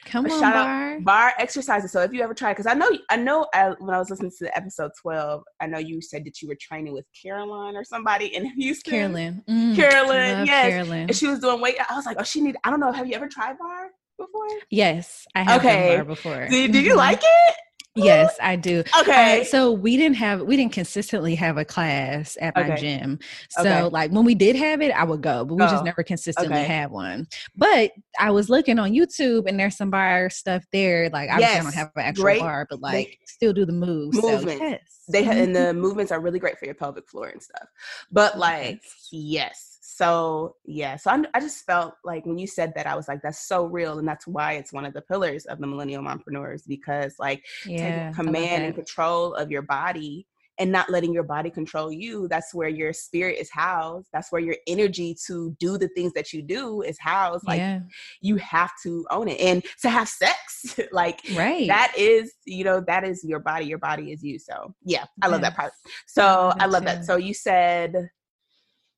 Come 0.06 0.26
a 0.26 0.34
on, 0.34 0.40
shout 0.40 0.56
out- 0.56 0.66
barre. 0.66 1.00
barre 1.02 1.34
exercises. 1.40 1.92
So 1.92 2.02
if 2.02 2.12
you 2.14 2.22
ever 2.22 2.34
try, 2.34 2.52
because 2.52 2.66
I 2.68 2.74
know 2.74 2.90
I 3.10 3.16
know 3.18 3.48
I, 3.54 3.70
when 3.80 3.94
I 3.94 4.00
was 4.00 4.10
listening 4.10 4.32
to 4.40 4.58
episode 4.58 4.92
twelve, 5.02 5.44
I 5.62 5.68
know 5.68 5.78
you 5.78 6.02
said 6.02 6.26
that 6.26 6.42
you 6.42 6.48
were 6.48 6.58
training 6.60 6.94
with 6.94 7.06
Caroline 7.22 7.76
or 7.76 7.84
somebody 7.84 8.28
in 8.36 8.46
Houston. 8.58 8.92
Carolyn. 8.92 9.44
Mm, 9.50 9.76
Carolyn, 9.76 10.46
yes. 10.46 10.70
Carolyn. 10.70 11.00
and 11.02 11.16
she 11.16 11.28
was 11.28 11.40
doing 11.40 11.62
weight. 11.62 11.76
I 11.90 11.96
was 11.96 12.06
like, 12.06 12.18
oh, 12.20 12.24
she 12.24 12.42
need. 12.42 12.56
I 12.64 12.70
don't 12.70 12.80
know. 12.80 12.92
Have 12.92 13.08
you 13.08 13.16
ever 13.16 13.28
tried 13.28 13.58
barre 13.60 13.90
before? 14.18 14.48
Yes, 14.70 15.26
I 15.36 15.40
have 15.44 15.48
done 15.48 15.60
Okay. 15.72 15.96
barre 15.96 16.06
before. 16.06 16.48
Did, 16.50 16.72
did 16.72 16.86
you 16.86 16.94
Mhm. 16.94 16.98
like 16.98 17.20
it? 17.22 17.56
Yes, 17.96 18.36
I 18.42 18.56
do. 18.56 18.84
Okay. 19.02 19.42
Uh, 19.42 19.44
so 19.44 19.72
we 19.72 19.98
didn't 19.98 20.16
have 20.18 20.42
we 20.42 20.56
didn't 20.56 20.72
consistently 20.74 21.36
have 21.36 21.58
a 21.58 21.66
class 21.66 22.38
at 22.40 22.56
my 22.56 22.64
Okay. 22.72 22.76
gym. 22.78 23.20
So 23.50 23.62
Okay. 23.62 23.84
like 23.84 24.12
when 24.12 24.26
we 24.26 24.36
did 24.36 24.56
have 24.56 24.82
it, 24.82 24.92
I 24.92 25.04
would 25.04 25.22
go, 25.22 25.44
but 25.44 25.56
we 25.56 25.64
Oh, 25.64 25.68
just 25.68 25.84
never 25.84 26.04
consistently 26.04 26.54
okay. 26.60 26.64
had 26.66 26.92
one. 26.92 27.28
But 27.56 27.92
I 28.20 28.32
was 28.32 28.50
looking 28.50 28.80
on 28.80 28.92
YouTube 28.92 29.48
and 29.48 29.60
there's 29.60 29.76
some 29.76 29.90
barre 29.90 30.30
stuff 30.30 30.64
there. 30.72 31.10
Like 31.10 31.30
obviously 31.30 31.58
I 31.58 31.64
don't 31.64 31.74
have 31.74 31.92
an 31.96 32.04
actual 32.04 32.24
great. 32.24 32.40
barre, 32.42 32.68
but 32.70 32.80
They- 32.82 32.88
like 32.88 33.20
still 33.26 33.54
do 33.54 33.66
the 33.66 33.74
moves. 33.74 34.22
Movement. 34.22 34.60
So, 34.60 34.66
yes. 34.66 34.82
they 35.10 35.24
ha- 35.24 35.32
and 35.32 35.54
Mhm. 35.56 35.66
the 35.68 35.74
movements 35.74 36.12
are 36.12 36.20
really 36.22 36.40
great 36.40 36.58
for 36.60 36.66
your 36.66 36.76
pelvic 36.76 37.10
floor 37.10 37.28
and 37.28 37.42
stuff. 37.42 37.68
But 38.12 38.38
like, 38.38 38.82
Yes. 38.84 39.08
yes. 39.12 39.69
So 40.00 40.56
yeah. 40.64 40.96
So 40.96 41.12
I, 41.12 41.22
I 41.34 41.42
just 41.42 41.66
felt 41.66 41.96
like 42.06 42.26
when 42.26 42.38
you 42.38 42.48
said 42.48 42.72
that, 42.78 42.88
I 42.88 42.96
was 42.96 43.10
like, 43.10 43.22
that's 43.22 43.46
so 43.46 43.66
real, 43.66 44.00
and 44.00 44.08
that's 44.08 44.26
why 44.26 44.54
it's 44.54 44.72
one 44.72 44.86
of 44.86 44.94
the 44.94 45.02
pillars 45.02 45.46
of 45.46 45.60
the 45.60 45.68
millennial 45.68 46.08
entrepreneurs 46.08 46.64
because 46.64 47.16
like 47.20 47.44
yeah, 47.66 48.08
taking 48.08 48.14
command 48.14 48.64
and 48.64 48.76
control 48.76 49.34
of 49.34 49.52
your 49.52 49.62
body 49.62 50.26
and 50.58 50.72
not 50.72 50.90
letting 50.90 51.14
your 51.14 51.24
body 51.24 51.50
control 51.50 51.92
you 51.92 52.28
that's 52.28 52.54
where 52.54 52.68
your 52.68 52.92
spirit 52.92 53.38
is 53.40 53.50
housed 53.50 54.10
that's 54.12 54.30
where 54.30 54.42
your 54.42 54.58
energy 54.68 55.16
to 55.26 55.56
do 55.58 55.78
the 55.78 55.88
things 55.90 56.12
that 56.14 56.34
you 56.34 56.42
do 56.42 56.82
is 56.82 56.98
housed 57.00 57.48
like 57.48 57.60
yeah, 57.60 57.80
you 58.20 58.36
have 58.36 58.72
to 58.84 59.06
own 59.10 59.30
it 59.30 59.40
and 59.40 59.64
to 59.82 59.90
have 59.90 60.10
sex 60.10 60.78
like 60.92 61.22
right. 61.34 61.68
that 61.68 61.94
is 61.98 62.34
you 62.46 62.66
know 62.66 62.82
that 62.82 63.06
is 63.06 63.24
your 63.24 63.40
body 63.40 63.66
your 63.66 63.78
body 63.78 64.12
is 64.12 64.22
you 64.22 64.38
so 64.38 64.76
yeah 64.84 65.06
i 65.22 65.28
love 65.28 65.40
that 65.40 65.56
part 65.56 65.72
Yes. 65.86 65.94
so 66.08 66.52
i 66.56 66.58
that 66.60 66.72
love 66.72 66.84
that 66.84 67.06
so 67.06 67.16
you 67.16 67.34
said 67.34 68.10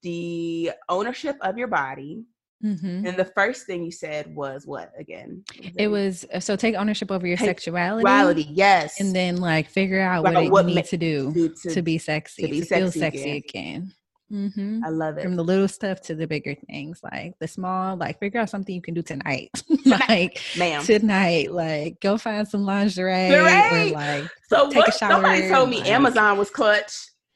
the 0.04 0.72
ownership 0.90 1.38
of 1.42 1.58
your 1.58 1.68
body 1.68 2.24
Mhm. 2.64 3.08
and 3.08 3.18
the 3.18 3.26
first 3.26 3.66
thing 3.66 3.84
you 3.84 3.92
said 3.92 4.36
was 4.36 4.68
what 4.68 4.92
again 5.00 5.44
It 5.78 5.88
was 5.88 6.26
uh, 6.32 6.40
so 6.40 6.56
take 6.56 6.76
ownership 6.76 7.10
over 7.10 7.26
your 7.26 7.38
sexuality, 7.38 8.04
sexuality 8.04 8.48
yes 8.52 9.00
and 9.00 9.16
then 9.16 9.38
like 9.38 9.68
figure 9.68 10.00
out 10.00 10.24
Right, 10.24 10.36
what, 10.36 10.44
it, 10.46 10.52
what 10.52 10.70
you 10.70 10.76
need 10.76 10.86
to 10.86 10.98
do 10.98 11.34
to, 11.34 11.50
to, 11.50 11.70
to 11.74 11.82
be 11.82 11.98
sexy, 11.98 12.44
to, 12.44 12.48
be 12.50 12.62
feel 12.62 12.92
sexy 12.92 13.00
sexy 13.00 13.38
again. 13.38 13.92
hmm 14.30 14.80
i 14.86 14.90
love 14.90 15.18
it 15.18 15.24
From 15.24 15.36
the 15.38 15.44
little 15.44 15.68
stuff 15.68 16.02
to 16.02 16.14
the 16.14 16.28
bigger 16.28 16.54
things, 16.70 17.00
like 17.04 17.34
the 17.40 17.48
small, 17.48 17.98
like 17.98 18.20
figure 18.20 18.40
out 18.40 18.52
something 18.52 18.76
you 18.76 18.82
can 18.82 18.94
do 18.94 19.02
tonight, 19.02 19.50
like 19.88 20.40
ma'am 20.56 20.84
tonight, 20.84 21.52
like 21.52 22.00
go 22.00 22.16
find 22.20 22.48
some 22.48 22.64
lingerie, 22.64 23.32
Lingerie! 23.32 23.90
or 23.90 23.94
like 23.94 24.30
So 24.48 24.68
take 24.70 24.76
a 24.76 24.80
what? 24.82 24.94
Somebody 24.94 25.50
told 25.50 25.68
me 25.72 25.80
like- 25.80 25.90
Amazon 25.90 26.38
was 26.38 26.52
clutch. 26.52 26.94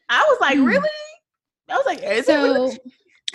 I 0.07 0.23
was 0.29 0.37
like, 0.39 0.57
Hmm. 0.57 0.65
really? 0.65 0.89
I 1.69 1.77
was 1.77 1.85
like, 1.85 2.03
is 2.03 2.19
it 2.19 2.25
so. 2.25 2.71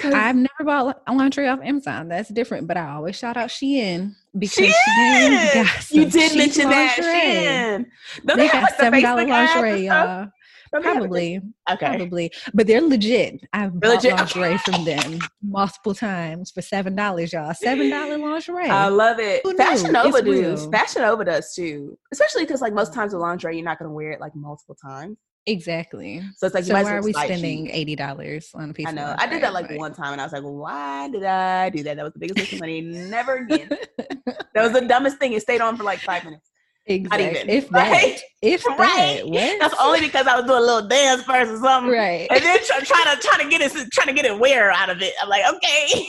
I've 0.04 0.36
never 0.36 0.64
bought 0.64 1.02
lingerie 1.08 1.48
off 1.48 1.60
Amazon. 1.62 2.08
That's 2.08 2.30
different, 2.30 2.66
but 2.66 2.76
I 2.76 2.90
always 2.92 3.16
shout 3.16 3.36
out 3.36 3.50
Shein 3.50 4.14
because 4.38 4.66
Shein! 4.66 5.38
Shein 5.38 5.54
got 5.54 5.90
you 5.90 6.06
did 6.06 6.36
mention 6.38 6.70
that. 6.70 6.96
Shein. 6.98 7.86
Don't 8.24 8.38
They 8.38 8.46
have, 8.46 8.52
got 8.52 8.62
like, 8.62 8.80
seven 8.80 9.02
dollar 9.02 9.24
Facebook 9.24 9.30
ads 9.32 9.52
and 9.52 9.62
lingerie, 9.62 9.86
y'all. 9.86 10.28
Don't 10.72 10.82
they? 10.84 10.90
Probably, 10.92 11.40
Okay. 11.70 11.86
probably, 11.86 12.32
but 12.54 12.66
they're 12.68 12.80
legit. 12.80 13.40
I've 13.52 13.78
bought 13.78 13.96
legit. 13.96 14.12
lingerie 14.16 14.56
from 14.58 14.84
them 14.84 15.18
multiple 15.42 15.94
times 15.94 16.50
for 16.52 16.62
seven 16.62 16.94
dollars, 16.94 17.32
y'all. 17.32 17.52
Seven 17.52 17.90
dollar 17.90 18.16
lingerie. 18.16 18.70
I 18.70 18.88
love 18.88 19.18
it. 19.18 19.40
Who? 19.44 19.56
Fashion 19.56 19.92
Nova 19.92 20.22
does. 20.22 20.66
Fashion 20.66 21.02
Nova 21.02 21.24
does 21.24 21.52
too. 21.54 21.98
Especially 22.12 22.44
because 22.44 22.60
like 22.62 22.72
most 22.72 22.94
times 22.94 23.12
with 23.12 23.20
lingerie, 23.20 23.56
you're 23.56 23.64
not 23.64 23.78
gonna 23.78 23.92
wear 23.92 24.12
it 24.12 24.20
like 24.20 24.34
multiple 24.34 24.76
times. 24.76 25.18
Exactly. 25.46 26.22
So 26.36 26.46
it's 26.46 26.54
like 26.54 26.64
so 26.64 26.74
why 26.74 26.82
well 26.82 26.94
are 26.94 27.02
we 27.02 27.12
just 27.12 27.18
buy 27.18 27.24
it 27.24 27.38
spending 27.38 27.70
eighty 27.70 27.96
dollars 27.96 28.50
on 28.54 28.70
a 28.70 28.72
piece? 28.72 28.86
I 28.86 28.90
of 28.90 28.96
know. 28.96 29.14
I 29.18 29.26
did 29.26 29.42
that 29.42 29.52
like 29.52 29.70
one 29.72 29.92
time 29.94 30.12
and 30.12 30.20
I 30.20 30.24
was 30.24 30.32
like, 30.32 30.42
why 30.42 31.08
did 31.08 31.24
I 31.24 31.70
do 31.70 31.82
that? 31.84 31.96
That 31.96 32.04
was 32.04 32.12
the 32.12 32.18
biggest 32.18 32.38
waste 32.38 32.52
of 32.54 32.60
money. 32.60 32.80
Never 32.80 33.36
again. 33.36 33.68
that 34.26 34.54
was 34.56 34.72
the 34.72 34.82
dumbest 34.82 35.18
thing. 35.18 35.32
It 35.32 35.42
stayed 35.42 35.60
on 35.60 35.76
for 35.76 35.82
like 35.84 36.00
five 36.00 36.24
minutes. 36.24 36.50
exactly. 36.86 37.30
even, 37.30 37.48
If 37.50 37.68
that, 37.70 37.90
right? 37.90 38.20
if 38.42 38.64
Right. 38.78 38.78
that, 38.78 39.28
what? 39.28 39.58
That's 39.60 39.74
only 39.80 40.00
because 40.00 40.26
I 40.26 40.36
was 40.36 40.44
doing 40.46 40.58
a 40.58 40.66
little 40.66 40.88
dance 40.88 41.22
first 41.22 41.50
or 41.52 41.58
something. 41.58 41.92
right. 41.92 42.26
And 42.30 42.42
then 42.42 42.58
try, 42.64 42.78
trying 42.80 43.16
to 43.16 43.22
trying 43.22 43.44
to 43.44 43.50
get 43.50 43.60
it 43.60 43.90
trying 43.92 44.08
to 44.08 44.12
get 44.14 44.24
it 44.24 44.38
wear 44.38 44.70
out 44.70 44.90
of 44.90 45.00
it. 45.02 45.12
I'm 45.22 45.28
like, 45.28 45.44
okay. 45.54 46.06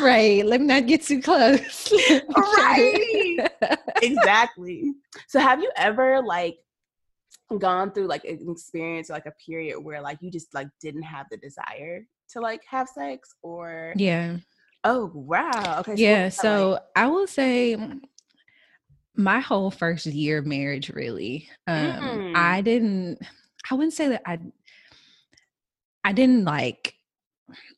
right. 0.00 0.44
Let 0.44 0.60
me 0.60 0.66
not 0.66 0.86
get 0.86 1.02
too 1.02 1.20
close. 1.20 1.92
Right. 2.36 3.48
exactly. 4.02 4.92
So 5.28 5.38
have 5.40 5.60
you 5.60 5.70
ever 5.76 6.22
like 6.22 6.56
gone 7.58 7.92
through 7.92 8.06
like 8.06 8.24
an 8.24 8.38
experience 8.50 9.10
like 9.10 9.26
a 9.26 9.32
period 9.32 9.78
where 9.78 10.00
like 10.00 10.18
you 10.20 10.30
just 10.30 10.52
like 10.54 10.68
didn't 10.80 11.02
have 11.02 11.26
the 11.30 11.36
desire 11.36 12.06
to 12.30 12.40
like 12.40 12.62
have 12.68 12.88
sex 12.88 13.34
or 13.42 13.92
yeah. 13.96 14.36
oh 14.84 15.10
wow. 15.14 15.76
Okay. 15.80 15.92
what 15.92 15.98
yeah. 15.98 16.28
So 16.28 16.72
like? 16.72 16.82
I 16.96 17.06
will 17.06 17.26
say 17.26 17.76
mm, 17.76 18.00
my 19.16 19.40
whole 19.40 19.70
first 19.70 20.06
year 20.06 20.38
of 20.38 20.46
marriage 20.46 20.90
really, 20.90 21.48
um, 21.66 21.76
Mm. 21.76 22.36
I 22.36 22.60
didn't 22.62 23.18
I 23.70 23.74
wouldn't 23.74 23.94
say 23.94 24.08
that 24.08 24.22
I 24.26 24.38
I 26.02 26.12
didn't 26.12 26.44
like 26.44 26.94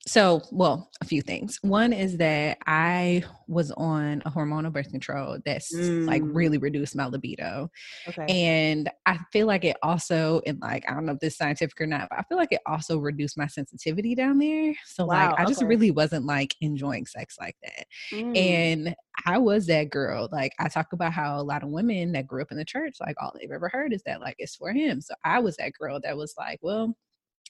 so 0.06 0.40
well 0.52 0.90
a 1.00 1.04
few 1.04 1.20
things 1.20 1.58
one 1.62 1.92
is 1.92 2.16
that 2.16 2.56
i 2.66 3.22
was 3.48 3.72
on 3.72 4.22
a 4.24 4.30
hormonal 4.30 4.72
birth 4.72 4.90
control 4.90 5.38
that's 5.44 5.72
like 6.06 6.22
Mm. 6.22 6.34
really 6.34 6.58
reduced 6.58 6.94
my 6.94 7.06
libido 7.06 7.68
okay. 8.08 8.26
and 8.28 8.88
i 9.06 9.18
feel 9.32 9.46
like 9.46 9.64
it 9.64 9.76
also 9.82 10.40
and 10.46 10.60
like 10.60 10.88
i 10.88 10.94
don't 10.94 11.04
know 11.04 11.12
if 11.12 11.18
this 11.20 11.32
is 11.32 11.38
scientific 11.38 11.80
or 11.80 11.86
not 11.86 12.06
but 12.08 12.18
i 12.18 12.22
feel 12.22 12.38
like 12.38 12.52
it 12.52 12.60
also 12.66 12.98
reduced 12.98 13.36
my 13.36 13.46
sensitivity 13.48 14.14
down 14.14 14.38
there 14.38 14.72
so 14.84 15.04
Wow, 15.04 15.30
like 15.30 15.40
i 15.40 15.44
just 15.44 15.60
okay. 15.60 15.68
really 15.68 15.90
wasn't 15.90 16.24
like 16.24 16.54
enjoying 16.60 17.06
sex 17.06 17.36
like 17.40 17.56
that 17.62 17.86
Mm. 18.12 18.36
and 18.36 18.94
I 19.24 19.38
was 19.38 19.66
that 19.66 19.90
girl. 19.90 20.28
Like 20.30 20.52
I 20.60 20.68
talk 20.68 20.92
about 20.92 21.12
how 21.12 21.40
a 21.40 21.42
lot 21.42 21.62
of 21.62 21.70
women 21.70 22.12
that 22.12 22.26
grew 22.26 22.42
up 22.42 22.52
in 22.52 22.58
the 22.58 22.64
church, 22.66 22.96
like 23.00 23.16
all 23.20 23.32
they've 23.34 23.50
ever 23.50 23.68
heard 23.70 23.94
is 23.94 24.02
that 24.04 24.20
like 24.20 24.36
it's 24.38 24.54
for 24.54 24.72
him. 24.72 25.00
So 25.00 25.14
I 25.24 25.40
was 25.40 25.56
that 25.56 25.72
girl 25.72 25.98
that 26.02 26.16
was 26.16 26.34
like, 26.36 26.58
well, 26.62 26.94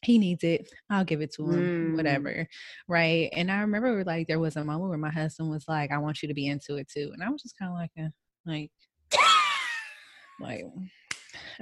he 0.03 0.19
needs 0.19 0.45
it. 0.45 0.69
I'll 0.91 1.05
give 1.05 1.21
it 1.23 1.33
to 1.35 1.51
him, 1.51 1.93
Mm. 1.93 1.97
whatever. 1.97 2.47
Right. 2.89 3.31
And 3.33 3.51
I 3.51 3.61
remember 3.61 4.05
like 4.05 4.27
there 4.29 4.39
was 4.39 4.57
a 4.57 4.65
moment 4.65 4.91
where 4.91 4.99
my 4.99 5.11
husband 5.11 5.51
was 5.51 5.65
like, 5.69 5.91
I 5.91 5.99
want 5.99 6.23
you 6.23 6.29
to 6.29 6.35
be 6.35 6.47
into 6.47 6.77
it 6.77 6.89
too. 6.89 7.11
And 7.13 7.23
I 7.23 7.31
was 7.31 7.43
just 7.43 7.59
kind 7.59 7.71
of 7.73 7.77
like, 7.79 7.91
uh, 7.99 8.11
like, 8.45 8.71
like, 10.41 10.65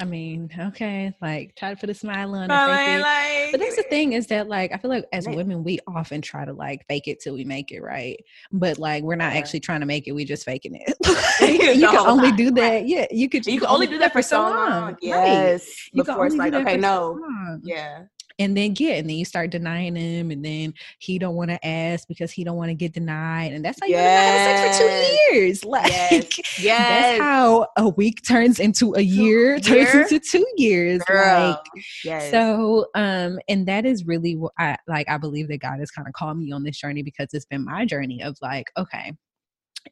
I 0.01 0.05
mean, 0.05 0.51
okay, 0.59 1.15
like 1.23 1.55
try 1.57 1.71
to 1.73 1.77
put 1.77 1.89
a 1.89 1.95
smile 1.95 2.35
on 2.35 2.45
and 2.45 2.53
I 2.53 2.77
fake 2.79 2.87
mean, 2.87 2.99
it. 2.99 3.03
like, 3.03 3.53
But 3.53 3.61
that's 3.61 3.77
the 3.77 3.85
thing 3.85 4.13
is 4.15 4.27
that 4.27 4.49
like 4.49 4.73
I 4.73 4.77
feel 4.79 4.91
like 4.91 5.05
as 5.13 5.29
women 5.29 5.63
we 5.63 5.79
often 5.87 6.21
try 6.21 6.45
to 6.45 6.53
like 6.53 6.85
fake 6.89 7.07
it 7.07 7.21
till 7.21 7.35
we 7.35 7.45
make 7.45 7.71
it, 7.71 7.81
right? 7.81 8.17
But 8.51 8.79
like 8.81 9.05
we're 9.05 9.15
not 9.15 9.33
Yeah. 9.33 9.39
actually 9.39 9.61
trying 9.61 9.81
to 9.81 9.87
make 9.87 10.09
it, 10.09 10.13
we 10.13 10.25
just 10.25 10.45
faking 10.45 10.75
it. 10.75 10.95
You 11.79 11.89
can 11.89 12.07
only 12.07 12.29
time, 12.31 12.37
do 12.37 12.51
that. 12.53 12.61
right. 12.71 12.87
Yeah, 12.87 13.07
you 13.11 13.29
could 13.29 13.47
you 13.47 13.61
can 13.61 13.69
only 13.69 13.87
do 13.87 13.99
that 13.99 14.13
for 14.13 14.23
so 14.23 14.41
long. 14.43 14.83
Right. 14.93 14.97
Yes. 15.03 15.89
You 15.93 16.03
can 16.03 16.15
Before 16.15 16.27
it's 16.27 16.37
like, 16.37 16.55
okay, 16.55 16.75
so 16.75 16.81
no. 16.81 17.13
long. 17.21 17.61
Yeah. 17.63 18.05
And 18.39 18.57
then 18.57 18.75
yeah, 18.79 18.95
and 18.95 19.09
then 19.09 19.17
you 19.17 19.25
start 19.25 19.51
denying 19.51 19.95
him, 19.95 20.31
and 20.31 20.45
then 20.45 20.75
he 20.99 21.19
don't 21.19 21.37
want 21.37 21.51
to 21.51 21.67
ask 21.67 22.09
because 22.09 22.33
he 22.33 22.43
don't 22.43 22.57
want 22.57 22.71
to 22.71 22.75
get 22.75 22.93
denied, 22.93 23.53
and 23.53 23.65
that's 23.65 23.79
how 23.81 23.87
you 23.87 23.95
yes. 23.95 24.61
have 24.61 24.75
sex 24.75 24.79
for 24.79 24.89
two 24.89 25.35
years. 25.35 25.65
Like, 25.75 25.91
yes. 25.91 26.61
yes. 26.61 26.89
that's 26.89 27.21
how 27.21 27.67
a 27.77 27.89
week 27.89 28.21
turns 28.27 28.61
into 28.61 28.95
a 28.95 29.01
year, 29.01 29.59
turns 29.61 30.13
into 30.13 30.21
two 30.21 30.47
years. 30.57 31.03
Girl. 31.05 31.51
Like, 31.51 31.85
yes. 32.05 32.31
so, 32.31 32.87
um, 32.95 33.41
and 33.49 33.67
that 33.67 33.85
is 33.85 34.07
really 34.07 34.37
what 34.37 34.53
I 34.59 34.77
like. 34.87 35.09
I 35.09 35.19
believe 35.19 35.49
that 35.49 35.59
God 35.59 35.81
has 35.81 35.91
kind 35.91 36.07
of 36.07 36.15
called 36.15 36.39
me 36.39 36.53
on 36.53 36.63
this 36.63 36.79
journey 36.79 37.03
because 37.03 37.29
it's 37.33 37.47
been 37.47 37.65
my 37.65 37.85
journey 37.85 38.23
of 38.23 38.37
like, 38.41 38.67
okay, 38.77 39.13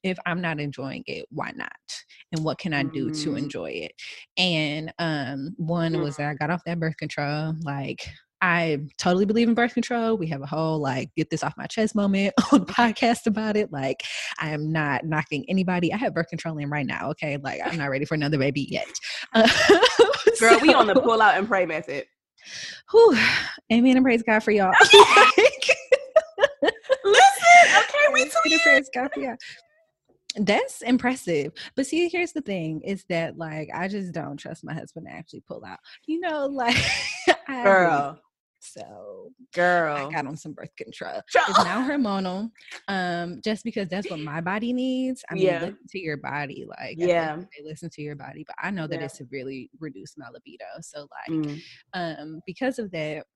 if 0.02 0.18
I'm 0.26 0.40
not 0.40 0.60
enjoying 0.60 1.04
it, 1.06 1.26
why 1.30 1.52
not? 1.54 1.72
And 2.32 2.44
what 2.44 2.58
can 2.58 2.72
I 2.72 2.82
do 2.82 3.10
mm. 3.10 3.22
to 3.24 3.36
enjoy 3.36 3.70
it? 3.70 3.92
And 4.36 4.92
um, 4.98 5.54
one 5.56 5.92
mm. 5.92 6.02
was 6.02 6.16
that 6.16 6.28
I 6.28 6.34
got 6.34 6.50
off 6.50 6.62
that 6.64 6.80
birth 6.80 6.96
control. 6.96 7.54
Like 7.62 8.00
I 8.42 8.80
totally 8.98 9.24
believe 9.24 9.48
in 9.48 9.54
birth 9.54 9.72
control. 9.72 10.16
We 10.16 10.26
have 10.26 10.42
a 10.42 10.46
whole 10.46 10.80
like 10.80 11.10
get 11.16 11.30
this 11.30 11.44
off 11.44 11.54
my 11.56 11.66
chest 11.66 11.94
moment 11.94 12.34
on 12.52 12.66
podcast 12.66 13.26
about 13.26 13.56
it. 13.56 13.72
Like 13.72 14.02
I 14.40 14.50
am 14.50 14.72
not 14.72 15.06
knocking 15.06 15.44
anybody. 15.48 15.92
I 15.92 15.96
have 15.98 16.12
birth 16.12 16.28
control 16.28 16.58
in 16.58 16.68
right 16.68 16.84
now. 16.84 17.10
Okay, 17.10 17.36
like 17.36 17.60
I'm 17.64 17.78
not 17.78 17.88
ready 17.88 18.04
for 18.04 18.16
another 18.16 18.38
baby 18.38 18.66
yet. 18.68 18.88
Uh, 19.32 19.48
Girl, 20.40 20.58
so, 20.58 20.58
we 20.58 20.74
on 20.74 20.88
the 20.88 20.94
pull 20.94 21.22
out 21.22 21.38
and 21.38 21.46
pray 21.46 21.66
method. 21.66 22.04
Whew, 22.90 23.16
amen 23.72 23.96
and 23.96 24.04
praise 24.04 24.24
God 24.24 24.40
for 24.40 24.50
y'all. 24.50 24.74
Listen, 24.82 26.72
okay, 27.04 28.12
we 28.12 28.28
God 28.92 29.10
for 29.14 29.20
y'all. 29.20 29.36
That's 30.36 30.82
impressive. 30.82 31.52
But 31.76 31.86
see, 31.86 32.08
here's 32.08 32.32
the 32.32 32.40
thing 32.40 32.80
is 32.80 33.04
that 33.08 33.38
like 33.38 33.68
I 33.72 33.86
just 33.86 34.12
don't 34.12 34.36
trust 34.36 34.64
my 34.64 34.74
husband 34.74 35.06
to 35.06 35.12
actually 35.12 35.42
pull 35.46 35.64
out. 35.64 35.78
You 36.06 36.18
know, 36.20 36.46
like 36.46 36.76
girl. 37.46 38.18
So, 38.64 39.32
girl, 39.54 39.96
I 39.96 40.12
got 40.12 40.24
on 40.24 40.36
some 40.36 40.52
birth 40.52 40.74
control. 40.76 41.20
It's 41.34 41.64
now 41.64 41.86
hormonal, 41.86 42.48
um, 42.86 43.40
just 43.42 43.64
because 43.64 43.88
that's 43.88 44.08
what 44.08 44.20
my 44.20 44.40
body 44.40 44.72
needs. 44.72 45.24
I 45.28 45.34
mean, 45.34 45.42
yeah. 45.42 45.60
listen 45.62 45.78
to 45.90 45.98
your 45.98 46.16
body, 46.16 46.64
like 46.68 46.94
yeah, 46.96 47.38
listen 47.64 47.90
to 47.90 48.02
your 48.02 48.14
body. 48.14 48.44
But 48.46 48.54
I 48.62 48.70
know 48.70 48.86
that 48.86 49.00
yeah. 49.00 49.06
it's 49.06 49.18
severely 49.18 49.68
reduced 49.80 50.16
my 50.16 50.28
libido. 50.32 50.64
So, 50.80 51.08
like, 51.10 51.44
mm. 51.44 51.60
um, 51.94 52.40
because 52.46 52.78
of 52.78 52.92
that, 52.92 53.26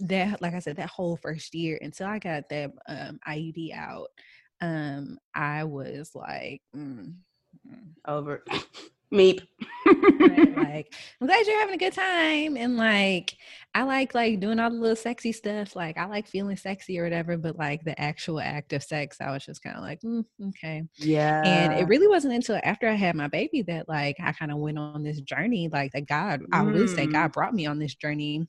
that 0.00 0.42
like 0.42 0.54
I 0.54 0.58
said, 0.58 0.76
that 0.76 0.90
whole 0.90 1.16
first 1.16 1.54
year 1.54 1.78
until 1.80 2.08
I 2.08 2.18
got 2.18 2.48
that 2.50 2.72
um 2.88 3.20
IUD 3.28 3.76
out, 3.76 4.08
um, 4.60 5.18
I 5.36 5.62
was 5.62 6.10
like, 6.16 6.62
mm, 6.74 7.14
mm. 7.70 7.88
over. 8.08 8.42
Meep. 9.12 9.46
like, 10.56 10.94
I'm 11.20 11.26
glad 11.26 11.46
you're 11.46 11.60
having 11.60 11.74
a 11.74 11.78
good 11.78 11.92
time. 11.92 12.56
And 12.56 12.76
like, 12.76 13.36
I 13.74 13.82
like 13.82 14.14
like 14.14 14.40
doing 14.40 14.58
all 14.58 14.70
the 14.70 14.76
little 14.76 14.96
sexy 14.96 15.32
stuff. 15.32 15.76
Like, 15.76 15.98
I 15.98 16.06
like 16.06 16.26
feeling 16.26 16.56
sexy 16.56 16.98
or 16.98 17.04
whatever. 17.04 17.36
But 17.36 17.58
like 17.58 17.84
the 17.84 17.98
actual 18.00 18.40
act 18.40 18.72
of 18.72 18.82
sex, 18.82 19.18
I 19.20 19.30
was 19.30 19.44
just 19.44 19.62
kind 19.62 19.76
of 19.76 19.82
like, 19.82 20.00
mm, 20.00 20.24
okay, 20.48 20.82
yeah. 20.96 21.42
And 21.44 21.74
it 21.74 21.88
really 21.88 22.08
wasn't 22.08 22.34
until 22.34 22.60
after 22.64 22.88
I 22.88 22.94
had 22.94 23.14
my 23.14 23.28
baby 23.28 23.62
that 23.62 23.88
like 23.88 24.16
I 24.22 24.32
kind 24.32 24.50
of 24.50 24.58
went 24.58 24.78
on 24.78 25.02
this 25.02 25.20
journey. 25.20 25.68
Like 25.70 25.92
that 25.92 26.06
God, 26.06 26.40
mm. 26.40 26.46
I 26.52 26.62
would 26.62 26.88
say 26.88 27.06
God 27.06 27.30
mm. 27.30 27.32
brought 27.34 27.54
me 27.54 27.66
on 27.66 27.78
this 27.78 27.94
journey 27.94 28.46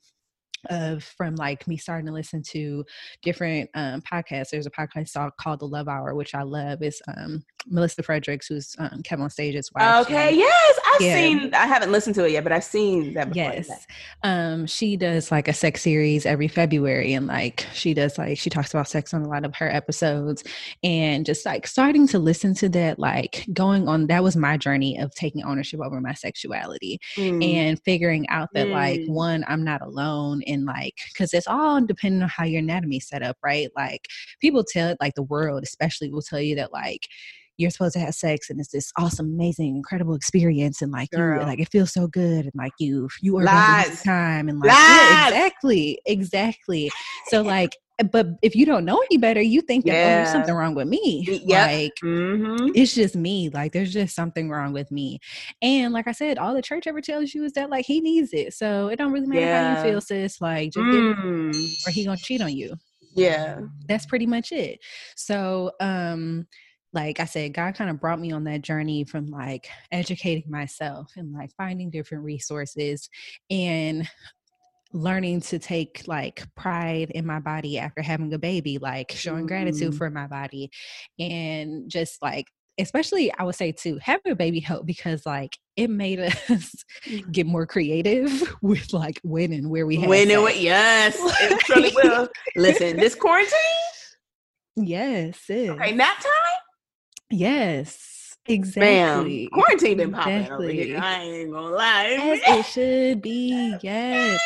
of 0.70 1.04
from 1.04 1.36
like 1.36 1.66
me 1.68 1.76
starting 1.76 2.06
to 2.06 2.12
listen 2.12 2.42
to 2.42 2.84
different 3.22 3.70
um, 3.74 4.02
podcasts. 4.02 4.50
There's 4.50 4.66
a 4.66 4.70
podcast 4.70 5.30
called 5.38 5.60
The 5.60 5.66
Love 5.66 5.88
Hour, 5.88 6.14
which 6.14 6.34
I 6.34 6.42
love. 6.42 6.82
It's 6.82 7.00
um, 7.08 7.42
Melissa 7.66 8.02
Fredericks, 8.02 8.46
who's 8.46 8.74
um, 8.78 9.02
Kevin 9.02 9.24
on 9.24 9.30
Stage's 9.30 9.70
wife. 9.74 10.06
Okay, 10.06 10.30
she, 10.32 10.38
yes, 10.38 10.78
I've 10.94 11.00
yeah. 11.00 11.14
seen. 11.14 11.54
I 11.54 11.66
haven't 11.66 11.92
listened 11.92 12.14
to 12.16 12.24
it 12.24 12.32
yet, 12.32 12.44
but 12.44 12.52
I've 12.52 12.64
seen 12.64 13.14
that. 13.14 13.30
Before 13.32 13.52
yes, 13.52 13.86
um, 14.22 14.66
she 14.66 14.96
does 14.96 15.30
like 15.30 15.48
a 15.48 15.52
sex 15.52 15.82
series 15.82 16.26
every 16.26 16.48
February, 16.48 17.12
and 17.14 17.26
like 17.26 17.66
she 17.72 17.94
does 17.94 18.18
like 18.18 18.38
she 18.38 18.50
talks 18.50 18.72
about 18.72 18.88
sex 18.88 19.14
on 19.14 19.22
a 19.22 19.28
lot 19.28 19.44
of 19.44 19.54
her 19.56 19.70
episodes, 19.70 20.44
and 20.82 21.24
just 21.24 21.46
like 21.46 21.66
starting 21.66 22.06
to 22.08 22.18
listen 22.18 22.54
to 22.54 22.68
that, 22.70 22.98
like 22.98 23.46
going 23.52 23.88
on. 23.88 24.06
That 24.06 24.22
was 24.22 24.36
my 24.36 24.56
journey 24.56 24.98
of 24.98 25.14
taking 25.14 25.42
ownership 25.44 25.80
over 25.80 26.00
my 26.00 26.14
sexuality 26.14 27.00
mm. 27.16 27.44
and 27.44 27.80
figuring 27.82 28.28
out 28.28 28.48
that 28.54 28.68
mm. 28.68 28.72
like 28.72 29.00
one, 29.06 29.44
I'm 29.48 29.64
not 29.64 29.82
alone 29.82 30.42
in 30.42 30.64
like 30.64 30.94
because 31.08 31.32
it's 31.32 31.46
all 31.46 31.80
depending 31.84 32.22
on 32.22 32.28
how 32.28 32.44
your 32.44 32.60
anatomy 32.60 33.00
set 33.00 33.22
up, 33.22 33.36
right? 33.42 33.68
Like 33.76 34.08
people 34.40 34.64
tell 34.64 34.90
it 34.90 34.98
like 35.00 35.14
the 35.14 35.22
world, 35.22 35.62
especially, 35.62 36.10
will 36.10 36.22
tell 36.22 36.40
you 36.40 36.56
that 36.56 36.72
like 36.72 37.08
you're 37.56 37.70
supposed 37.70 37.94
to 37.94 38.00
have 38.00 38.14
sex 38.14 38.50
and 38.50 38.60
it's 38.60 38.70
this 38.70 38.92
awesome, 38.98 39.26
amazing, 39.26 39.76
incredible 39.76 40.14
experience 40.14 40.82
and 40.82 40.92
like 40.92 41.10
Girl. 41.10 41.40
you 41.40 41.46
like 41.46 41.60
it 41.60 41.70
feels 41.70 41.92
so 41.92 42.06
good 42.06 42.44
and 42.44 42.54
like 42.54 42.72
you 42.78 43.08
you 43.20 43.36
are 43.38 43.44
time 44.04 44.48
and 44.48 44.58
like 44.60 44.70
yeah, 44.70 45.28
exactly, 45.28 46.00
exactly. 46.06 46.90
So 47.28 47.42
like 47.42 47.76
but 48.10 48.26
if 48.42 48.56
you 48.56 48.66
don't 48.66 48.84
know 48.84 49.00
any 49.10 49.18
better, 49.18 49.40
you 49.40 49.60
think 49.60 49.84
that 49.84 49.92
yeah. 49.92 50.02
oh, 50.02 50.06
there's 50.06 50.32
something 50.32 50.54
wrong 50.54 50.74
with 50.74 50.88
me. 50.88 51.24
Yep. 51.28 51.70
Like 51.70 51.92
mm-hmm. 52.02 52.72
it's 52.74 52.94
just 52.94 53.14
me. 53.14 53.50
Like 53.50 53.72
there's 53.72 53.92
just 53.92 54.16
something 54.16 54.50
wrong 54.50 54.72
with 54.72 54.90
me. 54.90 55.20
And 55.62 55.92
like 55.92 56.08
I 56.08 56.12
said, 56.12 56.38
all 56.38 56.54
the 56.54 56.62
church 56.62 56.86
ever 56.88 57.00
tells 57.00 57.34
you 57.34 57.44
is 57.44 57.52
that 57.52 57.70
like 57.70 57.86
he 57.86 58.00
needs 58.00 58.32
it. 58.32 58.54
So 58.54 58.88
it 58.88 58.96
don't 58.96 59.12
really 59.12 59.28
matter 59.28 59.40
yeah. 59.42 59.76
how 59.76 59.84
you 59.84 59.90
feel, 59.92 60.00
sis. 60.00 60.40
Like 60.40 60.72
just 60.72 60.84
mm. 60.84 61.86
or 61.86 61.90
he 61.92 62.04
gonna 62.04 62.16
cheat 62.16 62.42
on 62.42 62.56
you. 62.56 62.74
Yeah. 63.14 63.60
That's 63.86 64.06
pretty 64.06 64.26
much 64.26 64.50
it. 64.50 64.80
So 65.14 65.70
um 65.80 66.48
like 66.94 67.20
I 67.20 67.24
said, 67.24 67.52
God 67.52 67.74
kind 67.74 67.90
of 67.90 68.00
brought 68.00 68.20
me 68.20 68.32
on 68.32 68.44
that 68.44 68.62
journey 68.62 69.04
from 69.04 69.26
like 69.26 69.68
educating 69.90 70.50
myself 70.50 71.12
and 71.16 71.32
like 71.32 71.50
finding 71.56 71.90
different 71.90 72.24
resources 72.24 73.10
and 73.50 74.08
learning 74.92 75.40
to 75.40 75.58
take 75.58 76.04
like 76.06 76.44
pride 76.54 77.10
in 77.10 77.26
my 77.26 77.40
body 77.40 77.78
after 77.78 78.00
having 78.00 78.32
a 78.32 78.38
baby, 78.38 78.78
like 78.78 79.10
showing 79.10 79.40
mm-hmm. 79.40 79.48
gratitude 79.48 79.94
for 79.96 80.08
my 80.08 80.28
body 80.28 80.70
and 81.18 81.90
just 81.90 82.22
like 82.22 82.46
especially 82.78 83.32
I 83.34 83.44
would 83.44 83.54
say 83.54 83.72
too, 83.72 83.98
having 84.00 84.32
a 84.32 84.36
baby 84.36 84.60
helped 84.60 84.86
because 84.86 85.24
like 85.26 85.58
it 85.76 85.90
made 85.90 86.20
us 86.20 86.74
mm. 87.06 87.30
get 87.32 87.46
more 87.46 87.66
creative 87.66 88.54
with 88.62 88.92
like 88.92 89.20
when 89.22 89.52
and 89.52 89.70
where 89.70 89.86
we 89.86 89.96
had 89.96 90.08
when 90.08 90.30
and 90.30 90.42
what 90.42 90.58
yes, 90.58 91.16
it 91.20 91.60
truly 91.60 91.92
will. 91.94 92.28
Listen, 92.56 92.96
this 92.96 93.14
quarantine. 93.14 93.58
Yes. 94.76 95.38
Okay, 95.48 95.92
nap 95.92 96.20
time. 96.20 96.53
Yes, 97.34 98.36
exactly. 98.46 99.48
Bam. 99.48 99.60
Quarantine 99.60 99.96
been 99.96 100.12
popping 100.12 100.34
exactly. 100.34 100.66
over 100.66 100.72
here. 100.72 101.00
I 101.02 101.20
ain't 101.22 101.52
gonna 101.52 101.74
lie. 101.74 102.40
As 102.46 102.58
it 102.58 102.66
should 102.66 103.22
be. 103.22 103.76
Yes. 103.82 104.40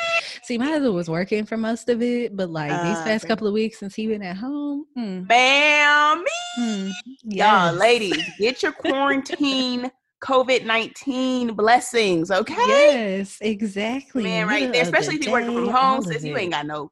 See, 0.44 0.56
my 0.56 0.64
husband 0.64 0.94
was 0.94 1.10
working 1.10 1.44
for 1.44 1.58
most 1.58 1.90
of 1.90 2.00
it, 2.00 2.34
but 2.34 2.48
like 2.48 2.72
uh, 2.72 2.88
these 2.88 3.02
past 3.02 3.26
couple 3.28 3.46
of 3.46 3.52
weeks 3.52 3.78
since 3.78 3.94
he 3.94 4.06
been 4.06 4.22
at 4.22 4.38
home, 4.38 4.86
hmm. 4.96 5.24
bam, 5.24 6.24
hmm. 6.56 6.88
yes. 7.24 7.72
y'all, 7.72 7.74
ladies, 7.74 8.24
get 8.38 8.62
your 8.62 8.72
quarantine. 8.72 9.90
COVID 10.20 10.64
19 10.64 11.54
blessings, 11.54 12.32
okay? 12.32 12.56
Yes, 12.56 13.38
exactly. 13.40 14.24
Man, 14.24 14.48
right 14.48 14.72
there, 14.72 14.82
especially 14.82 15.14
if 15.14 15.22
you're 15.24 15.32
working 15.32 15.54
from 15.54 15.68
home, 15.68 16.02
since 16.02 16.24
you 16.24 16.36
ain't 16.36 16.50
got 16.50 16.66
no 16.66 16.90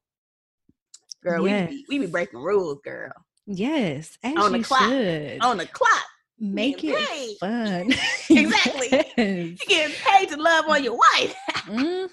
girl. 1.25 1.49
Yes. 1.49 1.69
We, 1.69 1.77
be, 1.77 1.85
we 1.89 1.99
be 1.99 2.07
breaking 2.07 2.39
rules, 2.39 2.79
girl. 2.85 3.11
Yes, 3.47 4.19
on 4.25 4.53
the 4.53 4.63
clock. 4.63 4.83
Should. 4.83 5.41
On 5.41 5.57
the 5.57 5.67
clock. 5.67 6.05
Make 6.39 6.85
it 6.85 6.95
paid. 6.97 7.37
fun. 7.39 7.93
exactly. 8.31 8.89
yes. 8.91 9.17
You 9.17 9.57
get 9.69 9.91
paid 10.05 10.29
to 10.31 10.37
love 10.37 10.67
on 10.69 10.85
your 10.85 10.97
wife. 10.97 11.35
mm. 11.67 12.11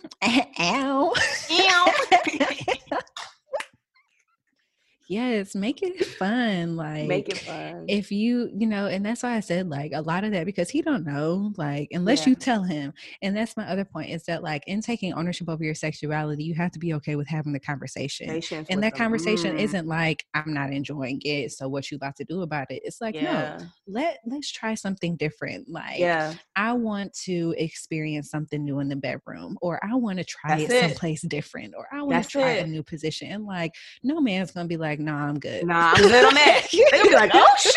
Ow. 0.59 1.13
Ow. 1.51 1.93
Yes, 5.09 5.53
make 5.53 5.83
it 5.83 6.05
fun. 6.05 6.75
Like 6.75 7.07
make 7.07 7.27
it 7.27 7.39
fun. 7.39 7.85
If 7.87 8.11
you, 8.11 8.49
you 8.57 8.65
know, 8.65 8.87
and 8.87 9.05
that's 9.05 9.23
why 9.23 9.35
I 9.35 9.41
said 9.41 9.69
like 9.69 9.91
a 9.93 10.01
lot 10.01 10.23
of 10.23 10.31
that 10.31 10.45
because 10.45 10.69
he 10.69 10.81
don't 10.81 11.05
know, 11.05 11.51
like 11.57 11.89
unless 11.91 12.21
yeah. 12.21 12.29
you 12.29 12.35
tell 12.35 12.63
him. 12.63 12.93
And 13.21 13.35
that's 13.35 13.57
my 13.57 13.69
other 13.69 13.83
point 13.83 14.11
is 14.11 14.23
that 14.25 14.43
like 14.43 14.63
in 14.65 14.81
taking 14.81 15.13
ownership 15.13 15.49
over 15.49 15.63
your 15.63 15.75
sexuality, 15.75 16.43
you 16.43 16.55
have 16.55 16.71
to 16.71 16.79
be 16.79 16.93
okay 16.95 17.15
with 17.15 17.27
having 17.27 17.51
the 17.51 17.59
conversation. 17.59 18.27
Patience 18.27 18.67
and 18.69 18.81
that 18.81 18.93
them. 18.93 18.97
conversation 18.97 19.57
mm. 19.57 19.59
isn't 19.59 19.87
like 19.87 20.25
I'm 20.33 20.53
not 20.53 20.71
enjoying 20.71 21.21
it, 21.25 21.51
so 21.51 21.67
what 21.67 21.91
you 21.91 21.97
about 21.97 22.15
to 22.17 22.23
do 22.23 22.41
about 22.41 22.71
it? 22.71 22.81
It's 22.85 23.01
like 23.01 23.15
yeah. 23.15 23.57
no, 23.59 23.65
let 23.87 24.19
let's 24.25 24.51
try 24.51 24.73
something 24.73 25.17
different. 25.17 25.69
Like 25.69 25.99
yeah. 25.99 26.33
I 26.55 26.73
want 26.73 27.13
to 27.25 27.53
experience 27.57 28.29
something 28.29 28.63
new 28.63 28.79
in 28.79 28.87
the 28.87 28.95
bedroom, 28.95 29.57
or 29.61 29.83
I 29.83 29.95
want 29.95 30.19
to 30.19 30.25
try 30.25 30.59
it, 30.59 30.71
it 30.71 30.81
someplace 30.81 31.21
different, 31.23 31.73
or 31.77 31.87
I 31.91 32.01
want 32.03 32.23
to 32.23 32.29
try 32.29 32.51
it. 32.53 32.65
a 32.65 32.67
new 32.67 32.83
position. 32.83 33.31
And 33.31 33.45
like 33.45 33.73
no 34.01 34.21
man's 34.21 34.51
gonna 34.51 34.67
be 34.67 34.77
like 34.77 34.92
nah, 34.99 35.27
I'm 35.27 35.39
good. 35.39 35.65
Nah, 35.65 35.93
I'm 35.95 36.01
good 36.01 36.25
on 36.25 36.33
that. 36.33 36.67
They'll 36.91 37.03
be 37.03 37.13
like, 37.13 37.31
oh 37.33 37.47
shoot, 37.57 37.73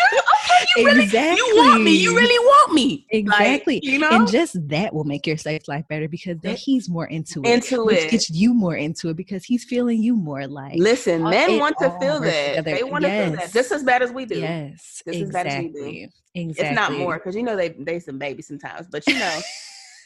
okay, 0.63 0.81
you 0.81 0.85
really, 0.87 1.03
exactly. 1.03 1.37
you 1.37 1.55
want 1.57 1.83
me, 1.83 1.91
you 1.95 2.15
really 2.15 2.39
want 2.39 2.73
me. 2.73 3.05
Exactly. 3.09 3.75
Like, 3.75 3.83
you 3.83 3.99
know, 3.99 4.09
and 4.09 4.27
just 4.27 4.55
that 4.69 4.93
will 4.93 5.03
make 5.03 5.27
your 5.27 5.37
sex 5.37 5.67
life 5.67 5.87
better 5.87 6.07
because 6.07 6.37
then 6.39 6.55
he's 6.55 6.89
more 6.89 7.05
into 7.07 7.41
it. 7.43 7.49
Into 7.49 7.85
which 7.85 8.05
it. 8.05 8.11
gets 8.11 8.29
you 8.29 8.53
more 8.53 8.75
into 8.75 9.09
it 9.09 9.17
because 9.17 9.43
he's 9.43 9.63
feeling 9.63 10.01
you 10.01 10.15
more. 10.15 10.47
Like, 10.47 10.77
listen, 10.77 11.25
oh, 11.25 11.29
men 11.29 11.59
want 11.59 11.77
to 11.79 11.89
feel 11.99 12.19
that. 12.19 12.55
Together. 12.57 12.75
They 12.75 12.83
want 12.83 13.03
to 13.03 13.09
feel 13.09 13.31
that 13.31 13.53
just 13.53 13.71
as 13.71 13.83
bad 13.83 14.01
as 14.01 14.11
we 14.11 14.25
do. 14.25 14.39
Yes, 14.39 15.01
just 15.05 15.19
exactly. 15.19 16.09
Exactly. 16.35 16.67
It's 16.67 16.75
not 16.75 16.91
more 16.93 17.17
because 17.17 17.35
you 17.35 17.43
know 17.43 17.55
they 17.55 17.69
they 17.69 17.99
some 17.99 18.19
babies 18.19 18.47
sometimes, 18.47 18.87
but 18.87 19.05
you 19.07 19.17
know. 19.17 19.39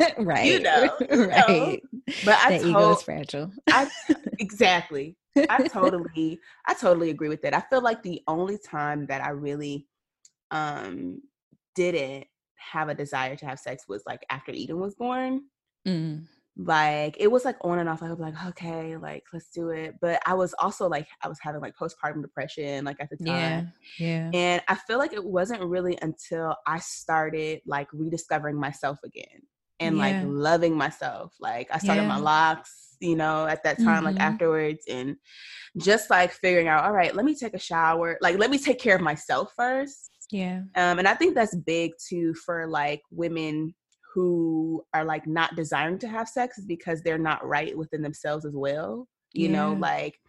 right. 0.17 0.45
You 0.45 0.59
know, 0.59 0.89
you 0.99 1.25
right. 1.27 1.47
know. 1.47 1.77
But 2.25 2.37
I 2.43 2.57
the 2.57 2.67
ego 2.67 2.79
told, 2.79 2.97
is 2.97 3.03
fragile. 3.03 3.51
I 3.69 3.89
exactly. 4.39 5.15
I 5.49 5.67
totally, 5.67 6.39
I 6.67 6.73
totally 6.73 7.09
agree 7.09 7.29
with 7.29 7.41
that. 7.43 7.53
I 7.53 7.61
feel 7.61 7.81
like 7.81 8.03
the 8.03 8.21
only 8.27 8.57
time 8.57 9.05
that 9.07 9.23
I 9.23 9.29
really 9.29 9.87
um 10.51 11.21
didn't 11.75 12.25
have 12.55 12.89
a 12.89 12.95
desire 12.95 13.35
to 13.35 13.45
have 13.45 13.59
sex 13.59 13.85
was 13.87 14.03
like 14.05 14.25
after 14.29 14.51
Eden 14.51 14.79
was 14.79 14.95
born. 14.95 15.43
Mm. 15.87 16.25
Like 16.57 17.15
it 17.19 17.31
was 17.31 17.45
like 17.45 17.55
on 17.61 17.79
and 17.79 17.87
off. 17.87 18.03
I 18.03 18.09
was 18.09 18.19
like, 18.19 18.35
okay, 18.47 18.97
like 18.97 19.23
let's 19.33 19.49
do 19.49 19.69
it. 19.69 19.95
But 20.01 20.21
I 20.25 20.33
was 20.33 20.53
also 20.59 20.87
like, 20.87 21.07
I 21.21 21.27
was 21.27 21.39
having 21.41 21.61
like 21.61 21.75
postpartum 21.75 22.21
depression, 22.21 22.83
like 22.85 22.97
at 22.99 23.09
the 23.09 23.17
time. 23.17 23.71
Yeah. 23.97 24.05
Yeah. 24.05 24.31
And 24.33 24.61
I 24.67 24.75
feel 24.75 24.97
like 24.97 25.13
it 25.13 25.23
wasn't 25.23 25.63
really 25.63 25.97
until 26.01 26.55
I 26.67 26.79
started 26.79 27.61
like 27.65 27.87
rediscovering 27.93 28.59
myself 28.59 28.99
again 29.03 29.41
and 29.79 29.97
like 29.97 30.17
loving 30.25 30.75
myself. 30.75 31.33
Like 31.39 31.69
I 31.71 31.79
started 31.79 32.03
my 32.03 32.17
locks, 32.17 32.90
you 33.01 33.15
know, 33.15 33.45
at 33.47 33.63
that 33.63 33.79
time, 33.79 34.03
like 34.03 34.15
Mhm. 34.15 34.21
afterwards, 34.21 34.85
and 34.87 35.17
just 35.77 36.09
like 36.09 36.31
figuring 36.31 36.67
out, 36.67 36.83
all 36.85 36.91
right, 36.91 37.15
let 37.15 37.25
me 37.25 37.35
take 37.35 37.53
a 37.53 37.59
shower. 37.59 38.17
Like, 38.21 38.37
let 38.37 38.49
me 38.49 38.57
take 38.57 38.79
care 38.79 38.95
of 38.95 39.01
myself 39.01 39.51
first. 39.55 40.09
Yeah. 40.29 40.61
Um, 40.75 40.99
and 40.99 41.07
I 41.07 41.15
think 41.15 41.35
that's 41.35 41.55
big 41.55 41.91
too 42.07 42.33
for 42.33 42.67
like 42.67 43.01
women 43.11 43.73
who 44.13 44.83
are 44.93 45.05
like 45.05 45.25
not 45.25 45.55
desiring 45.55 45.97
to 45.99 46.07
have 46.07 46.27
sex 46.27 46.57
is 46.57 46.65
because 46.65 47.01
they're 47.01 47.17
not 47.17 47.45
right 47.45 47.77
within 47.77 48.01
themselves 48.01 48.45
as 48.45 48.53
well. 48.55 49.07
You 49.33 49.47
know, 49.49 49.73
like 49.79 50.19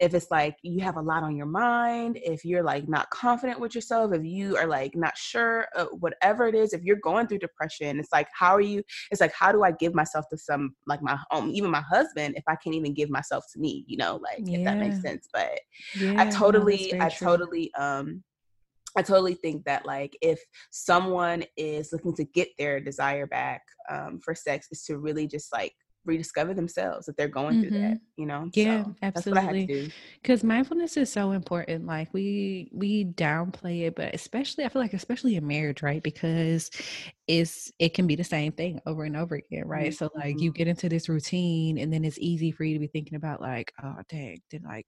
if 0.00 0.14
it's 0.14 0.30
like 0.30 0.56
you 0.62 0.80
have 0.80 0.96
a 0.96 1.02
lot 1.02 1.22
on 1.22 1.36
your 1.36 1.46
mind, 1.46 2.18
if 2.22 2.44
you're 2.44 2.62
like 2.62 2.88
not 2.88 3.10
confident 3.10 3.58
with 3.58 3.74
yourself, 3.74 4.12
if 4.12 4.24
you 4.24 4.56
are 4.56 4.66
like 4.66 4.94
not 4.94 5.16
sure, 5.16 5.66
uh, 5.76 5.86
whatever 5.86 6.46
it 6.46 6.54
is, 6.54 6.72
if 6.72 6.82
you're 6.82 6.96
going 7.02 7.26
through 7.26 7.38
depression, 7.38 7.98
it's 7.98 8.12
like, 8.12 8.28
how 8.32 8.54
are 8.54 8.60
you? 8.60 8.82
It's 9.10 9.20
like, 9.20 9.32
how 9.34 9.50
do 9.50 9.64
I 9.64 9.72
give 9.72 9.94
myself 9.94 10.26
to 10.30 10.38
some, 10.38 10.74
like 10.86 11.02
my 11.02 11.18
home, 11.30 11.50
even 11.52 11.70
my 11.70 11.82
husband, 11.82 12.34
if 12.36 12.44
I 12.46 12.56
can't 12.56 12.76
even 12.76 12.94
give 12.94 13.10
myself 13.10 13.44
to 13.52 13.60
me, 13.60 13.84
you 13.88 13.96
know, 13.96 14.20
like 14.22 14.44
if 14.46 14.64
that 14.64 14.78
makes 14.78 15.02
sense. 15.02 15.28
But 15.32 15.58
Yeah. 16.00 16.14
I 16.18 16.26
totally, 16.26 16.92
very 16.92 17.02
I 17.02 17.08
true. 17.08 17.28
totally, 17.28 17.74
um, 17.74 18.22
I 18.96 19.02
totally 19.02 19.34
think 19.34 19.64
that 19.64 19.84
like 19.84 20.16
if 20.22 20.40
someone 20.70 21.44
is 21.56 21.92
looking 21.92 22.14
to 22.16 22.24
get 22.24 22.48
their 22.58 22.80
desire 22.80 23.26
back 23.26 23.62
um, 23.90 24.18
for 24.24 24.34
sex, 24.34 24.68
is 24.70 24.82
to 24.84 24.98
really 24.98 25.26
just 25.26 25.52
like 25.52 25.74
rediscover 26.08 26.54
themselves 26.54 27.08
if 27.08 27.16
they're 27.16 27.28
going 27.28 27.58
through 27.58 27.72
that, 27.72 27.98
you 28.16 28.26
know. 28.26 28.40
Mm-hmm. 28.46 28.48
Yeah, 28.54 28.84
so 28.84 28.96
that's 29.14 29.30
what 29.30 29.38
I 29.38 29.42
had 29.42 29.56
to 29.68 29.68
absolutely. 29.68 29.92
because 30.22 30.42
mindfulness 30.44 30.96
is 30.96 31.12
so 31.12 31.32
important 31.32 31.86
like 31.86 32.12
we 32.14 32.70
we 32.72 33.04
downplay 33.04 33.82
it 33.86 33.94
but 33.96 34.14
especially 34.14 34.64
i 34.64 34.68
feel 34.70 34.82
like 34.82 34.94
especially 34.94 35.36
in 35.36 35.46
marriage 35.46 35.82
right 35.82 36.02
because 36.02 36.70
it's 37.26 37.70
it 37.78 37.94
can 37.94 38.06
be 38.06 38.16
the 38.16 38.24
same 38.24 38.52
thing 38.52 38.80
over 38.86 39.04
and 39.04 39.16
over 39.16 39.36
again 39.36 39.64
right 39.66 39.94
so 39.94 40.08
like 40.16 40.40
you 40.40 40.50
Mhm. 40.50 40.54
get 40.54 40.66
into 40.68 40.88
this 40.88 41.08
routine 41.08 41.78
and 41.78 41.92
then 41.92 42.04
it's 42.04 42.18
easy 42.18 42.50
for 42.50 42.64
you 42.64 42.74
to 42.74 42.80
be 42.80 42.86
thinking 42.88 43.16
about 43.16 43.40
like 43.40 43.72
oh 43.82 43.96
dang 44.08 44.38
did 44.50 44.64
like 44.64 44.86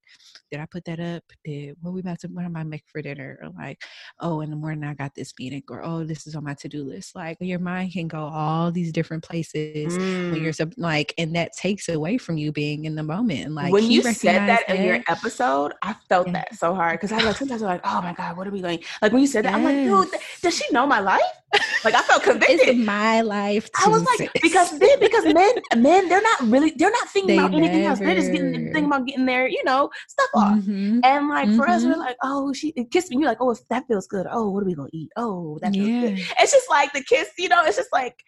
did 0.51 0.61
i 0.61 0.67
put 0.67 0.85
that 0.85 1.01
up 1.01 1.23
did 1.45 1.77
what 1.81 1.93
we 1.93 2.01
about 2.01 2.19
to 2.21 2.29
what 2.29 2.45
am 2.45 2.57
i 2.57 2.65
making 2.65 2.87
for 2.91 3.03
dinner 3.03 3.39
or 3.43 3.51
like 3.51 3.83
oh 4.21 4.41
in 4.41 4.51
the 4.51 4.57
morning 4.57 4.85
i 4.85 4.95
got 4.95 5.15
this 5.15 5.33
meeting 5.39 5.63
or 5.69 5.83
oh 5.85 6.05
this 6.05 6.27
is 6.27 6.35
on 6.35 6.45
my 6.45 6.55
to-do 6.55 6.83
list 6.85 7.15
like 7.15 7.37
your 7.41 7.59
mind 7.59 7.93
can 7.93 8.09
go 8.09 8.21
all 8.25 8.71
these 8.73 8.93
different 8.93 9.23
places 9.23 9.99
when 10.29 10.41
Mm. 10.41 10.43
you're 10.43 10.53
sub- 10.53 10.73
and 11.19 11.35
that 11.37 11.53
takes 11.53 11.89
away 11.89 12.19
from 12.19 12.37
you 12.37 12.53
being 12.53 12.85
in 12.85 12.95
the 12.95 13.03
moment 13.03 13.41
and 13.47 13.55
like 13.55 13.73
when 13.73 13.91
you 13.91 14.03
said 14.03 14.35
recognized 14.37 14.67
that 14.69 14.75
in 14.75 14.85
your 14.85 15.03
episode, 15.09 15.73
I 15.83 15.95
felt 16.09 16.27
Yeah. 16.27 16.33
that 16.35 16.55
so 16.57 16.75
hard 16.75 16.95
because 16.99 17.13
I 17.13 17.17
was 17.17 17.25
like, 17.25 17.37
sometimes 17.37 17.63
I'm 17.63 17.69
like, 17.69 17.81
oh 17.85 18.01
my 18.03 18.13
god, 18.13 18.37
what 18.37 18.47
are 18.47 18.51
we 18.51 18.61
going? 18.61 18.81
Like 19.03 19.13
when 19.13 19.21
you 19.21 19.27
said 19.27 19.45
that, 19.45 19.55
I'm 19.55 19.65
like, 19.65 19.77
dude, 19.77 20.21
does 20.43 20.57
she 20.57 20.65
know 20.73 20.87
my 20.87 21.01
life? 21.01 21.21
Like 21.83 21.95
I 21.95 22.03
felt 22.03 22.23
it's 22.27 22.31
convicted. 22.31 22.77
my 22.79 23.23
life 23.23 23.71
I 23.85 23.89
was 23.89 24.05
like, 24.05 24.31
because 24.43 24.79
then, 24.79 25.01
because 25.01 25.25
men, 25.25 25.53
men, 25.77 26.09
they're 26.11 26.21
not 26.23 26.41
really, 26.43 26.73
they're 26.77 26.91
not 26.91 27.09
thinking 27.09 27.29
They 27.29 27.39
about 27.39 27.55
anything 27.55 27.85
else. 27.87 27.99
They're 27.99 28.15
just 28.15 28.31
getting 28.31 28.53
never- 28.53 28.65
thinking 28.67 28.85
about 28.85 29.07
getting 29.07 29.25
their, 29.25 29.49
you 29.49 29.65
know, 29.65 29.89
stuff 30.07 30.29
off. 30.35 30.59
Mhm. 30.59 31.01
And 31.05 31.29
like 31.31 31.49
for 31.57 31.67
us, 31.69 31.83
we're 31.85 31.95
Mhm. 31.95 31.99
like, 31.99 32.17
oh, 32.23 32.53
she 32.53 32.73
kissed 32.91 33.11
me. 33.11 33.17
You're 33.21 33.29
like, 33.29 33.39
oh, 33.41 33.57
that 33.71 33.87
feels 33.89 34.07
good. 34.07 34.27
Oh, 34.31 34.51
what 34.51 34.63
are 34.63 34.67
we 34.67 34.75
gonna 34.75 34.91
eat? 34.93 35.09
Oh, 35.17 35.59
that 35.63 35.73
feels 35.73 35.89
yeah 35.89 36.01
good. 36.03 36.19
It's 36.39 36.53
just 36.53 36.69
like 36.69 36.93
the 36.93 37.03
kiss, 37.03 37.31
you 37.39 37.49
know. 37.49 37.63
It's 37.65 37.79
just 37.79 37.93
like 37.95 38.23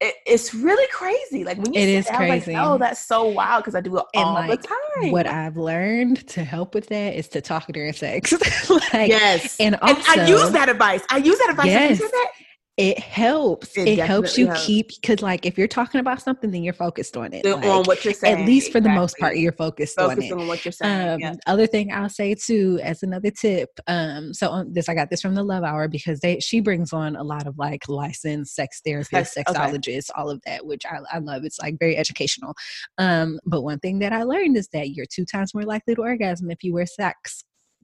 it, 0.00 0.14
it's 0.26 0.52
really 0.54 0.86
crazy. 0.92 1.44
Like 1.44 1.56
when 1.58 1.72
you 1.72 1.80
It 1.80 1.88
is 1.88 2.06
that, 2.06 2.16
crazy. 2.16 2.52
like, 2.52 2.66
oh, 2.66 2.76
that's 2.76 3.00
so 3.04 3.24
wild 3.24 3.62
because 3.64 3.74
I 3.74 3.80
do 3.80 3.96
it 3.96 4.04
And, 4.14 4.24
all 4.24 4.34
like, 4.34 4.60
the 4.62 4.68
time. 4.68 5.10
what 5.10 5.26
i've 5.26 5.56
learned 5.56 6.26
to 6.28 6.44
help 6.44 6.74
with 6.74 6.86
that 6.88 7.14
is 7.14 7.28
to 7.28 7.40
talk 7.40 7.66
during 7.72 7.92
sex 7.92 8.32
like 8.92 9.08
yes, 9.08 9.56
and 9.60 9.74
and 9.76 9.82
also 9.82 10.20
I 10.20 10.26
use 10.26 10.50
that 10.50 10.68
advice. 10.68 11.02
I 11.10 11.18
use 11.18 11.38
that 11.38 11.50
advice. 11.50 11.66
Yes. 11.66 11.98
that? 11.98 12.28
It 12.76 12.98
helps 12.98 13.76
It 13.76 13.88
it, 13.88 13.98
helps 13.98 14.36
you 14.36 14.46
helps. 14.48 14.66
keep 14.66 14.88
because 15.00 15.22
like 15.22 15.46
if 15.46 15.56
you're 15.56 15.66
talking 15.66 15.98
about 15.98 16.20
something 16.20 16.50
then 16.50 16.62
you're 16.62 16.74
focused 16.74 17.16
on 17.16 17.32
it 17.32 17.42
like, 17.44 17.64
on 17.64 17.84
what 17.84 18.04
you're 18.04 18.12
saying. 18.12 18.40
at 18.42 18.46
least 18.46 18.70
for 18.70 18.80
the 18.80 18.90
most 18.90 19.16
part 19.18 19.38
you're 19.38 19.52
focused 19.52 19.98
on 19.98 20.10
Focus 20.10 20.26
it 20.26 20.32
on 20.32 20.46
what 20.46 20.62
you're 20.64 20.72
saying. 20.72 21.08
Um, 21.08 21.20
yeah. 21.20 21.34
other 21.46 21.66
thing 21.66 21.90
I'll 21.92 22.10
say 22.10 22.34
too, 22.34 22.78
as 22.82 23.02
another 23.02 23.30
tip, 23.30 23.70
um, 23.86 24.34
so 24.34 24.50
on 24.50 24.72
this 24.74 24.88
I 24.90 24.94
got 24.94 25.08
this 25.08 25.22
from 25.22 25.34
the 25.34 25.42
Love 25.42 25.64
Hour 25.64 25.88
because 25.88 26.20
they 26.20 26.38
she 26.40 26.60
brings 26.60 26.92
on 26.92 27.16
a 27.16 27.22
lot 27.24 27.46
of 27.46 27.56
like 27.58 27.88
licensed 27.88 28.54
sex 28.54 28.82
therapists, 28.86 29.28
Sex- 29.28 29.36
okay. 29.38 29.58
sexologists, 29.58 30.10
all 30.14 30.28
of 30.28 30.40
that, 30.44 30.66
which 30.66 30.84
I, 30.84 30.98
I 31.10 31.18
love. 31.18 31.44
It's 31.44 31.58
like 31.58 31.78
very 31.78 31.96
educational. 31.96 32.54
Um, 32.98 33.38
but 33.46 33.62
one 33.62 33.78
thing 33.78 34.00
that 34.00 34.12
I 34.12 34.22
learned 34.24 34.56
is 34.56 34.68
that 34.74 34.90
you're 34.90 35.06
two 35.06 35.24
times 35.24 35.54
more 35.54 35.64
likely 35.64 35.94
to 35.94 36.02
orgasm 36.02 36.50
if 36.50 36.62
you 36.62 36.74
wear 36.74 36.86
socks 36.86 37.42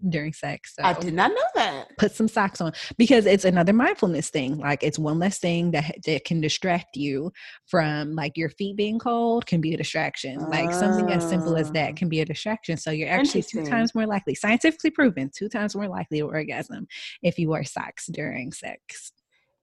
during 0.09 0.33
sex. 0.33 0.75
So 0.77 0.83
I 0.85 0.93
did 0.95 1.15
not 1.15 1.31
know 1.31 1.45
that. 1.55 1.97
put 1.99 2.13
some 2.13 2.29
socks 2.29 2.61
on 2.61 2.73
because 2.99 3.27
it's 3.27 3.45
another 3.45 3.73
mindfulness 3.73 4.31
thing. 4.31 4.59
Like 4.59 4.83
it's 4.83 4.99
one 4.99 5.19
less 5.19 5.39
thing 5.39 5.71
that 5.73 5.95
that 6.07 6.25
can 6.25 6.41
distract 6.41 6.97
you 6.97 7.33
from 7.67 8.15
like 8.15 8.37
your 8.37 8.51
feet 8.51 8.77
being 8.77 8.99
cold 8.99 9.47
can 9.47 9.61
be 9.61 9.75
a 9.75 9.77
distraction. 9.77 10.39
Like 10.51 10.73
something 10.73 11.11
as 11.11 11.29
simple 11.29 11.57
as 11.57 11.69
Ah. 11.69 11.73
that 11.73 11.97
can 11.97 12.09
be 12.09 12.21
a 12.21 12.25
distraction. 12.25 12.77
So 12.77 12.91
you're 12.91 13.09
actually 13.11 13.43
two 13.43 13.65
times 13.65 13.95
more 13.95 14.07
likely, 14.07 14.35
scientifically 14.35 14.91
proven, 14.91 15.31
two 15.35 15.49
times 15.49 15.75
more 15.77 15.89
likely 15.89 16.19
to 16.19 16.27
orgasm 16.27 16.87
if 17.23 17.39
you 17.39 17.49
wear 17.49 17.65
socks 17.65 18.07
during 18.07 18.53
sex. 18.53 19.13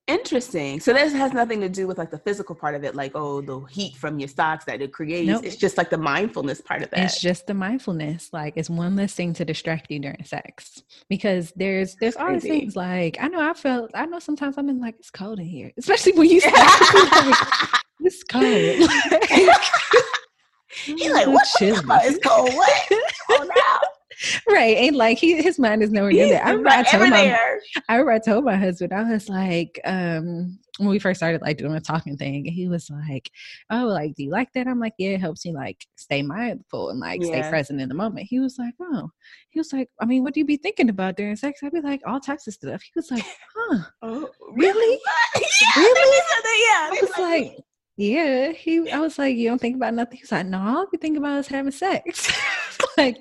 Interesting. 0.10 0.80
So 0.80 0.91
this 0.91 1.14
has 1.14 1.34
nothing 1.34 1.62
to 1.62 1.70
do 1.70 1.86
with 1.86 1.99
like 1.99 2.10
the 2.10 2.18
physical 2.18 2.55
part 2.55 2.74
of 2.74 2.84
it, 2.84 2.95
like 2.95 3.12
oh, 3.14 3.41
the 3.41 3.60
heat 3.66 3.95
from 3.95 4.18
your 4.18 4.28
socks 4.28 4.66
that 4.66 4.82
it 4.82 4.91
creates. 4.91 5.28
Nope. 5.28 5.45
It's 5.45 5.55
just 5.55 5.78
like 5.78 5.91
the 5.91 5.99
mindfulness 5.99 6.62
part 6.62 6.82
of 6.82 6.89
that. 6.89 6.99
It's 6.99 7.22
just 7.22 7.45
the 7.45 7.53
mindfulness. 7.53 8.34
Like 8.34 8.53
it's 8.55 8.72
one 8.72 8.95
less 8.95 9.14
thing 9.14 9.34
to 9.36 9.45
distract 9.45 9.91
you 9.91 9.99
during 9.99 10.24
sex. 10.24 10.82
Because 11.10 11.53
there's 11.55 11.95
there's 11.95 12.16
always 12.16 12.41
crazy. 12.41 12.60
things 12.62 12.76
like 12.76 13.18
I 13.22 13.28
know 13.28 13.47
I 13.47 13.53
felt 13.53 13.91
I 13.93 14.07
know 14.07 14.18
sometimes 14.20 14.57
I'm 14.57 14.68
in 14.70 14.80
like 14.82 14.95
it's 14.97 15.12
cold 15.12 15.39
in 15.39 15.45
here. 15.45 15.72
Especially 15.78 16.14
when 16.14 16.30
you 16.30 16.41
it's 18.01 18.24
cold. 18.24 18.43
He's 20.86 21.12
like, 21.12 21.28
what? 21.28 21.34
what 21.34 21.47
Chill. 21.60 21.76
the? 21.76 21.99
It's 22.03 22.26
cold. 22.26 22.53
What? 22.53 22.88
Oh 23.30 23.47
no. 23.55 23.89
Right. 24.47 24.78
And 24.78 24.95
like 24.95 25.17
he 25.17 25.41
his 25.41 25.59
mind 25.59 25.84
is 25.84 25.91
nowhere 25.91 26.11
near 26.11 26.26
He's 26.26 26.34
that. 26.34 26.45
I 26.45 26.49
remember 26.51 26.70
I 26.70 26.84
told 26.84 27.09
my. 27.09 27.38
I 27.88 27.95
remember 27.95 28.11
I 28.11 28.20
told 28.20 28.45
my 28.45 28.55
husband, 28.55 28.93
I 28.93 29.03
was 29.03 29.30
like, 29.30 29.80
um, 29.86 30.59
when 30.78 30.89
we 30.89 30.99
first 30.99 31.20
started 31.20 31.41
like 31.41 31.57
doing 31.57 31.76
a 31.76 31.82
talking 31.82 32.15
thing, 32.17 32.45
he 32.45 32.67
was 32.67 32.89
like, 32.89 33.30
Oh, 33.70 33.86
like, 33.86 34.15
do 34.15 34.24
you 34.24 34.30
like 34.32 34.51
that? 34.53 34.67
I'm 34.67 34.80
like, 34.80 34.93
Yeah, 34.97 35.11
it 35.11 35.22
helps 35.22 35.45
me 35.45 35.53
like 35.53 35.86
stay 35.95 36.22
mindful 36.22 36.89
and 36.89 36.99
like 36.99 37.22
stay 37.24 37.41
present 37.49 37.82
in 37.82 37.89
the 37.89 37.95
moment. 37.95 38.28
He 38.30 38.39
was 38.39 38.57
like, 38.57 38.74
Oh, 38.82 39.09
he 39.49 39.59
was 39.59 39.74
like, 39.74 39.89
I 40.01 40.05
mean, 40.05 40.24
what 40.24 40.34
do 40.34 40.39
you 40.39 40.45
be 40.45 40.57
thinking 40.57 40.89
about 40.89 41.17
during 41.17 41.36
sex? 41.36 41.59
I'd 41.63 41.72
be 41.74 41.82
like, 41.82 42.01
all 42.05 42.20
types 42.20 42.47
of 42.47 42.53
stuff. 42.53 42.82
He 42.82 42.91
was 42.95 43.11
like, 43.11 43.26
Huh. 43.55 43.80
Oh, 44.01 44.30
Really? 44.53 44.99
yeah, 45.36 45.72
Really? 45.78 45.93
they 46.11 46.17
said 46.17 46.43
that, 46.43 46.89
I 46.93 46.99
was 47.01 47.17
like, 47.17 47.57
Yeah. 47.97 48.51
He 48.53 48.89
I 48.89 48.99
was 48.99 49.17
like, 49.20 49.36
You 49.36 49.49
don't 49.49 49.59
think 49.59 49.76
about 49.76 49.93
nothing? 49.93 50.17
He 50.17 50.24
was 50.24 50.32
like, 50.32 50.45
No, 50.45 50.59
all 50.59 50.88
we 50.91 50.97
think 50.97 51.17
about 51.17 51.39
is 51.39 51.47
having 51.47 51.72
sex. 51.72 52.32
like 52.97 53.17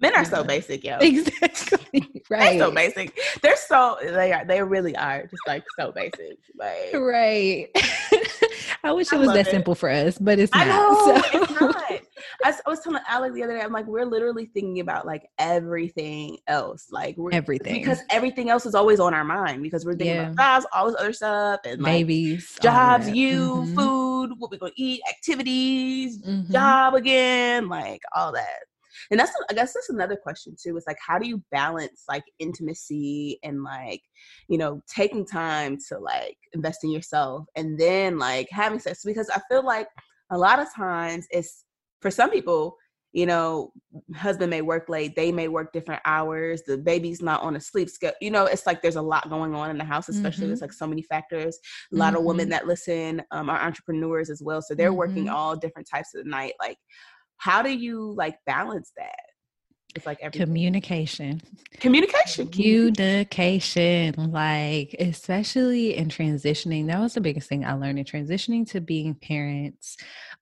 men 0.00 0.14
are 0.16 0.24
so 0.24 0.42
basic, 0.44 0.84
yo. 0.84 0.98
exactly. 0.98 1.78
They're 2.30 2.38
right. 2.38 2.58
so 2.58 2.70
basic. 2.70 3.18
They're 3.42 3.56
so 3.56 3.98
they 4.02 4.32
are. 4.32 4.44
They 4.44 4.62
really 4.62 4.96
are 4.96 5.22
just 5.26 5.42
like 5.46 5.64
so 5.78 5.92
basic. 5.92 6.38
Like 6.58 6.92
Right. 6.94 7.68
I 8.82 8.92
wish 8.92 9.12
I 9.12 9.16
it 9.16 9.18
was 9.18 9.28
that 9.34 9.46
it. 9.46 9.50
simple 9.50 9.74
for 9.74 9.90
us, 9.90 10.16
but 10.18 10.38
it's 10.38 10.50
I 10.54 10.64
not. 10.64 10.74
know 10.76 11.22
so- 11.22 11.42
it's 11.42 11.60
not. 11.60 11.76
I, 12.42 12.54
I 12.66 12.70
was 12.70 12.80
telling 12.80 13.02
Alec 13.08 13.34
the 13.34 13.42
other 13.42 13.56
day. 13.58 13.62
I'm 13.62 13.72
like, 13.72 13.86
we're 13.86 14.06
literally 14.06 14.46
thinking 14.46 14.80
about 14.80 15.04
like 15.06 15.28
everything 15.38 16.38
else, 16.46 16.86
like 16.90 17.16
Everything. 17.32 17.74
because 17.74 18.00
everything 18.10 18.48
else 18.48 18.64
is 18.64 18.74
always 18.74 18.98
on 19.00 19.12
our 19.12 19.24
mind 19.24 19.62
because 19.62 19.84
we're 19.84 19.92
thinking 19.94 20.16
Yeah. 20.16 20.30
about 20.30 20.62
jobs, 20.62 20.66
all 20.74 20.86
this 20.90 20.96
other 20.98 21.12
stuff, 21.12 21.60
and 21.66 21.82
like 21.82 21.92
Babies. 22.06 22.58
jobs, 22.62 23.10
you, 23.10 23.40
Mhm. 23.66 23.74
food, 23.74 24.30
what 24.38 24.50
we're 24.50 24.56
gonna 24.58 24.72
eat, 24.76 25.02
activities, 25.10 26.18
Mhm. 26.22 26.50
job 26.50 26.94
again, 26.94 27.68
like 27.68 28.00
all 28.16 28.32
that. 28.32 28.60
And 29.10 29.18
that's 29.18 29.32
I 29.50 29.54
guess 29.54 29.72
that's 29.74 29.90
another 29.90 30.16
question 30.16 30.54
too. 30.60 30.76
Is 30.76 30.84
like 30.86 30.98
how 31.06 31.18
do 31.18 31.28
you 31.28 31.42
balance 31.50 32.04
like 32.08 32.24
intimacy 32.38 33.38
and 33.42 33.62
like 33.62 34.02
you 34.48 34.58
know 34.58 34.80
taking 34.92 35.26
time 35.26 35.78
to 35.88 35.98
like 35.98 36.36
invest 36.52 36.84
in 36.84 36.90
yourself 36.90 37.46
and 37.56 37.78
then 37.78 38.18
like 38.18 38.48
having 38.50 38.78
sex 38.78 39.02
because 39.04 39.30
I 39.30 39.40
feel 39.50 39.64
like 39.64 39.88
a 40.30 40.38
lot 40.38 40.58
of 40.58 40.72
times 40.74 41.26
it's 41.30 41.64
for 42.00 42.10
some 42.10 42.30
people 42.30 42.76
you 43.12 43.26
know, 43.26 43.72
husband 44.14 44.50
may 44.50 44.62
work 44.62 44.88
late, 44.88 45.16
they 45.16 45.32
may 45.32 45.48
work 45.48 45.72
different 45.72 46.00
hours, 46.04 46.62
the 46.62 46.78
baby's 46.78 47.20
not 47.20 47.42
on 47.42 47.56
a 47.56 47.60
sleep 47.60 47.90
schedule. 47.90 48.16
You 48.20 48.30
know, 48.30 48.46
it's 48.46 48.66
like 48.66 48.82
there's 48.82 48.96
a 48.96 49.02
lot 49.02 49.28
going 49.28 49.54
on 49.54 49.70
in 49.70 49.78
the 49.78 49.84
house, 49.84 50.08
especially 50.08 50.42
mm-hmm. 50.42 50.48
there's 50.50 50.60
like 50.60 50.72
so 50.72 50.86
many 50.86 51.02
factors. 51.02 51.58
A 51.92 51.96
lot 51.96 52.08
mm-hmm. 52.08 52.18
of 52.18 52.24
women 52.24 52.44
mm-hmm. 52.44 52.50
that 52.50 52.68
listen 52.68 53.22
um, 53.32 53.50
are 53.50 53.60
entrepreneurs 53.60 54.30
as 54.30 54.42
well. 54.42 54.62
So 54.62 54.74
they're 54.74 54.90
mm-hmm. 54.90 54.96
working 54.96 55.28
all 55.28 55.56
different 55.56 55.88
types 55.90 56.14
of 56.14 56.22
the 56.24 56.30
night. 56.30 56.52
Like, 56.60 56.78
how 57.40 57.62
do 57.62 57.70
you 57.70 58.12
like 58.16 58.36
balance 58.46 58.92
that? 58.98 59.16
It's 59.96 60.06
like 60.06 60.18
everything. 60.20 60.46
communication. 60.46 61.40
Communication. 61.80 62.48
Communication. 62.48 64.30
Like, 64.30 64.94
especially 65.00 65.96
in 65.96 66.08
transitioning, 66.08 66.86
that 66.86 67.00
was 67.00 67.14
the 67.14 67.20
biggest 67.20 67.48
thing 67.48 67.64
I 67.64 67.72
learned 67.72 67.98
in 67.98 68.04
transitioning 68.04 68.70
to 68.70 68.80
being 68.80 69.14
parents. 69.14 69.96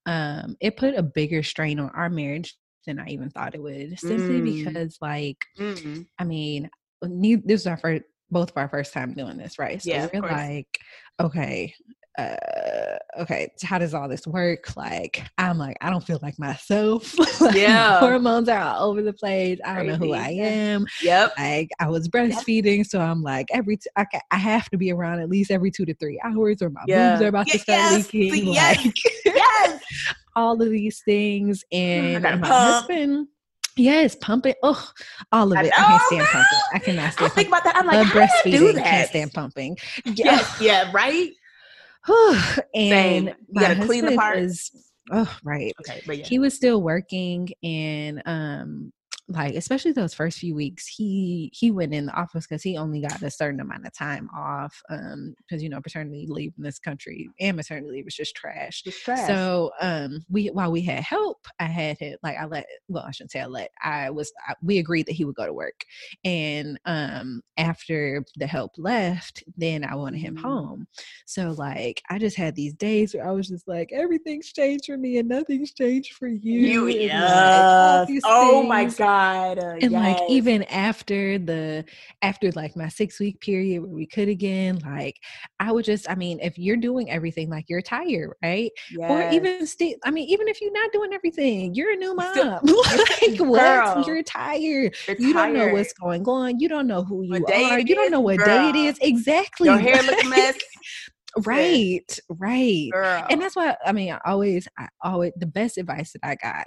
Um, 0.05 0.57
it 0.61 0.77
put 0.77 0.97
a 0.97 1.03
bigger 1.03 1.43
strain 1.43 1.81
on 1.81 1.91
our 1.95 2.11
marriage 2.11 2.57
than 2.87 2.99
I 2.99 3.07
even 3.09 3.31
thought 3.31 3.55
it 3.55 3.63
would, 3.63 3.99
simply 3.99 4.41
mm. 4.41 4.65
because, 4.65 4.99
like, 5.01 5.39
mm. 5.59 6.05
I 6.19 6.25
mean, 6.25 6.69
this 7.01 7.63
is 7.63 7.67
our 7.67 7.79
first, 7.79 8.03
both 8.31 8.51
of 8.51 8.57
our 8.57 8.69
first 8.69 8.93
time 8.93 9.15
doing 9.15 9.39
this, 9.39 9.59
right? 9.59 9.81
So 9.81 9.89
yeah, 9.89 10.09
we're 10.13 10.21
like, 10.23 10.79
okay, 11.21 11.75
uh, 12.19 12.99
okay, 13.21 13.53
how 13.63 13.79
does 13.79 13.95
all 13.95 14.09
this 14.09 14.27
work? 14.27 14.77
Like, 14.77 15.25
I'm 15.39 15.57
like, 15.57 15.77
I 15.81 15.89
don't 15.89 16.05
feel 16.05 16.19
like 16.21 16.39
myself. 16.39 17.17
like, 17.41 17.55
yeah. 17.55 18.01
Hormones 18.01 18.49
are 18.49 18.59
all 18.59 18.91
over 18.91 19.03
the 19.03 19.13
place. 19.13 19.61
I 19.65 19.77
don't 19.77 19.87
Crazy. 19.87 19.99
know 19.99 20.07
who 20.07 20.13
I 20.15 20.29
am. 20.31 20.87
Yep. 21.01 21.35
Like, 21.39 21.71
I 21.79 21.89
was 21.89 22.09
breastfeeding, 22.09 22.79
yep. 22.79 22.87
so 22.87 23.01
I'm 23.01 23.23
like, 23.23 23.47
every, 23.53 23.77
t- 23.77 23.91
I, 23.97 24.05
I 24.33 24.37
have 24.37 24.69
to 24.71 24.77
be 24.77 24.93
around 24.93 25.21
at 25.21 25.29
least 25.29 25.51
every 25.53 25.71
two 25.71 25.87
to 25.87 25.95
three 25.95 26.21
hours 26.25 26.61
or 26.61 26.71
my 26.71 26.83
yeah. 26.87 27.13
boobs 27.13 27.23
are 27.23 27.29
about 27.29 27.47
to 27.49 27.59
start 27.59 27.79
yes. 27.79 28.13
leaking. 28.13 28.49
Yes. 28.59 28.85
Like, 28.85 28.95
yes. 29.25 29.83
all 30.37 30.61
of 30.61 30.71
these 30.71 31.01
things. 31.05 31.65
And 31.71 32.23
my 32.23 32.33
pump. 32.33 32.45
husband, 32.47 33.29
Yes, 33.79 34.17
pumping. 34.17 34.55
Oh, 34.65 34.91
all 35.31 35.53
of 35.53 35.59
it. 35.65 35.73
I, 35.79 35.85
I 35.85 35.87
can't 35.87 36.03
stand 36.03 36.27
pumping. 36.27 36.59
I 36.75 36.79
cannot 36.81 37.13
stand. 37.13 37.31
I 37.31 37.35
think 37.35 37.49
about 37.49 37.65
that. 37.65 37.77
I'm 37.77 37.87
like, 37.87 38.07
breastfeeding. 38.09 38.59
Do 38.59 38.73
that? 38.73 38.85
Can't 38.85 39.09
stand 39.09 39.33
pumping. 39.33 39.79
Yes, 40.05 40.61
yeah, 40.61 40.91
right. 40.93 41.31
and 42.75 43.27
you 43.27 43.61
gotta 43.61 43.85
clean 43.85 44.05
the 44.05 44.17
part. 44.17 44.39
oh, 45.11 45.39
right. 45.43 45.75
Okay, 45.81 46.03
but 46.07 46.19
yeah. 46.19 46.25
he 46.27 46.39
was 46.39 46.55
still 46.55 46.83
working, 46.83 47.49
and 47.63 48.23
um, 48.27 48.93
like 49.29 49.55
especially 49.55 49.93
those 49.93 50.15
first 50.15 50.39
few 50.39 50.55
weeks 50.55 50.87
he 50.87 51.51
he 51.53 51.71
went 51.71 51.93
in 51.93 52.07
the 52.07 52.13
office 52.13 52.47
because 52.47 52.63
he 52.63 52.79
only 52.79 53.01
got 53.01 53.21
a 53.23 53.31
certain 53.31 53.61
amount 53.61 53.87
of 53.87 53.93
time 53.93 54.29
off 54.35 54.81
um 54.89 55.35
because 55.39 55.63
you 55.63 55.69
know 55.69 55.81
paternity 55.81 56.27
leave 56.29 56.53
in 56.57 56.65
this 56.65 56.79
country 56.79 57.29
and 57.39 57.57
maternity 57.57 57.91
leave 57.91 58.07
is 58.07 58.15
just 58.15 58.35
trash. 58.35 58.83
Trash. 59.05 59.27
so 59.27 59.71
um 59.81 60.25
we 60.31 60.47
while 60.47 60.73
we 60.73 60.81
had 60.81 61.01
help 61.01 61.47
i 61.61 61.65
had 61.65 62.01
it 62.01 62.19
like 62.23 62.39
i 62.39 62.47
let 62.47 62.67
well 62.89 63.05
i 63.07 63.11
shouldn't 63.11 63.33
say 63.33 63.41
i 63.41 63.47
let 63.47 63.71
i 63.83 64.09
was 64.09 64.33
I, 64.49 64.55
we 64.63 64.79
agreed 64.79 65.07
that 65.07 65.13
he 65.13 65.27
would 65.27 65.37
go 65.37 65.47
to 65.47 65.53
work 65.53 65.85
and 66.25 66.81
um 66.87 67.43
after 67.59 68.25
the 68.37 68.47
help 68.47 68.73
left 68.79 69.45
then 69.59 69.85
i 69.85 69.95
wanted 69.95 70.19
him 70.19 70.37
mm-hmm. 70.37 70.47
home 70.47 70.87
so 71.27 71.51
like 71.51 72.03
i 72.09 72.19
just 72.19 72.37
had 72.37 72.55
these 72.55 72.75
days 72.75 73.15
where 73.15 73.29
i 73.29 73.33
was 73.33 73.49
just 73.49 73.69
like 73.69 73.91
everything's 73.93 74.53
changed 74.53 74.87
for 74.87 74.97
me 74.97 75.19
and 75.19 75.29
nothing's 75.29 75.75
changed 75.75 76.15
for 76.15 76.29
you, 76.29 76.61
you 76.61 76.87
yeah 76.89 78.07
like, 78.09 78.23
oh 78.25 78.63
my 78.63 78.87
god 78.87 79.18
God. 79.19 79.59
Uh, 79.59 79.77
and 79.81 79.93
yes. 79.93 79.93
like 79.93 80.31
even 80.31 80.63
after 80.65 81.39
the 81.39 81.85
after 82.23 82.51
like 82.53 82.77
my 82.77 82.89
six 82.89 83.19
week 83.21 83.41
period 83.41 83.83
where 83.83 83.91
we 83.91 84.07
could 84.07 84.29
again, 84.29 84.79
like 84.85 85.17
I 85.61 85.73
would 85.73 85.85
just, 85.85 86.09
I 86.11 86.15
mean, 86.15 86.39
if 86.41 86.59
you're 86.59 86.77
doing 86.77 87.11
everything, 87.11 87.51
like 87.51 87.67
you're 87.69 87.83
tired, 87.83 88.33
right? 88.43 88.71
Yes. 88.91 89.11
Or 89.11 89.35
even 89.35 89.67
still, 89.67 89.95
I 90.05 90.11
mean, 90.11 90.29
even 90.29 90.49
if 90.49 90.61
you're 90.61 90.73
not 90.73 90.93
doing 90.93 91.13
everything, 91.13 91.75
you're 91.75 91.93
a 91.93 91.97
new 91.97 92.15
mom. 92.15 92.35
like 92.63 93.39
what? 93.39 94.07
You're 94.07 94.23
tired. 94.23 94.97
You're 95.07 95.17
you 95.19 95.33
tired. 95.33 95.55
don't 95.55 95.67
know 95.67 95.73
what's 95.73 95.93
going 95.93 96.25
on. 96.27 96.59
You 96.59 96.69
don't 96.69 96.87
know 96.87 97.03
who 97.05 97.23
you 97.23 97.45
are. 97.47 97.79
You 97.79 97.95
don't 97.95 98.11
know 98.11 98.21
what 98.21 98.39
girl. 98.39 98.47
day 98.47 98.69
it 98.71 98.77
is. 98.77 98.99
Exactly. 99.01 99.69
Your 99.69 99.79
hair 99.79 100.03
looks 100.03 100.25
a 100.25 100.29
mess. 100.29 100.57
right 101.45 102.19
right 102.41 102.89
Girl. 102.91 103.27
and 103.29 103.41
that's 103.41 103.55
why 103.55 103.77
i 103.85 103.93
mean 103.93 104.13
i 104.13 104.19
always 104.25 104.67
i 104.79 104.89
always 105.03 105.31
the 105.37 105.47
best 105.47 105.77
advice 105.77 106.13
that 106.13 106.27
i 106.27 106.35
got 106.37 106.67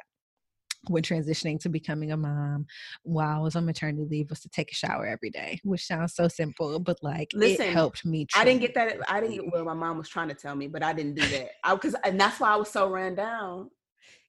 when 0.88 1.04
transitioning 1.04 1.60
to 1.62 1.70
becoming 1.70 2.12
a 2.12 2.18
mom 2.18 2.66
while 3.04 3.38
I 3.38 3.40
was 3.40 3.56
on 3.56 3.66
maternity 3.66 4.06
leave 4.10 4.30
was 4.30 4.42
to 4.42 4.50
take 4.50 4.72
a 4.72 4.76
shower 4.76 5.06
every 5.06 5.30
day, 5.30 5.60
which 5.64 5.86
sounds 5.86 6.16
so 6.16 6.28
simple, 6.28 6.80
but 6.80 6.98
like 7.02 7.30
Listen, 7.34 7.68
it 7.68 7.74
helped 7.74 8.06
me. 8.06 8.26
I 8.36 8.44
didn't 8.44 8.62
get 8.62 8.74
that. 8.76 8.98
I 9.08 9.22
didn't 9.22 9.36
get 9.36 9.52
well. 9.52 9.66
My 9.66 9.74
mom 9.74 9.98
was 9.98 10.10
trying 10.10 10.30
to 10.30 10.36
tell 10.36 10.56
me, 10.56 10.68
but 10.68 10.84
I 10.84 10.94
didn't 10.94 11.16
do 11.16 11.28
that. 11.28 11.52
I 11.64 11.74
because 11.76 11.96
and 12.04 12.20
that's 12.20 12.40
why 12.40 12.52
I 12.52 12.56
was 12.56 12.70
so 12.70 12.90
ran 12.90 13.16
down. 13.16 13.70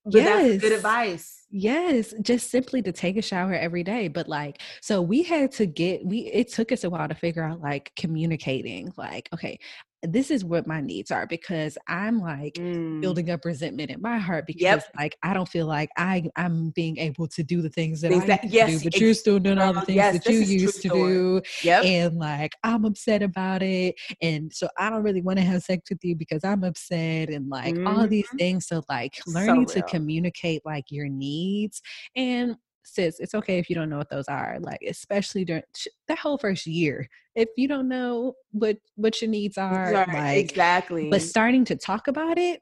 But 0.04 0.14
yes. 0.14 0.60
good 0.60 0.72
advice. 0.72 1.44
Yes, 1.50 2.12
just 2.22 2.50
simply 2.50 2.82
to 2.82 2.90
take 2.90 3.16
a 3.16 3.22
shower 3.22 3.54
every 3.54 3.84
day. 3.84 4.08
But 4.08 4.28
like, 4.28 4.60
so 4.80 5.00
we 5.00 5.22
had 5.22 5.52
to 5.52 5.66
get 5.66 6.04
we 6.04 6.20
it 6.32 6.52
took 6.52 6.72
us 6.72 6.82
a 6.82 6.90
while 6.90 7.08
to 7.08 7.14
figure 7.14 7.44
out 7.44 7.60
like 7.60 7.92
communicating. 7.94 8.92
Like, 8.96 9.28
okay, 9.32 9.60
this 10.02 10.30
is 10.30 10.44
what 10.44 10.66
my 10.66 10.80
needs 10.80 11.10
are 11.10 11.26
because 11.26 11.78
I'm 11.86 12.20
like 12.20 12.54
mm. 12.54 13.00
building 13.00 13.30
up 13.30 13.44
resentment 13.44 13.90
in 13.90 14.00
my 14.00 14.18
heart 14.18 14.46
because 14.46 14.62
yep. 14.62 14.84
like 14.96 15.16
I 15.22 15.32
don't 15.32 15.48
feel 15.48 15.66
like 15.66 15.90
I 15.96 16.28
I'm 16.36 16.70
being 16.70 16.98
able 16.98 17.28
to 17.28 17.42
do 17.42 17.62
the 17.62 17.70
things 17.70 18.00
that 18.00 18.10
things 18.10 18.24
I 18.24 18.26
that, 18.26 18.44
yes, 18.44 18.82
do, 18.82 18.90
but 18.90 19.00
you're 19.00 19.14
still 19.14 19.38
doing 19.38 19.58
all 19.58 19.72
the 19.72 19.82
things 19.82 19.96
yes, 19.96 20.24
that 20.24 20.32
you 20.32 20.40
used 20.40 20.82
to 20.82 20.88
do. 20.88 21.42
Yep. 21.62 21.84
And 21.84 22.18
like 22.18 22.54
I'm 22.64 22.84
upset 22.84 23.22
about 23.22 23.62
it. 23.62 23.94
And 24.20 24.52
so 24.52 24.68
I 24.76 24.90
don't 24.90 25.02
really 25.02 25.22
want 25.22 25.38
to 25.38 25.44
have 25.44 25.62
sex 25.62 25.88
with 25.88 26.02
you 26.02 26.16
because 26.16 26.42
I'm 26.44 26.64
upset 26.64 27.28
and 27.28 27.48
like 27.48 27.74
mm-hmm. 27.74 27.86
all 27.86 28.06
these 28.08 28.28
things. 28.38 28.66
So 28.66 28.82
like 28.88 29.14
learning 29.26 29.68
so 29.68 29.74
to 29.74 29.82
communicate 29.82 30.62
like 30.64 30.86
your 30.90 31.08
needs 31.08 31.80
and 32.16 32.56
sis, 32.84 33.20
it's 33.20 33.34
okay 33.34 33.58
if 33.58 33.68
you 33.68 33.76
don't 33.76 33.88
know 33.88 33.98
what 33.98 34.10
those 34.10 34.28
are. 34.28 34.58
Like, 34.60 34.82
especially 34.88 35.44
during 35.44 35.62
that 36.08 36.18
whole 36.18 36.38
first 36.38 36.66
year, 36.66 37.08
if 37.34 37.48
you 37.56 37.68
don't 37.68 37.88
know 37.88 38.34
what 38.52 38.76
what 38.96 39.20
your 39.20 39.30
needs 39.30 39.58
are, 39.58 39.92
right, 39.92 40.08
like 40.08 40.38
exactly. 40.38 41.10
But 41.10 41.22
starting 41.22 41.64
to 41.66 41.76
talk 41.76 42.08
about 42.08 42.38
it 42.38 42.60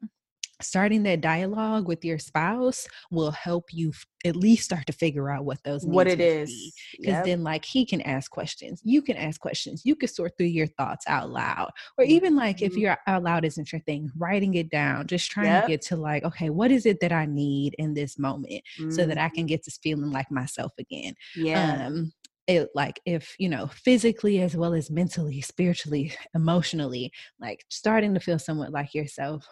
starting 0.62 1.02
that 1.04 1.20
dialogue 1.20 1.86
with 1.86 2.04
your 2.04 2.18
spouse 2.18 2.86
will 3.10 3.30
help 3.30 3.72
you 3.72 3.90
f- 3.90 4.06
at 4.24 4.36
least 4.36 4.64
start 4.64 4.86
to 4.86 4.92
figure 4.92 5.30
out 5.30 5.44
what 5.44 5.62
those 5.64 5.84
what 5.84 6.06
it 6.06 6.20
is 6.20 6.50
because 6.98 7.12
yep. 7.12 7.24
then 7.24 7.42
like 7.42 7.64
he 7.64 7.86
can 7.86 8.00
ask 8.02 8.30
questions 8.30 8.80
you 8.84 9.00
can 9.00 9.16
ask 9.16 9.40
questions 9.40 9.82
you 9.84 9.96
can 9.96 10.08
sort 10.08 10.32
through 10.36 10.46
your 10.46 10.66
thoughts 10.66 11.04
out 11.08 11.30
loud 11.30 11.70
or 11.98 12.04
even 12.04 12.36
like 12.36 12.56
mm-hmm. 12.56 12.66
if 12.66 12.76
you're 12.76 12.98
out 13.06 13.22
loud 13.22 13.44
isn't 13.44 13.72
your 13.72 13.80
thing 13.82 14.10
writing 14.18 14.54
it 14.54 14.70
down 14.70 15.06
just 15.06 15.30
trying 15.30 15.46
yep. 15.46 15.64
to 15.64 15.70
get 15.70 15.82
to 15.82 15.96
like 15.96 16.24
okay 16.24 16.50
what 16.50 16.70
is 16.70 16.86
it 16.86 17.00
that 17.00 17.12
i 17.12 17.24
need 17.24 17.74
in 17.78 17.94
this 17.94 18.18
moment 18.18 18.62
mm-hmm. 18.78 18.90
so 18.90 19.06
that 19.06 19.18
i 19.18 19.28
can 19.28 19.40
mm-hmm. 19.40 19.46
get 19.46 19.62
to 19.62 19.70
feeling 19.82 20.10
like 20.10 20.30
myself 20.30 20.72
again 20.78 21.14
yeah 21.36 21.86
um 21.86 22.12
it, 22.50 22.68
like 22.74 23.00
if 23.04 23.36
you 23.38 23.48
know 23.48 23.68
physically 23.68 24.40
as 24.40 24.56
well 24.56 24.74
as 24.74 24.90
mentally 24.90 25.40
spiritually 25.40 26.12
emotionally 26.34 27.12
like 27.40 27.64
starting 27.68 28.12
to 28.14 28.20
feel 28.20 28.38
somewhat 28.38 28.72
like 28.72 28.92
yourself 28.92 29.46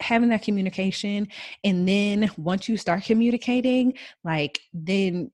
having 0.00 0.28
that 0.28 0.42
communication 0.42 1.28
and 1.62 1.88
then 1.88 2.30
once 2.36 2.68
you 2.68 2.76
start 2.76 3.04
communicating 3.04 3.94
like 4.24 4.60
then 4.72 5.30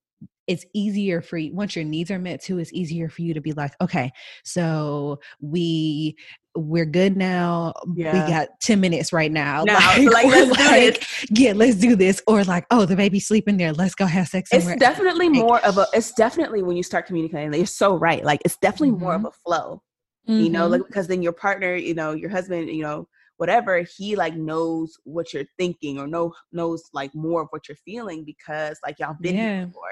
it's 0.47 0.67
easier 0.75 1.23
for 1.23 1.39
you 1.39 1.55
once 1.55 1.77
your 1.77 1.85
needs 1.85 2.11
are 2.11 2.19
met 2.19 2.43
too 2.43 2.59
it's 2.59 2.73
easier 2.73 3.09
for 3.09 3.23
you 3.23 3.33
to 3.33 3.41
be 3.41 3.53
like 3.53 3.73
okay 3.81 4.11
so 4.45 5.19
we 5.41 6.17
we're 6.57 6.85
good 6.85 7.17
now 7.17 7.73
yeah. 7.95 8.13
we 8.13 8.33
got 8.33 8.49
10 8.61 8.81
minutes 8.81 9.13
right 9.13 9.31
now, 9.31 9.63
now 9.67 9.79
like, 9.97 10.25
like 10.25 10.27
let's 10.27 10.59
like, 10.59 11.31
yeah 11.31 11.53
let's 11.55 11.77
do 11.77 11.95
this 11.95 12.21
or 12.27 12.43
like 12.45 12.67
oh 12.71 12.85
the 12.85 12.97
baby's 12.97 13.27
sleeping 13.27 13.57
there 13.57 13.73
let's 13.73 13.95
go 13.95 14.07
have 14.07 14.27
sex 14.27 14.51
somewhere. 14.51 14.75
it's 14.75 14.81
definitely 14.81 15.29
more 15.29 15.65
of 15.65 15.79
a 15.79 15.87
it's 15.93 16.13
definitely 16.13 16.63
when 16.63 16.77
you 16.77 16.83
start 16.83 17.07
communicating 17.07 17.55
you're 17.55 17.67
so 17.67 17.95
right 17.95 18.25
like 18.25 18.41
it's 18.45 18.57
definitely 18.57 18.91
mm-hmm. 18.91 19.05
more 19.05 19.15
of 19.15 19.21
mm-hmm. 19.21 19.27
a 19.27 19.33
flow 19.45 19.83
mm-hmm. 20.29 20.41
you 20.41 20.51
know 20.51 20.67
like 20.67 20.85
because 20.87 21.07
then 21.07 21.23
your 21.23 21.33
partner 21.33 21.77
you 21.77 21.95
know 21.95 22.13
your 22.13 22.31
husband 22.31 22.69
you 22.69 22.83
know 22.83 23.07
whatever 23.41 23.87
he 23.97 24.17
like 24.17 24.37
knows 24.37 24.99
what 25.05 25.33
you're 25.33 25.47
thinking 25.59 25.99
or 25.99 26.07
know 26.07 26.31
knows 26.53 26.83
like 26.93 27.15
more 27.15 27.41
of 27.41 27.49
what 27.49 27.67
you're 27.67 27.77
feeling 27.87 28.23
because 28.23 28.79
like 28.85 28.99
y'all 28.99 29.17
been 29.19 29.35
yeah. 29.35 29.57
here 29.57 29.67
before 29.67 29.89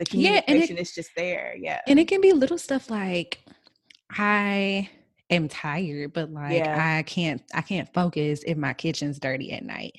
the 0.00 0.04
communication 0.04 0.56
yeah, 0.56 0.64
it, 0.64 0.80
is 0.80 0.92
just 0.92 1.10
there 1.16 1.54
yeah 1.56 1.80
and 1.86 2.00
it 2.00 2.08
can 2.08 2.20
be 2.20 2.32
little 2.32 2.58
stuff 2.58 2.90
like 2.90 3.38
i 4.10 4.90
am 5.30 5.46
tired 5.46 6.12
but 6.12 6.32
like 6.32 6.54
yeah. 6.54 6.96
i 6.98 7.02
can't 7.04 7.40
i 7.54 7.60
can't 7.60 7.88
focus 7.94 8.42
if 8.44 8.56
my 8.56 8.72
kitchen's 8.72 9.20
dirty 9.20 9.52
at 9.52 9.62
night 9.62 9.92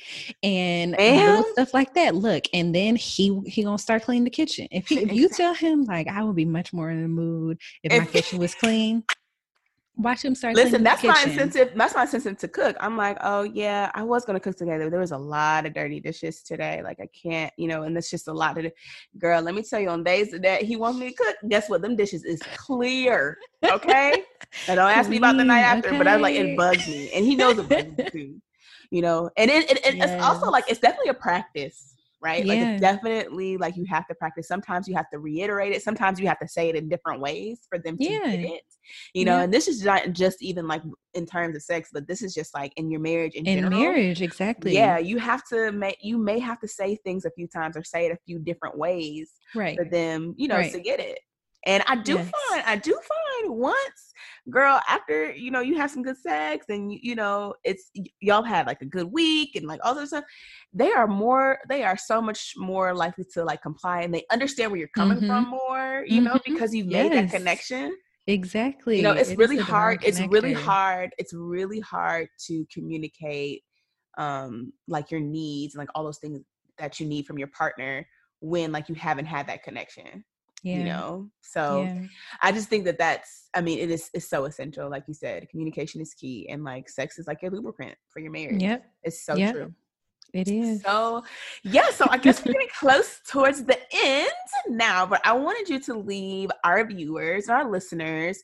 and, 0.43 0.99
and 0.99 1.37
little 1.37 1.53
stuff 1.53 1.73
like 1.73 1.93
that 1.93 2.15
look 2.15 2.43
and 2.51 2.75
then 2.75 2.97
he 2.97 3.39
he 3.45 3.63
gonna 3.63 3.77
start 3.77 4.03
cleaning 4.03 4.25
the 4.25 4.29
kitchen 4.29 4.67
if, 4.71 4.89
he, 4.89 4.99
if 4.99 5.13
you 5.13 5.29
tell 5.37 5.53
him 5.53 5.85
like 5.85 6.09
i 6.09 6.21
would 6.21 6.35
be 6.35 6.43
much 6.43 6.73
more 6.73 6.89
in 6.89 7.01
the 7.01 7.07
mood 7.07 7.57
if, 7.81 7.93
if 7.93 7.99
my 7.99 8.05
kitchen 8.07 8.39
was 8.39 8.53
clean 8.55 9.05
Watch 9.99 10.23
him 10.23 10.33
start. 10.33 10.55
Listen, 10.55 10.81
that's 10.81 11.03
my 11.03 11.21
incentive. 11.25 11.71
That's 11.75 11.93
my 11.93 12.03
incentive 12.03 12.37
to 12.37 12.47
cook. 12.47 12.77
I'm 12.79 12.95
like, 12.95 13.17
oh 13.19 13.43
yeah, 13.43 13.91
I 13.93 14.03
was 14.03 14.23
gonna 14.23 14.39
cook 14.39 14.55
together. 14.55 14.89
There 14.89 14.99
was 14.99 15.11
a 15.11 15.17
lot 15.17 15.65
of 15.65 15.73
dirty 15.73 15.99
dishes 15.99 16.41
today. 16.41 16.81
Like 16.81 17.01
I 17.01 17.07
can't, 17.07 17.51
you 17.57 17.67
know, 17.67 17.83
and 17.83 17.93
that's 17.93 18.09
just 18.09 18.29
a 18.29 18.33
lot 18.33 18.57
of. 18.57 18.71
Girl, 19.17 19.41
let 19.41 19.55
me 19.55 19.61
tell 19.61 19.81
you, 19.81 19.89
on 19.89 20.05
days 20.05 20.31
that 20.31 20.61
he 20.61 20.77
wants 20.77 20.97
me 20.97 21.09
to 21.09 21.15
cook, 21.15 21.35
guess 21.49 21.69
what? 21.69 21.81
Them 21.81 21.97
dishes 21.97 22.23
is 22.23 22.41
clear. 22.55 23.37
Okay. 23.69 24.23
now 24.69 24.75
don't 24.75 24.89
ask 24.89 25.09
me 25.09 25.17
about 25.17 25.35
the 25.35 25.43
night 25.43 25.61
after, 25.61 25.89
okay. 25.89 25.97
but 25.97 26.07
I'm 26.07 26.21
like 26.21 26.35
it 26.35 26.55
bugs 26.55 26.87
me, 26.87 27.11
and 27.13 27.25
he 27.25 27.35
knows 27.35 27.59
it 27.59 27.67
bugs 27.67 27.97
me 27.97 28.03
too. 28.09 28.41
You 28.91 29.01
know, 29.01 29.29
and 29.35 29.51
it, 29.51 29.69
it, 29.69 29.85
it 29.85 29.95
yes. 29.97 30.11
it's 30.11 30.23
also 30.23 30.49
like 30.49 30.63
it's 30.69 30.79
definitely 30.79 31.09
a 31.09 31.13
practice 31.13 31.97
right? 32.21 32.45
Yeah. 32.45 32.53
Like 32.53 32.59
it's 32.67 32.81
definitely 32.81 33.57
like 33.57 33.75
you 33.77 33.85
have 33.85 34.05
to 34.07 34.15
practice. 34.15 34.47
Sometimes 34.47 34.87
you 34.87 34.95
have 34.95 35.09
to 35.11 35.19
reiterate 35.19 35.71
it. 35.71 35.81
Sometimes 35.81 36.19
you 36.19 36.27
have 36.27 36.39
to 36.39 36.47
say 36.47 36.69
it 36.69 36.75
in 36.75 36.89
different 36.89 37.21
ways 37.21 37.61
for 37.69 37.79
them 37.79 37.97
to 37.97 38.03
Yeah. 38.03 38.19
get 38.35 38.39
it. 38.39 38.61
You 39.13 39.25
know, 39.25 39.37
Yeah. 39.37 39.43
and 39.43 39.53
this 39.53 39.67
is 39.67 39.83
not 39.83 40.11
just 40.11 40.41
even 40.41 40.67
like 40.67 40.81
in 41.13 41.25
terms 41.25 41.55
of 41.55 41.63
sex, 41.63 41.89
but 41.93 42.07
this 42.07 42.21
is 42.21 42.33
just 42.33 42.53
like 42.53 42.73
in 42.75 42.89
your 42.91 42.99
marriage 42.99 43.35
in, 43.35 43.45
In 43.45 43.59
general. 43.59 43.79
marriage, 43.79 44.21
exactly. 44.21 44.73
Yeah, 44.73 44.97
you 44.97 45.17
have 45.17 45.43
to 45.49 45.71
make 45.71 45.97
you 46.01 46.17
may 46.17 46.39
have 46.39 46.59
to 46.61 46.67
say 46.67 46.95
things 46.97 47.25
a 47.25 47.31
few 47.31 47.47
times 47.47 47.77
or 47.77 47.83
say 47.83 48.05
it 48.05 48.11
a 48.11 48.17
few 48.25 48.39
different 48.39 48.77
ways 48.77 49.31
Right. 49.55 49.77
for 49.77 49.85
them, 49.85 50.33
you 50.37 50.47
know, 50.47 50.57
Right. 50.57 50.71
to 50.73 50.79
get 50.79 50.99
it. 50.99 51.19
And 51.65 51.83
I 51.87 51.95
do 51.97 52.15
Yes. 52.17 52.31
find, 52.49 52.63
I 52.65 52.75
do 52.77 52.91
find 52.93 53.53
once, 53.57 54.13
girl, 54.49 54.79
after 54.87 55.31
you 55.31 55.51
know 55.51 55.59
you 55.59 55.77
have 55.77 55.91
some 55.91 56.03
good 56.03 56.17
sex 56.17 56.67
and 56.69 56.91
you, 56.91 56.99
you 57.01 57.15
know 57.15 57.53
it's 57.63 57.91
y- 57.95 58.05
y'all 58.21 58.43
had 58.43 58.65
like 58.65 58.81
a 58.81 58.85
good 58.85 59.11
week 59.11 59.55
and 59.55 59.65
like 59.67 59.79
all 59.83 59.93
this 59.93 60.09
stuff, 60.09 60.23
they 60.73 60.91
are 60.91 61.07
more, 61.07 61.59
they 61.67 61.83
are 61.83 61.97
so 61.97 62.21
much 62.21 62.53
more 62.57 62.93
likely 62.95 63.25
to 63.33 63.43
like 63.43 63.61
comply 63.61 64.01
and 64.01 64.13
they 64.13 64.23
understand 64.31 64.71
where 64.71 64.79
you're 64.79 64.89
coming 64.95 65.19
from 65.19 65.49
more, 65.49 66.05
you 66.07 66.21
know, 66.21 66.35
Mhm. 66.35 66.43
because 66.45 66.73
you 66.73 66.85
made 66.85 67.11
that 67.11 67.29
connection. 67.29 67.95
Exactly. 68.27 68.97
You 68.97 69.03
know, 69.03 69.11
it's 69.11 69.31
It 69.31 69.37
really 69.37 69.57
hard. 69.57 69.99
It's 70.03 70.21
really 70.29 70.53
hard. 70.53 71.11
It's 71.17 71.33
really 71.33 71.79
hard 71.79 72.29
to 72.47 72.65
communicate 72.73 73.63
um 74.17 74.73
like 74.87 75.11
your 75.11 75.19
needs 75.21 75.75
and 75.75 75.79
like 75.79 75.89
all 75.93 76.03
those 76.03 76.17
things 76.17 76.39
that 76.79 76.99
you 76.99 77.05
need 77.05 77.25
from 77.25 77.37
your 77.37 77.47
partner 77.49 78.07
when 78.39 78.71
like 78.71 78.89
you 78.89 78.95
haven't 78.95 79.25
had 79.25 79.47
that 79.47 79.61
connection 79.63 80.23
Yeah. 80.63 80.77
you 80.77 80.83
know 80.85 81.29
so 81.41 81.83
yeah. 81.83 82.01
i 82.43 82.51
just 82.51 82.69
think 82.69 82.85
that 82.85 82.97
that's 82.97 83.49
i 83.55 83.61
mean 83.61 83.79
it 83.79 83.89
is 83.89 84.09
it's 84.13 84.29
so 84.29 84.45
essential 84.45 84.89
like 84.89 85.03
you 85.07 85.13
said 85.13 85.47
communication 85.49 86.01
is 86.01 86.13
key 86.13 86.47
and 86.49 86.63
like 86.63 86.89
sex 86.89 87.17
is 87.17 87.27
like 87.27 87.41
your 87.41 87.51
lubricant 87.51 87.95
for 88.09 88.19
your 88.19 88.31
marriage 88.31 88.61
Yep. 88.61 88.85
it's 89.03 89.25
so 89.25 89.35
Yep. 89.35 89.53
true 89.53 89.73
It 90.33 90.47
is. 90.47 90.81
so 90.83 91.23
yeah 91.63 91.89
so 91.91 92.05
i 92.09 92.17
guess 92.17 92.43
we're 92.45 92.53
getting 92.53 92.67
close 92.79 93.19
towards 93.27 93.63
the 93.63 93.77
end 93.93 94.29
now 94.67 95.05
but 95.05 95.21
i 95.25 95.31
wanted 95.33 95.69
you 95.69 95.79
to 95.79 95.93
leave 95.95 96.49
our 96.63 96.85
viewers 96.85 97.47
and 97.47 97.57
our 97.57 97.69
listeners 97.71 98.43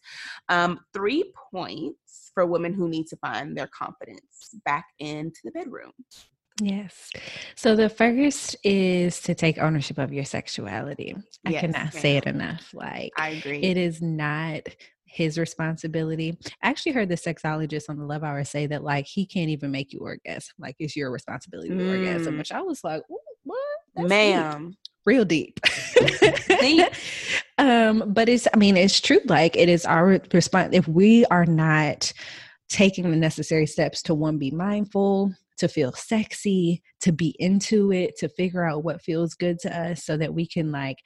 um 0.50 0.80
three 0.94 1.32
points 1.52 2.32
for 2.34 2.46
women 2.46 2.74
who 2.74 2.90
need 2.90 3.08
to 3.08 3.18
find 3.18 3.58
their 3.58 3.68
confidence 3.68 4.56
back 4.66 4.86
into 5.00 5.40
the 5.44 5.52
bedroom 5.52 5.92
Yes. 6.62 7.10
So 7.56 7.76
the 7.76 7.90
first 7.90 8.56
is 8.64 9.20
to 9.22 9.36
take 9.36 9.58
ownership 9.58 9.98
of 9.98 10.14
your 10.14 10.24
sexuality. 10.26 11.16
I 11.46 11.52
Yes, 11.52 11.62
cannot 11.62 11.94
say 11.94 12.18
it 12.18 12.26
enough. 12.26 12.74
Like 12.74 13.12
i 13.18 13.30
agree 13.30 13.60
it 13.62 13.78
is 13.78 14.02
not 14.02 14.62
his 15.06 15.38
responsibility. 15.38 16.38
I 16.62 16.70
actually 16.70 16.92
heard 16.94 17.10
the 17.10 17.16
sexologist 17.16 17.90
on 17.90 17.98
the 17.98 18.06
Love 18.06 18.24
Hour 18.24 18.44
say 18.44 18.68
that 18.68 18.84
like 18.84 19.06
he 19.06 19.26
can't 19.26 19.50
even 19.50 19.72
make 19.72 19.94
you 19.94 20.00
orgasm. 20.00 20.54
Like 20.60 20.76
it's 20.80 20.96
your 20.96 21.12
responsibility 21.12 21.70
to 21.70 21.90
orgasm, 21.90 22.36
Mm. 22.36 22.38
which 22.40 22.52
I 22.52 22.62
was 22.62 22.84
like, 22.84 23.02
what? 23.44 23.60
That's 23.96 24.04
deep. 24.04 24.10
ma'am 24.10 24.78
real 25.06 25.24
deep. 25.26 25.60
Deep. 26.60 26.88
um, 27.58 28.04
but 28.14 28.28
it's 28.28 28.48
I 28.54 28.58
mean, 28.58 28.76
it's 28.76 29.00
true. 29.00 29.20
Like 29.26 29.56
it 29.56 29.70
is 29.70 29.86
our 29.86 30.20
response 30.34 30.76
if 30.76 30.88
we 30.88 31.26
are 31.26 31.46
not 31.46 32.12
taking 32.70 33.10
the 33.12 33.16
necessary 33.18 33.68
steps 33.68 34.02
to 34.04 34.16
one 34.16 34.38
be 34.40 34.50
mindful 34.52 35.32
to 35.58 35.68
feel 35.68 35.92
sexy 35.94 36.82
to 37.02 37.12
be 37.12 37.36
into 37.40 37.92
it 37.92 38.18
to 38.18 38.30
figure 38.30 38.66
out 38.66 38.84
what 38.84 39.02
feels 39.02 39.34
good 39.34 39.60
to 39.60 39.78
us 39.78 40.04
so 40.04 40.18
that 40.18 40.34
we 40.34 40.48
can 40.48 40.72
like 40.72 40.98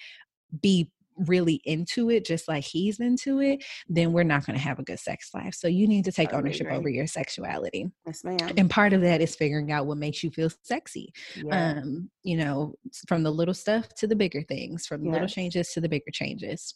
be 0.62 0.90
really 1.28 1.62
into 1.66 2.10
it 2.10 2.26
just 2.26 2.48
like 2.48 2.64
he's 2.64 3.00
into 3.00 3.40
it 3.42 3.64
then 3.88 4.14
we're 4.14 4.24
not 4.24 4.46
going 4.46 4.58
to 4.58 4.64
have 4.64 4.80
a 4.80 4.84
good 4.84 5.00
sex 5.00 5.32
life. 5.34 5.54
So 5.54 5.68
you 5.68 5.88
need 5.88 6.06
to 6.06 6.12
take 6.12 6.30
Totally 6.30 6.50
ownership 6.50 6.68
over 6.68 6.90
your 6.90 7.08
sexuality. 7.08 7.88
Yes 8.06 8.24
ma'am. 8.24 8.54
And 8.58 8.70
part 8.70 8.94
of 8.94 9.02
that 9.02 9.22
is 9.22 9.36
figuring 9.36 9.72
out 9.72 9.86
what 9.86 9.98
makes 9.98 10.24
you 10.24 10.32
feel 10.32 10.50
sexy 10.64 11.12
yeah. 11.36 11.72
um 11.72 12.10
you 12.24 12.38
know 12.38 12.76
from 13.08 13.24
the 13.24 13.32
little 13.32 13.54
stuff 13.54 13.94
to 13.96 14.08
the 14.08 14.16
bigger 14.16 14.44
things 14.44 14.86
from 14.86 15.04
the 15.04 15.12
little 15.12 15.28
changes 15.28 15.72
to 15.74 15.82
the 15.82 15.90
bigger 15.90 16.12
changes. 16.12 16.76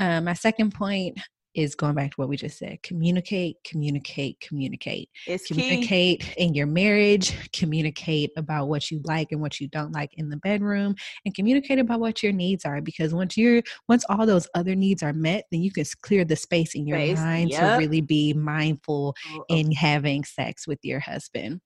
Um 0.00 0.24
my 0.24 0.34
second 0.34 0.74
point 0.74 1.18
is 1.56 1.74
going 1.74 1.94
back 1.94 2.10
to 2.10 2.16
what 2.16 2.28
we 2.28 2.36
just 2.36 2.58
said 2.58 2.82
communicate 2.82 3.56
communicate 3.64 4.38
communicate. 4.40 5.08
It's 5.26 5.46
key. 5.46 5.54
Communicate 5.54 6.34
in 6.36 6.54
your 6.54 6.66
marriage 6.66 7.50
communicate 7.52 8.30
about 8.36 8.68
what 8.68 8.90
you 8.90 9.00
like 9.04 9.32
and 9.32 9.40
what 9.40 9.58
you 9.60 9.68
don't 9.68 9.92
like 9.92 10.12
in 10.14 10.28
the 10.28 10.36
bedroom 10.36 10.94
and 11.24 11.34
communicate 11.34 11.78
about 11.78 12.00
what 12.00 12.22
your 12.22 12.32
needs 12.32 12.64
are 12.64 12.80
because 12.80 13.14
once 13.14 13.36
you're 13.36 13.62
once 13.88 14.04
all 14.08 14.26
those 14.26 14.46
other 14.54 14.74
needs 14.74 15.02
are 15.02 15.12
met 15.12 15.44
then 15.50 15.62
you 15.62 15.72
can 15.72 15.84
clear 16.02 16.24
the 16.24 16.36
space 16.36 16.74
in 16.74 16.86
your 16.86 16.98
Space, 16.98 17.18
mind 17.18 17.50
yep. 17.50 17.60
to 17.60 17.78
really 17.78 18.00
be 18.00 18.32
mindful 18.34 19.14
Oh, 19.32 19.44
in 19.48 19.72
having 19.72 20.24
sex 20.24 20.66
with 20.66 20.78
your 20.82 21.00
husband. 21.00 21.60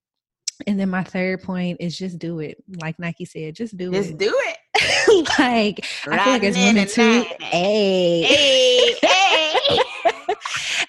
And 0.67 0.79
then 0.79 0.91
my 0.91 1.03
third 1.03 1.43
point 1.43 1.79
is 1.81 1.97
just 1.99 2.19
do 2.19 2.41
it. 2.41 2.63
Like 2.81 2.99
nike 2.99 3.25
said 3.25 3.55
just 3.55 3.77
do 3.77 3.91
just 3.93 4.11
it. 4.11 4.19
Just 4.19 4.19
do 4.19 4.35
it. 4.35 4.57
Like 5.39 5.85
i 6.07 6.19
feel 6.19 6.33
like 6.33 6.43
it's 6.45 6.57
Riding 6.57 6.57
in 6.57 6.75
women 6.75 6.85
the 6.87 6.93
too 6.93 7.03
night. 7.03 7.43
hey. 7.43 8.23
Hey 8.23 8.95
hey 9.03 9.20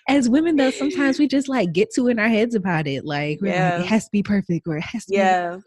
as 0.08 0.30
women 0.30 0.56
though 0.56 0.72
sometimes 0.72 1.20
we 1.20 1.28
just 1.28 1.48
like 1.48 1.74
get 1.74 1.94
to 1.94 2.08
in 2.08 2.20
our 2.20 2.28
heads 2.28 2.56
about 2.56 2.88
it 2.88 3.06
like, 3.06 3.40
we're 3.42 3.54
like, 3.54 3.82
it 3.82 3.86
has 3.88 4.06
to 4.06 4.12
be 4.12 4.24
perfect 4.24 4.68
or 4.68 4.78
it 4.78 4.84
has 4.84 5.06
to 5.06 5.12
be 5.12 5.18
yeah 5.18 5.58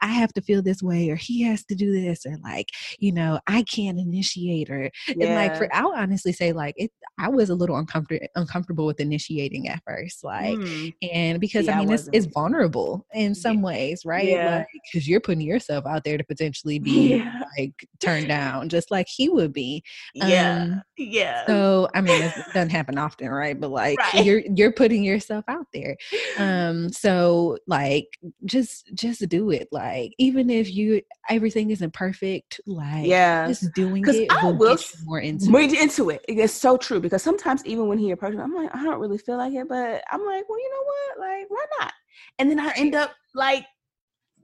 I 0.00 0.08
have 0.08 0.32
to 0.34 0.42
feel 0.42 0.62
this 0.62 0.82
way 0.82 1.10
or 1.10 1.16
he 1.16 1.42
has 1.42 1.64
to 1.66 1.74
do 1.74 1.92
this 2.00 2.24
or 2.26 2.36
like, 2.42 2.66
you 2.98 3.12
know, 3.12 3.40
I 3.46 3.62
can't 3.62 3.98
initiate 3.98 4.70
or 4.70 4.90
and 5.20 5.34
like 5.34 5.54
for 5.56 5.68
I'll 5.74 5.92
honestly 5.94 6.32
say 6.32 6.52
like 6.52 6.74
it 6.76 6.90
I 7.18 7.28
was 7.28 7.50
a 7.50 7.54
little 7.54 7.76
uncomfortable 7.76 8.26
uncomfortable 8.34 8.86
with 8.86 9.00
initiating 9.00 9.68
at 9.68 9.82
first. 9.86 10.24
Like 10.24 10.60
Mm. 10.62 10.94
and 11.02 11.40
because 11.40 11.66
See, 11.66 11.68
I 11.68 11.72
I 11.72 11.76
mean 11.76 11.90
it's 11.90 12.08
wasn't. 12.08 12.16
it's 12.16 12.26
vulnerable 12.32 13.06
in 13.14 13.34
some 13.34 13.62
ways, 13.62 14.02
right? 14.04 14.28
Yeah. 14.28 14.44
Like 14.44 14.66
because 14.92 15.08
you're 15.08 15.20
putting 15.20 15.40
yourself 15.42 15.86
out 15.86 16.04
there 16.04 16.18
to 16.18 16.24
potentially 16.24 16.78
be 16.80 17.18
Yeah. 17.18 17.44
like 17.58 17.74
turned 18.00 18.28
down, 18.28 18.68
just 18.68 18.90
like 18.90 19.06
he 19.08 19.28
would 19.28 19.52
be. 19.52 19.82
yeah 20.14 20.64
Um, 20.64 20.82
yeah 20.96 21.44
so 21.48 21.88
I 21.94 22.00
mean 22.02 22.22
it 22.22 22.34
doesn't 22.52 22.70
happen 22.70 22.98
often, 22.98 23.28
right? 23.28 23.58
But 23.58 23.70
like 23.70 23.98
Right. 23.98 24.24
you're 24.24 24.42
you're 24.54 24.72
putting 24.72 25.02
yourself 25.04 25.44
out 25.48 25.66
there 25.72 25.96
um 26.36 26.88
so 26.90 27.58
like 27.66 28.06
just 28.44 28.90
just 28.94 29.28
do 29.28 29.50
it 29.50 29.61
like 29.70 30.12
even 30.18 30.50
if 30.50 30.72
you 30.74 31.00
everything 31.28 31.70
isn't 31.70 31.92
perfect 31.92 32.60
like 32.66 33.06
yeah 33.06 33.46
just 33.46 33.72
doing 33.74 34.04
it 34.06 34.30
I 34.30 34.44
will 34.44 34.54
will 34.54 34.76
get 34.76 34.92
you 34.92 35.04
more 35.04 35.20
into 35.20 35.50
More 35.50 35.60
it. 35.60 35.72
into 35.78 36.10
it. 36.10 36.24
It's 36.28 36.52
so 36.52 36.76
true 36.76 37.00
because 37.00 37.22
sometimes 37.22 37.64
even 37.66 37.86
when 37.88 37.98
he 37.98 38.10
approaches 38.10 38.38
me, 38.38 38.44
I'm 38.44 38.54
like, 38.54 38.74
I 38.74 38.82
don't 38.82 39.00
really 39.00 39.18
feel 39.18 39.36
like 39.36 39.52
it, 39.52 39.68
but 39.68 40.02
I'm 40.10 40.24
like, 40.24 40.48
well, 40.48 40.58
you 40.58 40.70
know 40.70 40.84
what? 40.84 41.28
Like, 41.28 41.50
why 41.50 41.64
not? 41.80 41.92
And 42.38 42.50
then 42.50 42.60
I 42.60 42.72
end 42.76 42.94
up 42.94 43.12
like 43.34 43.64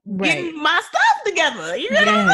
right 0.08 0.36
getting 0.36 0.62
my 0.62 0.80
stuff 0.86 1.24
together. 1.24 1.76
You 1.76 1.88
know 1.90 1.96
what 2.06 2.08
I'm 2.08 2.20
Yes. 2.26 2.28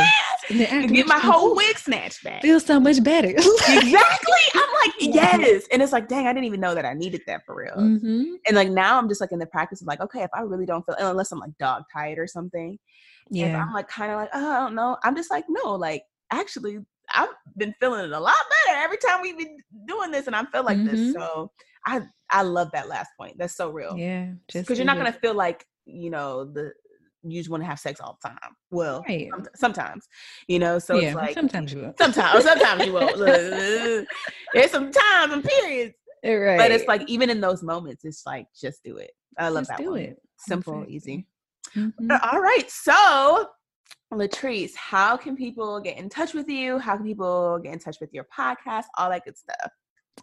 saying? 0.51 0.68
and 0.70 0.85
And 0.85 0.95
get 0.95 1.07
my 1.07 1.18
whole 1.18 1.55
wig 1.57 1.79
snatched 1.79 2.22
back. 2.25 2.43
feel 2.43 2.61
so 2.61 2.79
much 2.79 3.03
better 3.03 3.29
exactly. 3.68 4.43
I'm 4.55 4.68
like, 4.85 4.95
yes. 4.99 5.66
And 5.72 5.83
it's 5.83 5.93
like, 5.93 6.09
dang, 6.09 6.27
I 6.27 6.33
didn't 6.33 6.45
even 6.45 6.61
know 6.61 6.75
that 6.75 6.85
I 6.85 6.95
needed 6.95 7.22
that 7.27 7.43
for 7.47 7.55
real. 7.57 7.75
hmm 7.75 8.25
And 8.47 8.57
like 8.57 8.68
now 8.68 8.99
I'm 8.99 9.09
just 9.09 9.20
like 9.20 9.33
in 9.33 9.39
the 9.39 9.47
practice 9.47 9.81
of 9.81 9.87
like, 9.87 10.01
okay, 10.01 10.22
if 10.22 10.31
I 10.35 10.41
really 10.43 10.66
don't 10.66 10.85
feel 10.85 10.97
unless 10.99 11.33
I'm 11.33 11.39
like 11.41 11.57
dog 11.59 11.85
tired 11.93 12.18
or 12.18 12.27
something. 12.27 12.79
Yeah 13.31 13.62
I'm 13.66 13.72
like 13.72 13.89
kind 13.89 14.12
of 14.12 14.16
like, 14.18 14.31
oh, 14.35 14.53
I 14.53 14.61
don't 14.61 14.75
know. 14.75 14.97
I'm 15.03 15.16
just 15.16 15.31
like, 15.31 15.45
no, 15.49 15.72
like 15.75 16.03
actually 16.31 16.79
I've 17.14 17.29
been 17.57 17.75
feeling 17.81 18.05
it 18.05 18.12
a 18.12 18.20
lot 18.20 18.35
better 18.66 18.79
every 18.79 18.97
time 18.99 19.20
we've 19.22 19.39
been 19.39 19.57
doing 19.87 20.11
this 20.11 20.27
and 20.27 20.37
I 20.37 20.45
feel 20.47 20.64
like 20.64 20.79
Mhm. 20.79 20.85
this. 20.87 21.12
So 21.12 21.51
I 21.87 22.03
I 22.31 22.43
love 22.43 22.70
that 22.72 22.89
last 22.89 23.11
point. 23.18 23.37
That's 23.39 23.57
so 23.57 23.70
real. 23.70 23.97
yeah 23.97 24.33
Because 24.53 24.79
you're 24.79 24.87
not 24.87 24.97
gonna 24.99 25.12
feel 25.12 25.35
like, 25.35 25.66
you 25.87 26.11
know, 26.11 26.45
the 26.45 26.72
you 27.25 27.41
just 27.41 27.51
want 27.51 27.62
to 27.62 27.66
have 27.66 27.79
sex 27.79 28.01
all 28.01 28.18
the 28.22 28.29
time. 28.29 28.39
Well, 28.70 29.05
Right. 29.09 29.31
sometimes, 29.57 30.07
you 30.49 30.59
know, 30.59 30.79
so 30.79 30.97
yeah 30.99 31.09
it's 31.09 31.16
like 31.16 31.35
sometimes 31.35 31.72
you 31.72 31.81
will 31.81 31.95
sometimes 31.99 32.45
sometimes 32.45 32.85
you 32.87 32.93
won't. 32.93 33.16
Look, 33.18 33.29
There's 34.55 34.70
some 34.70 34.91
times 34.93 35.33
and 35.33 35.45
periods. 35.45 35.95
right 36.25 36.59
But 36.59 36.70
it's 36.70 36.87
like 36.87 37.03
even 37.09 37.31
in 37.31 37.41
those 37.41 37.62
moments, 37.62 38.05
it's 38.05 38.25
like 38.27 38.47
just 38.59 38.83
do 38.85 38.97
it. 38.99 39.11
I 39.39 39.49
love 39.49 39.62
just 39.62 39.70
that 39.70 39.79
do 39.79 39.91
one. 39.93 40.01
it 40.01 40.18
Simple, 40.39 40.85
easy. 40.89 41.27
Mhm. 41.75 41.93
Uh, 42.11 42.18
All 42.33 42.41
right. 42.41 42.70
So, 42.70 43.49
Latrece, 44.12 44.75
how 44.77 45.16
can 45.16 45.35
people 45.37 45.81
get 45.81 45.97
in 45.99 46.09
touch 46.09 46.35
with 46.35 46.49
you? 46.49 46.79
How 46.79 46.97
can 46.97 47.05
people 47.05 47.59
get 47.62 47.72
in 47.72 47.79
touch 47.79 47.97
with 48.01 48.12
your 48.12 48.25
podcast? 48.37 48.85
All 48.99 49.11
that 49.11 49.25
good 49.25 49.37
stuff. 49.37 49.70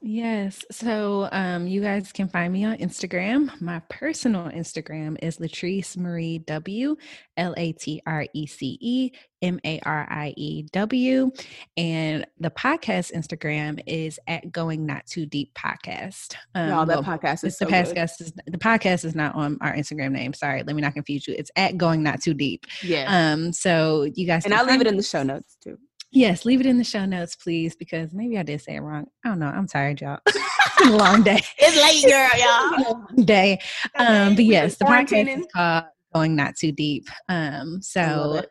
Yes. 0.04 0.66
So 0.72 1.30
um, 1.32 1.68
you 1.68 1.80
guys 1.80 2.12
can 2.12 2.28
find 2.28 2.52
me 2.52 2.66
on 2.66 2.78
Instagram. 2.78 3.62
My 3.62 3.82
personal 3.88 4.46
Instagram 4.46 5.16
is 5.22 5.38
Latrece 5.38 5.96
Marie 5.96 6.40
W, 6.40 6.96
L 7.38 7.54
A 7.56 7.72
T 7.74 8.02
R 8.08 8.26
E 8.34 8.48
C 8.48 8.80
E 8.82 9.12
M 9.44 9.60
A 9.64 9.80
R 9.86 10.08
I 10.10 10.34
E 10.36 10.64
W. 10.72 11.30
And 11.78 12.26
the 12.40 12.50
podcast 12.50 13.14
Instagram 13.14 13.80
is 13.86 14.20
at 14.26 14.52
Going 14.52 14.88
Not 14.88 15.06
Too 15.06 15.28
Deep 15.28 15.54
Podcast. 15.54 16.36
Um, 16.56 16.70
Y'all, 16.70 16.86
that 16.88 17.06
well, 17.06 17.18
podcast 17.18 17.44
is 17.44 17.60
the 17.60 17.66
so 17.66 17.66
good. 17.68 17.96
podcast 17.96 18.22
is 18.22 18.34
the 18.48 18.58
podcast 18.58 19.06
is 19.06 19.14
not 19.14 19.36
on 19.36 19.60
our 19.62 19.74
Instagram 19.74 20.14
name. 20.14 20.34
Sorry, 20.34 20.64
let 20.64 20.76
me 20.76 20.82
not 20.82 20.96
confuse 20.96 21.28
you. 21.28 21.36
It's 21.38 21.52
at 21.56 21.78
Going 21.78 22.02
Not 22.02 22.24
Too 22.24 22.34
Deep. 22.34 22.66
Yeah. 22.82 23.34
Um, 23.34 23.54
so 23.54 24.08
you 24.16 24.26
guys 24.26 24.46
and 24.46 24.54
I'll 24.56 24.66
leave 24.66 24.82
it 24.82 24.88
in 24.88 24.98
the 24.98 25.04
show 25.04 25.22
notes 25.22 25.58
too. 25.64 25.78
Yes, 26.14 26.44
leave 26.44 26.60
it 26.60 26.66
in 26.66 26.78
the 26.78 26.84
show 26.84 27.06
notes, 27.06 27.38
please, 27.38 27.76
because 27.76 28.14
maybe 28.14 28.38
I 28.38 28.44
did 28.44 28.62
say 28.62 28.76
it 28.76 28.82
wrong. 28.82 29.08
I 29.24 29.30
don't 29.30 29.40
know. 29.40 29.48
I'm 29.48 29.68
tired, 29.68 30.02
y'all. 30.02 30.20
it's 30.28 30.86
a 30.86 30.92
long 30.92 31.24
day. 31.24 31.42
It's 31.58 32.04
late, 32.04 32.12
girl, 32.12 32.30
y'all. 32.38 32.74
It's 32.74 32.84
been 32.84 32.86
a 32.86 33.00
long 33.00 33.26
day. 33.26 33.60
Um, 33.96 34.36
but 34.36 34.44
yes, 34.44 34.78
the 34.78 34.86
podcast 34.86 35.40
is 35.40 35.48
called 35.56 35.86
Going 36.14 36.36
Not 36.36 36.58
Too 36.58 36.74
Deep. 36.74 37.08
Um, 37.30 37.82
so 37.82 38.44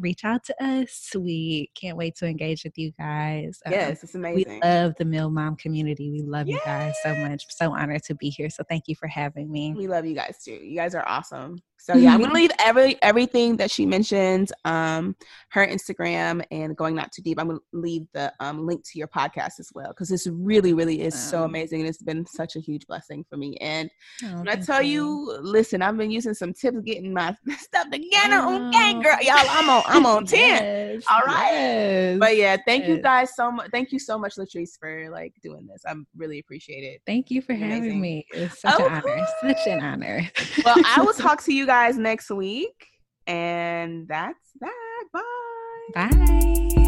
reach 0.00 0.24
out 0.24 0.44
to 0.44 0.64
us. 0.64 1.10
We 1.16 1.70
can't 1.74 1.96
wait 1.96 2.14
to 2.16 2.26
engage 2.26 2.64
with 2.64 2.78
you 2.78 2.92
guys. 2.98 3.60
Um, 3.66 3.72
yes, 3.72 4.04
it's 4.04 4.14
amazing. 4.14 4.60
We 4.60 4.60
love 4.60 4.94
the 4.98 5.04
Mill 5.04 5.30
Mom 5.30 5.56
community. 5.56 6.10
We 6.10 6.22
love 6.22 6.46
Yay! 6.46 6.54
you 6.54 6.60
guys 6.64 6.94
so 7.02 7.14
much. 7.16 7.44
So 7.50 7.74
honored 7.74 8.02
to 8.04 8.14
be 8.14 8.30
here. 8.30 8.50
So 8.50 8.62
thank 8.68 8.84
you 8.86 8.94
for 8.94 9.08
having 9.08 9.50
me. 9.50 9.74
We 9.76 9.88
love 9.88 10.06
you 10.06 10.14
guys 10.14 10.38
too. 10.44 10.52
You 10.52 10.76
guys 10.76 10.94
are 10.94 11.06
awesome. 11.06 11.58
So 11.78 11.94
yeah, 11.94 12.12
I'm 12.12 12.20
gonna 12.20 12.34
leave 12.34 12.50
every 12.58 13.00
everything 13.02 13.56
that 13.58 13.70
she 13.70 13.86
mentioned, 13.86 14.52
um, 14.64 15.14
her 15.50 15.66
Instagram 15.66 16.44
and 16.50 16.76
going 16.76 16.94
not 16.94 17.12
too 17.12 17.22
deep. 17.22 17.40
I'm 17.40 17.46
gonna 17.46 17.60
leave 17.72 18.06
the 18.12 18.32
um, 18.40 18.66
link 18.66 18.84
to 18.84 18.98
your 18.98 19.08
podcast 19.08 19.60
as 19.60 19.70
well 19.74 19.88
because 19.88 20.08
this 20.08 20.26
really, 20.26 20.74
really 20.74 21.00
is 21.00 21.14
so 21.14 21.44
amazing 21.44 21.80
and 21.80 21.88
it's 21.88 22.02
been 22.02 22.26
such 22.26 22.56
a 22.56 22.60
huge 22.60 22.86
blessing 22.86 23.24
for 23.30 23.36
me. 23.36 23.56
And 23.60 23.88
oh, 24.24 24.38
when 24.38 24.48
I 24.48 24.56
tell 24.56 24.82
you. 24.82 24.88
you. 24.88 25.38
listen, 25.40 25.80
I've 25.80 25.96
been 25.96 26.10
using 26.10 26.34
some 26.34 26.52
tips 26.52 26.80
getting 26.80 27.12
my 27.14 27.34
stuff 27.58 27.90
together. 27.90 28.40
Oh. 28.40 28.68
Okay, 28.68 28.94
girl, 28.94 29.16
y'all, 29.22 29.36
I'm 29.36 29.70
on, 29.70 29.82
I'm 29.86 30.04
on 30.04 30.26
ten. 30.26 30.94
yes, 30.94 31.04
All 31.10 31.22
right, 31.26 31.52
yes, 31.52 32.18
but 32.18 32.36
yeah, 32.36 32.56
thank 32.66 32.82
yes. 32.82 32.96
you 32.96 33.02
guys 33.02 33.34
so 33.36 33.52
much. 33.52 33.70
Thank 33.70 33.92
you 33.92 34.00
so 34.00 34.18
much, 34.18 34.34
Latrece, 34.34 34.78
for 34.78 35.10
like 35.10 35.32
doing 35.42 35.66
this. 35.66 35.82
I 35.86 35.94
really 36.16 36.40
appreciate 36.40 36.82
it. 36.82 37.02
Thank 37.06 37.30
you 37.30 37.40
for 37.40 37.54
having 37.54 38.00
me. 38.00 38.26
It's 38.32 38.60
such 38.60 38.80
an 38.80 38.92
honor. 38.92 39.26
Such 39.42 39.66
an 39.66 39.80
honor. 39.80 40.28
well, 40.64 40.76
I 40.84 41.00
will 41.02 41.12
talk 41.14 41.42
to 41.44 41.54
you 41.54 41.67
guys 41.68 41.98
next 41.98 42.30
week. 42.30 42.86
And 43.26 44.08
that's 44.08 44.52
that. 44.60 45.04
Bye. 45.12 46.08
Bye. 46.08 46.87